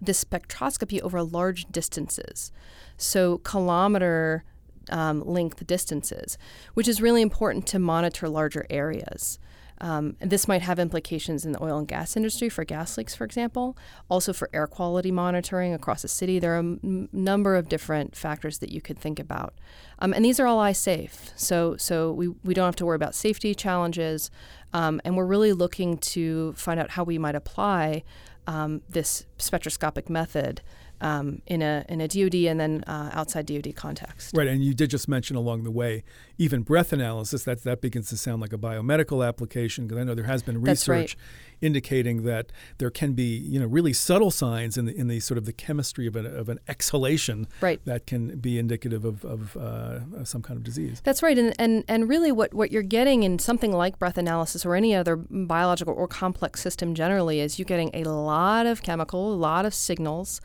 this 0.00 0.22
spectroscopy 0.22 1.00
over 1.00 1.22
large 1.22 1.64
distances, 1.70 2.52
so 2.98 3.38
kilometer 3.38 4.44
um, 4.90 5.22
length 5.26 5.66
distances, 5.66 6.38
which 6.74 6.88
is 6.88 7.00
really 7.00 7.22
important 7.22 7.66
to 7.68 7.78
monitor 7.78 8.28
larger 8.28 8.66
areas. 8.70 9.38
Um, 9.78 10.16
and 10.20 10.30
this 10.30 10.48
might 10.48 10.62
have 10.62 10.78
implications 10.78 11.44
in 11.44 11.52
the 11.52 11.62
oil 11.62 11.78
and 11.78 11.88
gas 11.88 12.16
industry 12.16 12.48
for 12.48 12.64
gas 12.64 12.96
leaks, 12.96 13.14
for 13.14 13.24
example. 13.24 13.76
Also 14.08 14.32
for 14.32 14.48
air 14.52 14.66
quality 14.66 15.10
monitoring 15.10 15.74
across 15.74 16.02
a 16.02 16.08
city. 16.08 16.38
There 16.38 16.54
are 16.54 16.58
a 16.58 16.60
m- 16.60 17.08
number 17.12 17.56
of 17.56 17.68
different 17.68 18.16
factors 18.16 18.58
that 18.58 18.70
you 18.70 18.80
could 18.80 18.98
think 18.98 19.18
about. 19.18 19.54
Um, 19.98 20.14
and 20.14 20.24
these 20.24 20.40
are 20.40 20.46
all 20.46 20.58
eye 20.58 20.72
safe. 20.72 21.30
So, 21.36 21.76
so 21.76 22.10
we, 22.12 22.28
we 22.42 22.54
don't 22.54 22.64
have 22.64 22.76
to 22.76 22.86
worry 22.86 22.96
about 22.96 23.14
safety 23.14 23.54
challenges. 23.54 24.30
Um, 24.72 25.00
and 25.04 25.16
we're 25.16 25.26
really 25.26 25.52
looking 25.52 25.98
to 25.98 26.54
find 26.54 26.80
out 26.80 26.92
how 26.92 27.04
we 27.04 27.18
might 27.18 27.34
apply 27.34 28.02
um, 28.46 28.82
this 28.88 29.26
spectroscopic 29.38 30.08
method 30.08 30.62
um, 31.00 31.42
in 31.46 31.62
a 31.62 31.84
in 31.88 32.00
a 32.00 32.08
DoD 32.08 32.34
and 32.34 32.58
then 32.58 32.84
uh, 32.86 33.10
outside 33.12 33.46
DoD 33.46 33.74
context. 33.74 34.36
Right, 34.36 34.46
and 34.46 34.64
you 34.64 34.74
did 34.74 34.90
just 34.90 35.08
mention 35.08 35.36
along 35.36 35.64
the 35.64 35.70
way, 35.70 36.04
even 36.38 36.62
breath 36.62 36.92
analysis. 36.92 37.44
That 37.44 37.62
that 37.64 37.80
begins 37.80 38.08
to 38.10 38.16
sound 38.16 38.40
like 38.40 38.52
a 38.52 38.58
biomedical 38.58 39.26
application 39.26 39.86
because 39.86 40.00
I 40.00 40.04
know 40.04 40.14
there 40.14 40.24
has 40.24 40.42
been 40.42 40.60
research 40.62 41.16
right. 41.16 41.60
indicating 41.60 42.24
that 42.24 42.52
there 42.78 42.90
can 42.90 43.12
be 43.12 43.36
you 43.36 43.60
know 43.60 43.66
really 43.66 43.92
subtle 43.92 44.30
signs 44.30 44.76
in 44.76 44.86
the 44.86 44.96
in 44.96 45.08
the 45.08 45.20
sort 45.20 45.38
of 45.38 45.44
the 45.44 45.52
chemistry 45.52 46.06
of 46.06 46.16
an 46.16 46.26
of 46.26 46.48
an 46.48 46.58
exhalation 46.68 47.46
right. 47.60 47.80
that 47.84 48.06
can 48.06 48.38
be 48.38 48.58
indicative 48.58 49.04
of 49.04 49.24
of, 49.24 49.56
uh, 49.56 50.00
of 50.16 50.28
some 50.28 50.42
kind 50.42 50.56
of 50.56 50.64
disease. 50.64 51.00
That's 51.04 51.22
right, 51.22 51.38
and 51.38 51.54
and 51.58 51.84
and 51.88 52.08
really 52.08 52.32
what 52.32 52.54
what 52.54 52.72
you're 52.72 52.82
getting 52.82 53.22
in 53.22 53.38
something 53.38 53.72
like 53.72 53.98
breath 53.98 54.18
analysis 54.18 54.64
or 54.64 54.74
any 54.74 54.94
other 54.94 55.16
biological 55.16 55.94
or 55.94 56.08
complex 56.08 56.60
system 56.60 56.94
generally 56.94 57.40
is 57.40 57.58
you're 57.58 57.66
getting 57.66 57.90
a 57.92 58.04
lot 58.04 58.66
of 58.66 58.82
chemical, 58.82 59.32
a 59.32 59.36
lot 59.36 59.66
of 59.66 59.74
signals 59.74 60.40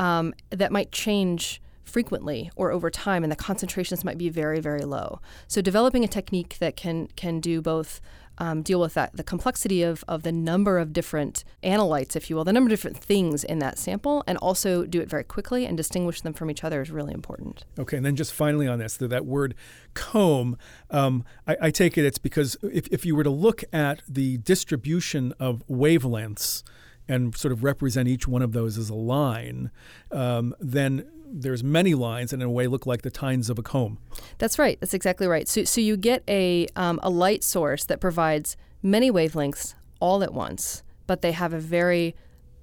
um, 0.00 0.32
that 0.48 0.72
might 0.72 0.90
change 0.90 1.60
frequently 1.84 2.50
or 2.56 2.72
over 2.72 2.90
time, 2.90 3.22
and 3.22 3.30
the 3.30 3.36
concentrations 3.36 4.02
might 4.02 4.16
be 4.16 4.28
very, 4.28 4.58
very 4.60 4.84
low. 4.84 5.20
So 5.46 5.60
developing 5.60 6.02
a 6.04 6.08
technique 6.08 6.56
that 6.58 6.74
can 6.76 7.08
can 7.14 7.38
do 7.40 7.60
both. 7.60 8.00
Um, 8.38 8.62
deal 8.62 8.80
with 8.80 8.94
that 8.94 9.14
the 9.14 9.22
complexity 9.22 9.82
of, 9.82 10.02
of 10.08 10.22
the 10.22 10.32
number 10.32 10.78
of 10.78 10.94
different 10.94 11.44
analytes, 11.62 12.16
if 12.16 12.30
you 12.30 12.36
will, 12.36 12.44
the 12.44 12.54
number 12.54 12.68
of 12.68 12.70
different 12.70 12.96
things 12.96 13.44
in 13.44 13.58
that 13.58 13.78
sample, 13.78 14.24
and 14.26 14.38
also 14.38 14.86
do 14.86 14.98
it 14.98 15.10
very 15.10 15.24
quickly 15.24 15.66
and 15.66 15.76
distinguish 15.76 16.22
them 16.22 16.32
from 16.32 16.50
each 16.50 16.64
other 16.64 16.80
is 16.80 16.90
really 16.90 17.12
important. 17.12 17.66
Okay, 17.78 17.98
and 17.98 18.06
then 18.06 18.16
just 18.16 18.32
finally 18.32 18.66
on 18.66 18.78
this, 18.78 18.96
that 18.96 19.26
word 19.26 19.54
comb, 19.92 20.56
um, 20.90 21.22
I, 21.46 21.56
I, 21.60 21.70
take 21.70 21.98
it 21.98 22.06
it's 22.06 22.16
because 22.16 22.56
if, 22.62 22.86
if 22.86 23.04
you 23.04 23.14
were 23.14 23.24
to 23.24 23.30
look 23.30 23.62
at 23.74 24.00
the 24.08 24.38
distribution 24.38 25.34
of 25.38 25.62
wavelengths 25.68 26.62
and 27.10 27.36
sort 27.36 27.52
of 27.52 27.64
represent 27.64 28.08
each 28.08 28.28
one 28.28 28.40
of 28.42 28.52
those 28.52 28.78
as 28.78 28.88
a 28.88 28.94
line, 28.94 29.70
um, 30.12 30.54
then 30.60 31.06
there's 31.32 31.62
many 31.62 31.94
lines 31.94 32.32
and 32.32 32.42
in 32.42 32.48
a 32.48 32.50
way 32.50 32.66
look 32.66 32.86
like 32.86 33.02
the 33.02 33.10
tines 33.10 33.50
of 33.50 33.58
a 33.58 33.62
comb. 33.62 33.98
That's 34.38 34.58
right. 34.58 34.78
That's 34.80 34.94
exactly 34.94 35.26
right. 35.26 35.48
So, 35.48 35.64
so 35.64 35.80
you 35.80 35.96
get 35.96 36.22
a, 36.28 36.66
um, 36.76 36.98
a 37.02 37.10
light 37.10 37.44
source 37.44 37.84
that 37.84 38.00
provides 38.00 38.56
many 38.82 39.10
wavelengths 39.10 39.74
all 40.00 40.22
at 40.22 40.32
once, 40.32 40.82
but 41.06 41.22
they 41.22 41.32
have 41.32 41.52
a 41.52 41.58
very 41.58 42.14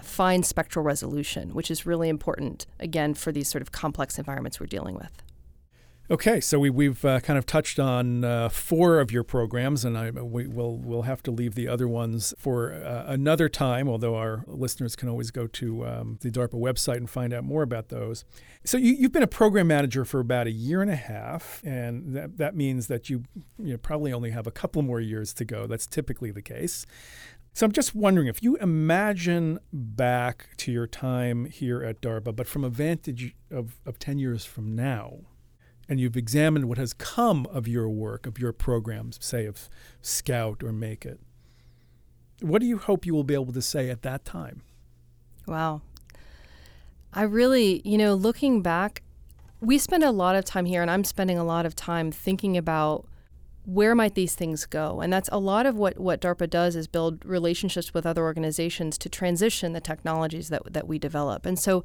fine 0.02 0.44
spectral 0.44 0.84
resolution, 0.84 1.54
which 1.54 1.72
is 1.72 1.86
really 1.86 2.10
important, 2.10 2.66
again, 2.80 3.14
for 3.14 3.32
these 3.32 3.48
sort 3.48 3.62
of 3.62 3.72
complex 3.72 4.18
environments 4.18 4.60
we're 4.60 4.68
dealing 4.68 4.96
with. 4.96 5.24
Okay, 6.10 6.40
so 6.40 6.58
we, 6.58 6.70
we've 6.70 7.04
uh, 7.04 7.20
kind 7.20 7.38
of 7.38 7.46
touched 7.46 7.80
on 7.80 8.24
uh, 8.24 8.48
four 8.48 9.02
of 9.02 9.12
your 9.12 9.24
programs, 9.24 9.84
and 9.84 9.98
I, 9.98 10.10
we, 10.12 10.48
will 10.48 10.78
we'll 10.78 11.02
have 11.02 11.22
to 11.24 11.32
leave 11.32 11.56
the 11.56 11.68
other 11.68 11.86
ones 11.86 12.34
for 12.38 12.72
uh, 12.74 13.04
another 13.08 13.50
time, 13.50 13.90
although 13.90 14.16
our 14.16 14.46
listeners 14.48 14.96
can 14.96 15.10
always 15.10 15.32
go 15.32 15.48
to 15.48 15.86
um, 15.86 16.18
the 16.22 16.32
DARPA 16.32 16.54
website 16.54 16.96
and 16.96 17.10
find 17.10 17.34
out 17.34 17.44
more 17.44 17.62
about 17.62 17.90
those. 17.90 18.24
So 18.64 18.78
you, 18.78 19.02
have 19.02 19.12
been 19.12 19.22
a 19.22 19.28
program 19.28 19.68
manager 19.68 20.06
for 20.06 20.22
about 20.22 20.48
a 20.48 20.52
year 20.52 20.82
and 20.82 20.90
a 20.90 20.96
half, 20.96 21.62
and 21.66 22.16
that, 22.16 22.38
that 22.38 22.56
means 22.56 22.88
that 22.88 23.10
you, 23.10 23.24
you 23.60 23.74
know, 23.74 23.78
probably 23.78 24.14
only 24.14 24.30
have 24.30 24.48
a 24.48 24.52
couple 24.52 24.82
more 24.84 25.02
years 25.02 25.34
to 25.34 25.44
go. 25.44 25.68
That's 25.68 25.86
typically 25.86 26.32
the 26.32 26.42
case. 26.42 26.86
So 27.52 27.66
I'm 27.66 27.74
just 27.74 27.94
wondering 27.94 28.28
if 28.28 28.42
you 28.42 28.56
imagine 28.58 29.60
back 29.74 30.52
to 30.58 30.72
your 30.72 30.88
time 30.88 31.46
here 31.46 31.84
at 31.84 32.00
DARPA, 32.00 32.34
but 32.34 32.48
from 32.48 32.64
a 32.64 32.70
vantage 32.70 33.36
of, 33.52 33.82
of 33.86 34.00
10 34.00 34.20
years 34.20 34.46
from 34.46 34.74
now, 34.74 35.26
and 35.90 36.00
you've 36.00 36.18
examined 36.18 36.66
what 36.66 36.78
has 36.78 36.94
come 36.94 37.46
of 37.52 37.68
your 37.68 37.90
work, 37.90 38.26
of 38.26 38.40
your 38.40 38.52
programs, 38.52 39.18
say 39.22 39.46
of 39.46 39.70
Scout 40.02 40.64
or 40.64 40.72
Make 40.72 41.06
It, 41.06 41.20
what 42.42 42.62
do 42.62 42.68
you 42.68 42.78
hope 42.78 43.06
you 43.06 43.14
will 43.14 43.24
be 43.24 43.34
able 43.34 43.54
to 43.54 43.62
say 43.62 43.90
at 43.90 44.02
that 44.04 44.26
time? 44.26 44.62
Wow. 45.48 45.82
I 47.14 47.24
really, 47.24 47.82
you 47.84 47.98
know, 47.98 48.14
looking 48.14 48.62
back, 48.62 49.02
we 49.62 49.78
spend 49.78 50.04
a 50.04 50.12
lot 50.12 50.36
of 50.36 50.46
time 50.46 50.66
here, 50.66 50.82
and 50.82 50.92
I'm 50.92 51.04
spending 51.04 51.38
a 51.38 51.44
lot 51.44 51.66
of 51.66 51.76
time 51.76 52.12
thinking 52.12 52.58
about 52.58 53.08
where 53.68 53.94
might 53.96 54.16
these 54.16 54.34
things 54.34 54.66
go 54.66 55.02
and 55.02 55.12
that's 55.12 55.28
a 55.30 55.38
lot 55.38 55.66
of 55.66 55.76
what, 55.76 56.00
what 56.00 56.22
darpa 56.22 56.50
does 56.50 56.74
is 56.74 56.88
build 56.88 57.24
relationships 57.26 57.94
with 57.94 58.06
other 58.06 58.24
organizations 58.24 58.98
to 58.98 59.10
transition 59.10 59.74
the 59.74 59.82
technologies 59.82 60.48
that, 60.48 60.62
that 60.72 60.88
we 60.88 60.98
develop 60.98 61.46
and 61.46 61.60
so 61.60 61.84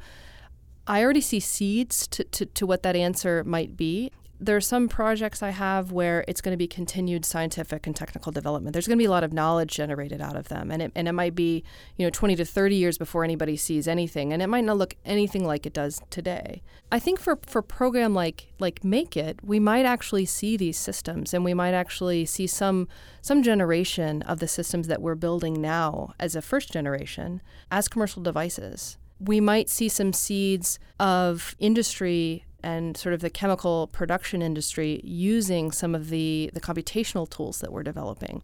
I 0.87 1.03
already 1.03 1.21
see 1.21 1.41
seeds 1.41 2.07
to, 2.09 2.25
to, 2.25 2.47
to 2.47 2.67
what 2.67 2.83
that 2.83 2.97
answer 2.97 3.45
might 3.45 3.77
be. 3.77 4.11
There 4.41 4.57
are 4.57 4.61
some 4.61 4.89
projects 4.89 5.41
I 5.41 5.51
have 5.51 5.93
where 5.93 6.25
it's 6.27 6.41
going 6.41 6.53
to 6.53 6.59
be 6.59 6.67
continued 6.67 7.25
scientific 7.25 7.87
and 7.87 7.95
technical 7.95 8.33
development. 8.33 8.73
There's 8.73 8.89
going 8.89 8.99
to 8.99 9.03
be 9.03 9.07
a 9.07 9.11
lot 9.11 9.23
of 9.23 9.33
knowledge 9.33 9.73
generated 9.73 10.21
out 10.21 10.35
of 10.35 10.49
them, 10.49 10.73
and 10.73 10.83
it, 10.83 10.91
and 10.97 11.07
it 11.07 11.13
might 11.13 11.37
be 11.37 11.63
you 11.97 12.05
know 12.05 12.11
20 12.11 12.35
to 12.35 12.45
30 12.45 12.75
years 12.75 12.99
before 12.99 13.23
anybody 13.23 13.57
sees 13.57 13.87
anything, 13.87 14.33
and 14.33 14.43
it 14.43 14.49
might 14.49 14.65
not 14.65 14.79
look 14.79 14.97
anything 15.05 15.47
like 15.47 15.65
it 15.65 15.73
does 15.73 16.03
today. 16.11 16.61
I 16.91 16.99
think 16.99 17.21
for 17.21 17.39
for 17.47 17.61
a 17.61 17.63
program 17.63 18.15
like 18.15 18.53
like 18.59 18.83
Make 18.83 19.17
It, 19.17 19.39
we 19.45 19.61
might 19.61 19.85
actually 19.85 20.27
see 20.27 20.57
these 20.57 20.77
systems, 20.77 21.33
and 21.33 21.45
we 21.45 21.55
might 21.55 21.75
actually 21.75 22.27
see 22.27 22.49
some 22.49 22.89
some 23.21 23.45
generation 23.45 24.23
of 24.23 24.41
the 24.41 24.49
systems 24.49 24.89
that 24.89 25.01
we're 25.01 25.15
building 25.15 25.61
now 25.61 26.15
as 26.19 26.35
a 26.35 26.43
first 26.43 26.73
generation 26.73 27.43
as 27.71 27.87
commercial 27.87 28.25
devices 28.25 28.99
we 29.21 29.41
might 29.41 29.69
see 29.69 29.89
some 29.89 30.13
seeds 30.13 30.79
of 30.99 31.55
industry 31.59 32.45
and 32.63 32.97
sort 32.97 33.15
of 33.15 33.21
the 33.21 33.31
chemical 33.31 33.89
production 33.89 34.43
industry 34.43 35.01
using 35.05 35.73
some 35.73 35.95
of 35.95 36.11
the, 36.11 36.51
the 36.55 36.61
computational 36.61 37.29
tools 37.29 37.59
that 37.59 37.73
we're 37.73 37.83
developing. 37.83 38.43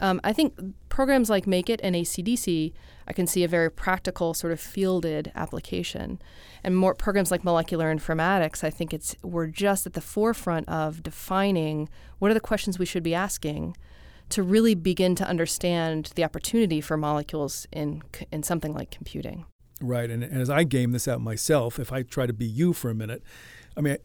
Um, 0.00 0.20
I 0.24 0.32
think 0.32 0.54
programs 0.88 1.30
like 1.30 1.46
Make 1.46 1.70
It 1.70 1.80
and 1.82 1.94
ACDC, 1.94 2.72
I 3.06 3.12
can 3.12 3.26
see 3.26 3.44
a 3.44 3.48
very 3.48 3.70
practical, 3.70 4.34
sort 4.34 4.52
of 4.52 4.60
fielded 4.60 5.30
application. 5.34 6.20
And 6.64 6.76
more 6.76 6.94
programs 6.94 7.30
like 7.30 7.44
molecular 7.44 7.94
informatics, 7.94 8.64
I 8.64 8.70
think 8.70 8.92
it's 8.92 9.14
we're 9.22 9.46
just 9.46 9.86
at 9.86 9.92
the 9.92 10.00
forefront 10.00 10.68
of 10.68 11.02
defining 11.02 11.88
what 12.18 12.30
are 12.30 12.34
the 12.34 12.40
questions 12.40 12.78
we 12.78 12.86
should 12.86 13.02
be 13.02 13.14
asking 13.14 13.76
to 14.30 14.42
really 14.42 14.74
begin 14.74 15.14
to 15.14 15.28
understand 15.28 16.10
the 16.16 16.24
opportunity 16.24 16.80
for 16.80 16.96
molecules 16.96 17.66
in 17.72 18.02
in 18.32 18.42
something 18.42 18.74
like 18.74 18.90
computing. 18.90 19.46
Right. 19.84 20.08
And, 20.10 20.24
and, 20.24 20.40
as 20.40 20.48
I 20.48 20.64
game 20.64 20.92
this 20.92 21.06
out 21.06 21.20
myself, 21.20 21.78
if 21.78 21.92
I 21.92 22.02
try 22.02 22.26
to 22.26 22.32
be 22.32 22.46
you 22.46 22.72
for 22.72 22.90
a 22.90 22.94
minute, 22.94 23.22
I 23.76 23.82
mean, 23.82 23.98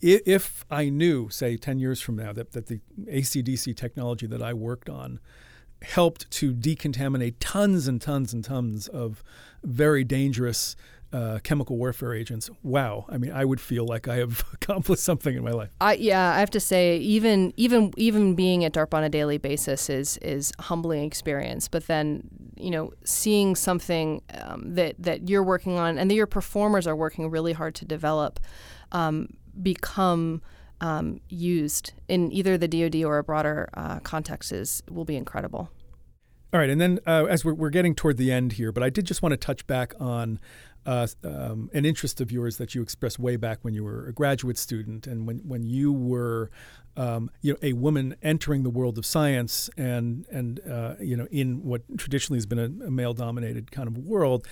if 0.00 0.64
I 0.70 0.88
knew, 0.88 1.28
say, 1.28 1.56
10 1.56 1.78
years 1.78 2.00
from 2.00 2.16
now, 2.16 2.32
that, 2.32 2.50
that 2.52 2.66
the 2.66 2.80
ACDC 3.04 3.76
technology 3.76 4.26
that 4.26 4.42
I 4.42 4.54
worked 4.54 4.88
on 4.88 5.20
helped 5.82 6.28
to 6.32 6.52
decontaminate 6.52 7.36
tons 7.38 7.86
and 7.86 8.00
tons 8.00 8.32
and 8.32 8.44
tons 8.44 8.88
of 8.88 9.22
very 9.62 10.02
dangerous 10.02 10.74
uh, 11.12 11.38
chemical 11.42 11.76
warfare 11.76 12.14
agents. 12.14 12.50
Wow, 12.62 13.06
I 13.08 13.18
mean, 13.18 13.32
I 13.32 13.44
would 13.44 13.60
feel 13.60 13.84
like 13.84 14.08
I 14.08 14.16
have 14.16 14.44
accomplished 14.52 15.02
something 15.02 15.36
in 15.36 15.42
my 15.42 15.50
life. 15.50 15.70
I, 15.80 15.94
yeah, 15.94 16.34
I 16.34 16.40
have 16.40 16.50
to 16.50 16.60
say, 16.60 16.98
even 16.98 17.52
even 17.56 17.92
even 17.96 18.34
being 18.34 18.64
at 18.64 18.72
DARPA 18.72 18.94
on 18.94 19.04
a 19.04 19.08
daily 19.08 19.38
basis 19.38 19.90
is 19.90 20.18
is 20.18 20.52
humbling 20.60 21.04
experience. 21.04 21.68
But 21.68 21.86
then, 21.86 22.28
you 22.56 22.70
know, 22.70 22.92
seeing 23.04 23.56
something 23.56 24.22
um, 24.42 24.74
that 24.74 24.96
that 24.98 25.28
you're 25.28 25.42
working 25.42 25.78
on 25.78 25.98
and 25.98 26.10
that 26.10 26.14
your 26.14 26.26
performers 26.26 26.86
are 26.86 26.96
working 26.96 27.30
really 27.30 27.52
hard 27.52 27.74
to 27.76 27.84
develop, 27.84 28.40
um, 28.92 29.28
become 29.62 30.42
um, 30.80 31.20
used 31.28 31.92
in 32.08 32.32
either 32.32 32.56
the 32.56 32.68
DoD 32.68 33.02
or 33.04 33.18
a 33.18 33.24
broader 33.24 33.68
uh, 33.74 34.00
context 34.00 34.52
is 34.52 34.82
will 34.88 35.04
be 35.04 35.16
incredible. 35.16 35.70
All 36.52 36.58
right, 36.58 36.68
and 36.68 36.80
then 36.80 36.98
uh, 37.06 37.26
as 37.26 37.44
we're, 37.44 37.54
we're 37.54 37.70
getting 37.70 37.94
toward 37.94 38.16
the 38.16 38.32
end 38.32 38.54
here, 38.54 38.72
but 38.72 38.82
I 38.82 38.90
did 38.90 39.04
just 39.06 39.22
want 39.22 39.32
to 39.32 39.36
touch 39.36 39.68
back 39.68 39.94
on 40.00 40.40
uh, 40.86 41.06
um, 41.24 41.70
an 41.72 41.84
interest 41.84 42.20
of 42.20 42.32
yours 42.32 42.56
that 42.56 42.74
you 42.74 42.82
expressed 42.82 43.18
way 43.18 43.36
back 43.36 43.58
when 43.62 43.74
you 43.74 43.84
were 43.84 44.06
a 44.06 44.12
graduate 44.12 44.58
student 44.58 45.06
and 45.06 45.26
when, 45.26 45.38
when 45.38 45.62
you 45.62 45.92
were 45.92 46.50
um, 46.96 47.30
you 47.40 47.52
know 47.52 47.58
a 47.62 47.72
woman 47.74 48.16
entering 48.22 48.62
the 48.62 48.70
world 48.70 48.98
of 48.98 49.06
science 49.06 49.70
and 49.76 50.26
and 50.30 50.60
uh, 50.68 50.94
you 51.00 51.16
know 51.16 51.26
in 51.30 51.62
what 51.62 51.82
traditionally 51.98 52.36
has 52.38 52.46
been 52.46 52.58
a, 52.58 52.86
a 52.86 52.90
male 52.90 53.14
dominated 53.14 53.70
kind 53.70 53.88
of 53.88 53.96
world 53.98 54.46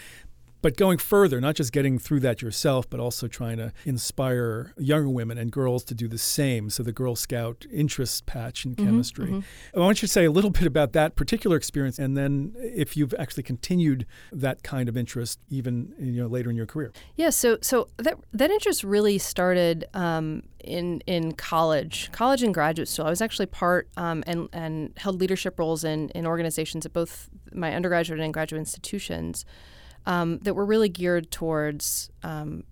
But 0.61 0.77
going 0.77 0.99
further, 0.99 1.41
not 1.41 1.55
just 1.55 1.73
getting 1.73 1.99
through 1.99 2.21
that 2.21 2.43
yourself, 2.43 2.89
but 2.91 2.99
also 3.01 3.29
trying 3.29 3.59
to 3.59 3.73
inspire 3.85 4.73
younger 4.77 5.09
women 5.09 5.39
and 5.39 5.53
girls 5.53 5.85
to 5.85 5.95
do 5.95 6.09
the 6.09 6.19
same. 6.19 6.69
So 6.71 6.83
the 6.83 6.93
Girl 6.93 7.15
Scout 7.15 7.65
interest 7.73 8.27
patch 8.27 8.65
in 8.65 8.75
Mhm, 8.75 8.85
chemistry. 8.85 9.29
mhm. 9.31 9.45
I 9.77 9.79
want 9.81 10.03
you 10.03 10.09
to 10.09 10.13
say 10.13 10.25
a 10.25 10.31
little 10.31 10.51
bit 10.51 10.67
about 10.67 10.93
that 10.95 11.15
particular 11.15 11.57
experience, 11.57 11.99
and 11.99 12.17
then 12.17 12.55
if 12.59 12.97
you've 12.97 13.15
actually 13.19 13.45
continued 13.45 14.07
that 14.33 14.63
kind 14.63 14.89
of 14.89 14.97
interest 14.97 15.39
even 15.49 15.93
you 15.99 16.23
know 16.23 16.27
later 16.27 16.51
in 16.51 16.57
your 16.57 16.67
career. 16.67 16.93
Yeah, 17.17 17.31
so 17.31 17.59
so 17.61 17.89
that 17.99 18.19
that 18.33 18.51
interest 18.51 18.83
really 18.83 19.19
started 19.19 19.85
um, 19.95 20.43
in 20.65 21.01
in 21.07 21.33
college, 21.33 22.11
college 22.13 22.43
and 22.43 22.53
graduate 22.53 22.89
school. 22.89 23.07
I 23.07 23.11
was 23.11 23.23
actually 23.23 23.47
part 23.47 23.89
um, 23.97 24.25
and 24.27 24.49
and 24.53 24.93
held 24.97 25.21
leadership 25.21 25.59
roles 25.59 25.85
in 25.85 26.09
in 26.11 26.27
organizations 26.27 26.85
at 26.85 26.93
both 26.93 27.29
my 27.53 27.75
undergraduate 27.75 28.21
and 28.21 28.35
graduate 28.35 28.59
institutions 28.59 29.45
um, 30.09 30.39
that 30.39 30.55
were 30.55 30.65
really 30.65 30.89
geared 30.89 31.31
towards 31.31 32.11
um, 32.25 32.65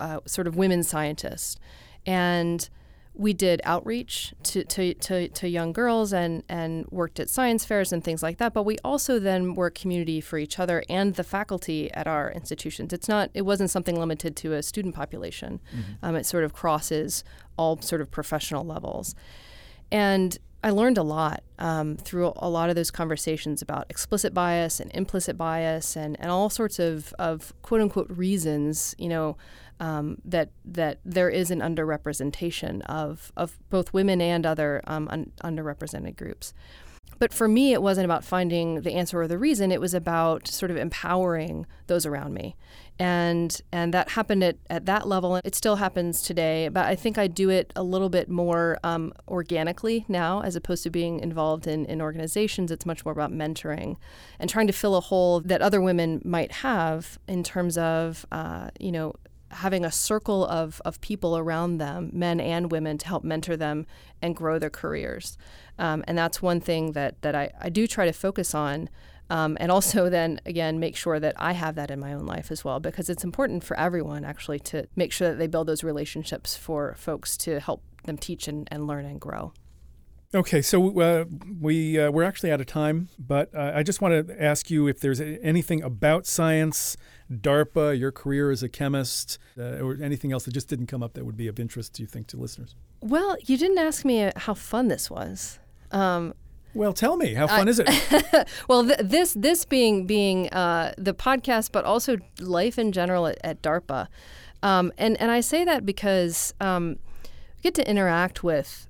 uh, 0.00 0.18
sort 0.26 0.48
of 0.48 0.56
women 0.56 0.82
scientists, 0.82 1.56
and 2.04 2.68
we 3.12 3.34
did 3.34 3.60
outreach 3.64 4.32
to, 4.44 4.64
to, 4.64 4.94
to, 4.94 5.28
to 5.28 5.48
young 5.48 5.72
girls 5.72 6.12
and, 6.12 6.42
and 6.48 6.86
worked 6.90 7.20
at 7.20 7.28
science 7.28 7.64
fairs 7.66 7.92
and 7.92 8.02
things 8.02 8.22
like 8.22 8.38
that. 8.38 8.54
But 8.54 8.62
we 8.62 8.78
also 8.82 9.18
then 9.18 9.54
were 9.54 9.66
a 9.66 9.70
community 9.70 10.20
for 10.22 10.38
each 10.38 10.58
other 10.58 10.82
and 10.88 11.14
the 11.16 11.24
faculty 11.24 11.92
at 11.92 12.06
our 12.06 12.32
institutions. 12.32 12.92
It's 12.92 13.08
not 13.08 13.30
it 13.34 13.42
wasn't 13.42 13.70
something 13.70 13.98
limited 13.98 14.36
to 14.36 14.54
a 14.54 14.62
student 14.62 14.94
population. 14.94 15.60
Um, 16.02 16.16
it 16.16 16.24
sort 16.24 16.44
of 16.44 16.54
crosses 16.54 17.22
all 17.58 17.80
sort 17.82 18.00
of 18.00 18.10
professional 18.10 18.64
levels. 18.64 19.14
And 19.92 20.38
I 20.62 20.70
learned 20.70 20.98
a 20.98 21.02
lot 21.02 21.42
um, 21.58 21.96
through 21.96 22.32
a 22.36 22.48
lot 22.48 22.68
of 22.68 22.76
those 22.76 22.90
conversations 22.90 23.62
about 23.62 23.86
explicit 23.88 24.34
bias 24.34 24.78
and 24.78 24.90
implicit 24.94 25.38
bias 25.38 25.96
and, 25.96 26.20
and 26.20 26.30
all 26.30 26.50
sorts 26.50 26.78
of, 26.78 27.14
of 27.18 27.54
quote 27.62 27.80
unquote 27.80 28.10
reasons, 28.10 28.94
you 28.98 29.08
know, 29.08 29.36
um, 29.80 30.18
that 30.26 30.50
that 30.66 30.98
there 31.06 31.30
is 31.30 31.50
an 31.50 31.60
underrepresentation 31.60 32.82
of, 32.82 33.32
of 33.36 33.58
both 33.70 33.94
women 33.94 34.20
and 34.20 34.44
other 34.44 34.82
um, 34.86 35.08
un- 35.10 35.32
underrepresented 35.42 36.16
groups. 36.16 36.52
But 37.18 37.32
for 37.32 37.48
me, 37.48 37.72
it 37.72 37.82
wasn't 37.82 38.04
about 38.04 38.24
finding 38.24 38.82
the 38.82 38.92
answer 38.94 39.20
or 39.20 39.28
the 39.28 39.38
reason. 39.38 39.72
It 39.72 39.80
was 39.80 39.94
about 39.94 40.48
sort 40.48 40.70
of 40.70 40.76
empowering 40.76 41.66
those 41.86 42.06
around 42.06 42.34
me. 42.34 42.56
And 43.00 43.58
and 43.72 43.94
that 43.94 44.10
happened 44.10 44.44
at, 44.44 44.56
at 44.68 44.84
that 44.84 45.08
level. 45.08 45.36
It 45.36 45.54
still 45.54 45.76
happens 45.76 46.20
today, 46.20 46.68
but 46.68 46.84
I 46.84 46.94
think 46.94 47.16
I 47.16 47.28
do 47.28 47.48
it 47.48 47.72
a 47.74 47.82
little 47.82 48.10
bit 48.10 48.28
more 48.28 48.78
um, 48.84 49.14
organically 49.26 50.04
now 50.06 50.42
as 50.42 50.54
opposed 50.54 50.82
to 50.82 50.90
being 50.90 51.18
involved 51.18 51.66
in, 51.66 51.86
in 51.86 52.02
organizations. 52.02 52.70
It's 52.70 52.84
much 52.84 53.02
more 53.06 53.12
about 53.12 53.32
mentoring 53.32 53.96
and 54.38 54.50
trying 54.50 54.66
to 54.66 54.74
fill 54.74 54.96
a 54.96 55.00
hole 55.00 55.40
that 55.40 55.62
other 55.62 55.80
women 55.80 56.20
might 56.26 56.52
have 56.52 57.18
in 57.26 57.42
terms 57.42 57.78
of, 57.78 58.26
uh, 58.30 58.68
you 58.78 58.92
know, 58.92 59.14
having 59.50 59.82
a 59.82 59.90
circle 59.90 60.44
of, 60.46 60.82
of 60.84 61.00
people 61.00 61.38
around 61.38 61.78
them, 61.78 62.10
men 62.12 62.38
and 62.38 62.70
women, 62.70 62.98
to 62.98 63.06
help 63.08 63.24
mentor 63.24 63.56
them 63.56 63.86
and 64.20 64.36
grow 64.36 64.58
their 64.58 64.70
careers. 64.70 65.38
Um, 65.78 66.04
and 66.06 66.18
that's 66.18 66.42
one 66.42 66.60
thing 66.60 66.92
that, 66.92 67.22
that 67.22 67.34
I, 67.34 67.50
I 67.58 67.70
do 67.70 67.86
try 67.86 68.04
to 68.04 68.12
focus 68.12 68.54
on. 68.54 68.90
Um, 69.30 69.56
and 69.60 69.72
also, 69.72 70.10
then 70.10 70.40
again, 70.44 70.78
make 70.78 70.96
sure 70.96 71.18
that 71.18 71.34
I 71.38 71.52
have 71.52 71.76
that 71.76 71.90
in 71.90 71.98
my 71.98 72.12
own 72.12 72.26
life 72.26 72.50
as 72.50 72.64
well, 72.64 72.80
because 72.80 73.08
it's 73.08 73.24
important 73.24 73.64
for 73.64 73.78
everyone 73.78 74.24
actually 74.24 74.58
to 74.60 74.86
make 74.96 75.12
sure 75.12 75.30
that 75.30 75.38
they 75.38 75.46
build 75.46 75.68
those 75.68 75.82
relationships 75.82 76.56
for 76.56 76.94
folks 76.98 77.36
to 77.38 77.60
help 77.60 77.82
them 78.04 78.18
teach 78.18 78.48
and, 78.48 78.68
and 78.70 78.86
learn 78.86 79.04
and 79.06 79.20
grow. 79.20 79.52
Okay, 80.32 80.62
so 80.62 81.00
uh, 81.00 81.24
we 81.60 81.98
uh, 81.98 82.08
we're 82.12 82.22
actually 82.22 82.52
out 82.52 82.60
of 82.60 82.68
time, 82.68 83.08
but 83.18 83.52
uh, 83.52 83.72
I 83.74 83.82
just 83.82 84.00
want 84.00 84.28
to 84.28 84.40
ask 84.42 84.70
you 84.70 84.86
if 84.86 85.00
there's 85.00 85.20
anything 85.20 85.82
about 85.82 86.24
science, 86.24 86.96
DARPA, 87.32 87.98
your 87.98 88.12
career 88.12 88.52
as 88.52 88.62
a 88.62 88.68
chemist, 88.68 89.40
uh, 89.58 89.80
or 89.80 89.98
anything 90.00 90.30
else 90.30 90.44
that 90.44 90.52
just 90.52 90.68
didn't 90.68 90.86
come 90.86 91.02
up 91.02 91.14
that 91.14 91.26
would 91.26 91.36
be 91.36 91.48
of 91.48 91.58
interest, 91.58 91.94
do 91.94 92.04
you 92.04 92.06
think, 92.06 92.28
to 92.28 92.36
listeners? 92.36 92.76
Well, 93.00 93.36
you 93.44 93.56
didn't 93.56 93.78
ask 93.78 94.04
me 94.04 94.22
uh, 94.22 94.32
how 94.36 94.54
fun 94.54 94.86
this 94.86 95.10
was. 95.10 95.58
Um, 95.90 96.34
Well, 96.74 96.92
tell 96.92 97.16
me, 97.16 97.34
how 97.34 97.46
fun 97.48 97.68
is 97.68 97.80
it? 97.84 97.88
well, 98.68 98.86
th- 98.86 99.00
this 99.02 99.34
this 99.34 99.64
being 99.64 100.06
being 100.06 100.48
uh, 100.50 100.94
the 100.96 101.14
podcast, 101.14 101.72
but 101.72 101.84
also 101.84 102.18
life 102.38 102.78
in 102.78 102.92
general 102.92 103.26
at, 103.26 103.38
at 103.42 103.62
DARPA, 103.62 104.06
um, 104.62 104.92
and 104.96 105.20
and 105.20 105.30
I 105.30 105.40
say 105.40 105.64
that 105.64 105.84
because 105.84 106.54
um, 106.60 106.98
we 107.56 107.62
get 107.62 107.74
to 107.74 107.88
interact 107.88 108.44
with 108.44 108.86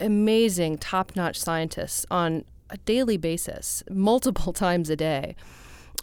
amazing, 0.00 0.78
top-notch 0.78 1.38
scientists 1.38 2.04
on 2.10 2.44
a 2.70 2.76
daily 2.78 3.16
basis, 3.16 3.82
multiple 3.90 4.52
times 4.66 4.90
a 4.90 4.96
day. 4.96 5.36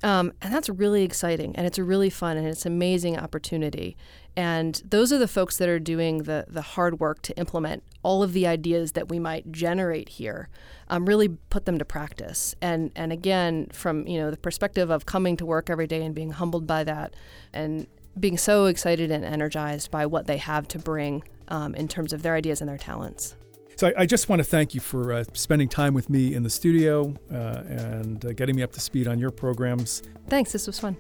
Um, 0.04 0.34
and 0.42 0.54
that's 0.54 0.68
really 0.68 1.04
exciting 1.04 1.56
and 1.56 1.66
it's 1.66 1.78
a 1.78 1.84
really 1.84 2.10
fun 2.10 2.36
and 2.36 2.46
it's 2.46 2.66
an 2.66 2.74
amazing 2.74 3.18
opportunity. 3.18 3.96
And 4.36 4.82
those 4.86 5.14
are 5.14 5.18
the 5.18 5.30
folks 5.30 5.58
that 5.58 5.70
are 5.70 5.80
doing 5.80 6.24
the, 6.24 6.46
the 6.50 6.62
hard 6.62 7.00
work 7.00 7.22
to 7.24 7.38
implement 7.38 7.84
all 8.04 8.22
of 8.22 8.34
the 8.34 8.46
ideas 8.46 8.92
that 8.94 9.08
we 9.08 9.18
might 9.18 9.52
generate 9.52 10.10
here, 10.10 10.50
um, 10.90 11.06
really 11.06 11.30
put 11.30 11.64
them 11.64 11.80
to 11.80 11.86
practice. 11.86 12.54
And, 12.62 12.92
and 12.96 13.14
again, 13.14 13.68
from 13.72 14.06
you 14.06 14.20
know 14.20 14.30
the 14.30 14.38
perspective 14.38 14.90
of 14.90 15.06
coming 15.06 15.38
to 15.38 15.46
work 15.46 15.70
every 15.70 15.88
day 15.88 16.04
and 16.04 16.14
being 16.14 16.32
humbled 16.32 16.68
by 16.68 16.84
that 16.84 17.16
and 17.54 17.88
being 18.20 18.38
so 18.38 18.66
excited 18.66 19.10
and 19.10 19.24
energized 19.24 19.90
by 19.90 20.06
what 20.06 20.28
they 20.28 20.38
have 20.38 20.68
to 20.68 20.80
bring 20.80 21.24
um, 21.48 21.74
in 21.76 21.88
terms 21.88 22.12
of 22.12 22.24
their 22.24 22.36
ideas 22.36 22.60
and 22.60 22.70
their 22.70 22.78
talents. 22.78 23.36
So 23.76 23.88
I, 23.88 24.02
I 24.02 24.06
just 24.06 24.30
want 24.30 24.40
to 24.40 24.44
thank 24.44 24.74
you 24.74 24.80
for 24.80 25.14
uh, 25.14 25.24
spending 25.34 25.68
time 25.68 25.94
with 25.94 26.10
me 26.10 26.34
in 26.34 26.44
the 26.44 26.50
studio 26.50 27.14
uh, 27.32 27.64
and 27.68 28.24
uh, 28.26 28.34
getting 28.34 28.56
me 28.56 28.64
up 28.64 28.72
to 28.74 28.80
speed 28.80 29.08
on 29.08 29.20
your 29.20 29.32
programs. 29.32 30.04
Thanks, 30.28 30.52
this 30.52 30.68
was 30.68 30.80
fun. 30.80 30.98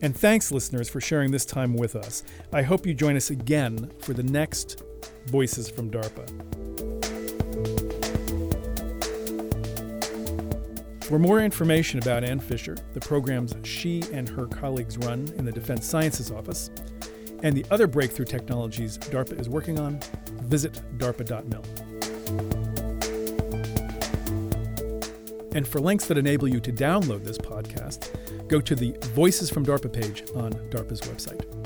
And 0.00 0.16
thanks, 0.16 0.52
listeners, 0.52 0.88
for 0.88 1.00
sharing 1.00 1.32
this 1.32 1.44
time 1.44 1.74
with 1.74 1.96
us. 1.96 2.22
I 2.52 2.62
hope 2.62 2.86
you 2.86 2.94
join 2.94 3.16
us 3.16 3.30
again 3.30 3.90
for 4.00 4.14
the 4.14 4.22
next 4.22 4.82
Voices 5.26 5.68
from 5.68 5.90
DARPA. 5.90 6.26
For 11.04 11.18
more 11.18 11.40
information 11.40 11.98
about 11.98 12.22
Anne 12.22 12.38
Fischer, 12.38 12.76
the 12.94 13.00
programs 13.00 13.54
she 13.64 14.02
and 14.12 14.28
her 14.28 14.46
colleagues 14.46 14.98
run 14.98 15.32
in 15.36 15.44
the 15.44 15.52
Defense 15.52 15.86
Sciences 15.86 16.30
Office, 16.30 16.70
and 17.42 17.56
the 17.56 17.64
other 17.70 17.86
breakthrough 17.86 18.26
technologies 18.26 18.98
DARPA 18.98 19.40
is 19.40 19.48
working 19.48 19.78
on, 19.78 20.00
visit 20.42 20.80
darpa.mil. 20.98 21.87
And 25.54 25.66
for 25.66 25.80
links 25.80 26.06
that 26.06 26.16
enable 26.16 26.46
you 26.46 26.60
to 26.60 26.72
download 26.72 27.24
this 27.24 27.38
podcast, 27.38 28.10
go 28.48 28.60
to 28.60 28.74
the 28.76 28.96
Voices 29.14 29.50
from 29.50 29.66
DARPA 29.66 29.92
page 29.92 30.22
on 30.36 30.52
DARPA's 30.70 31.00
website. 31.00 31.57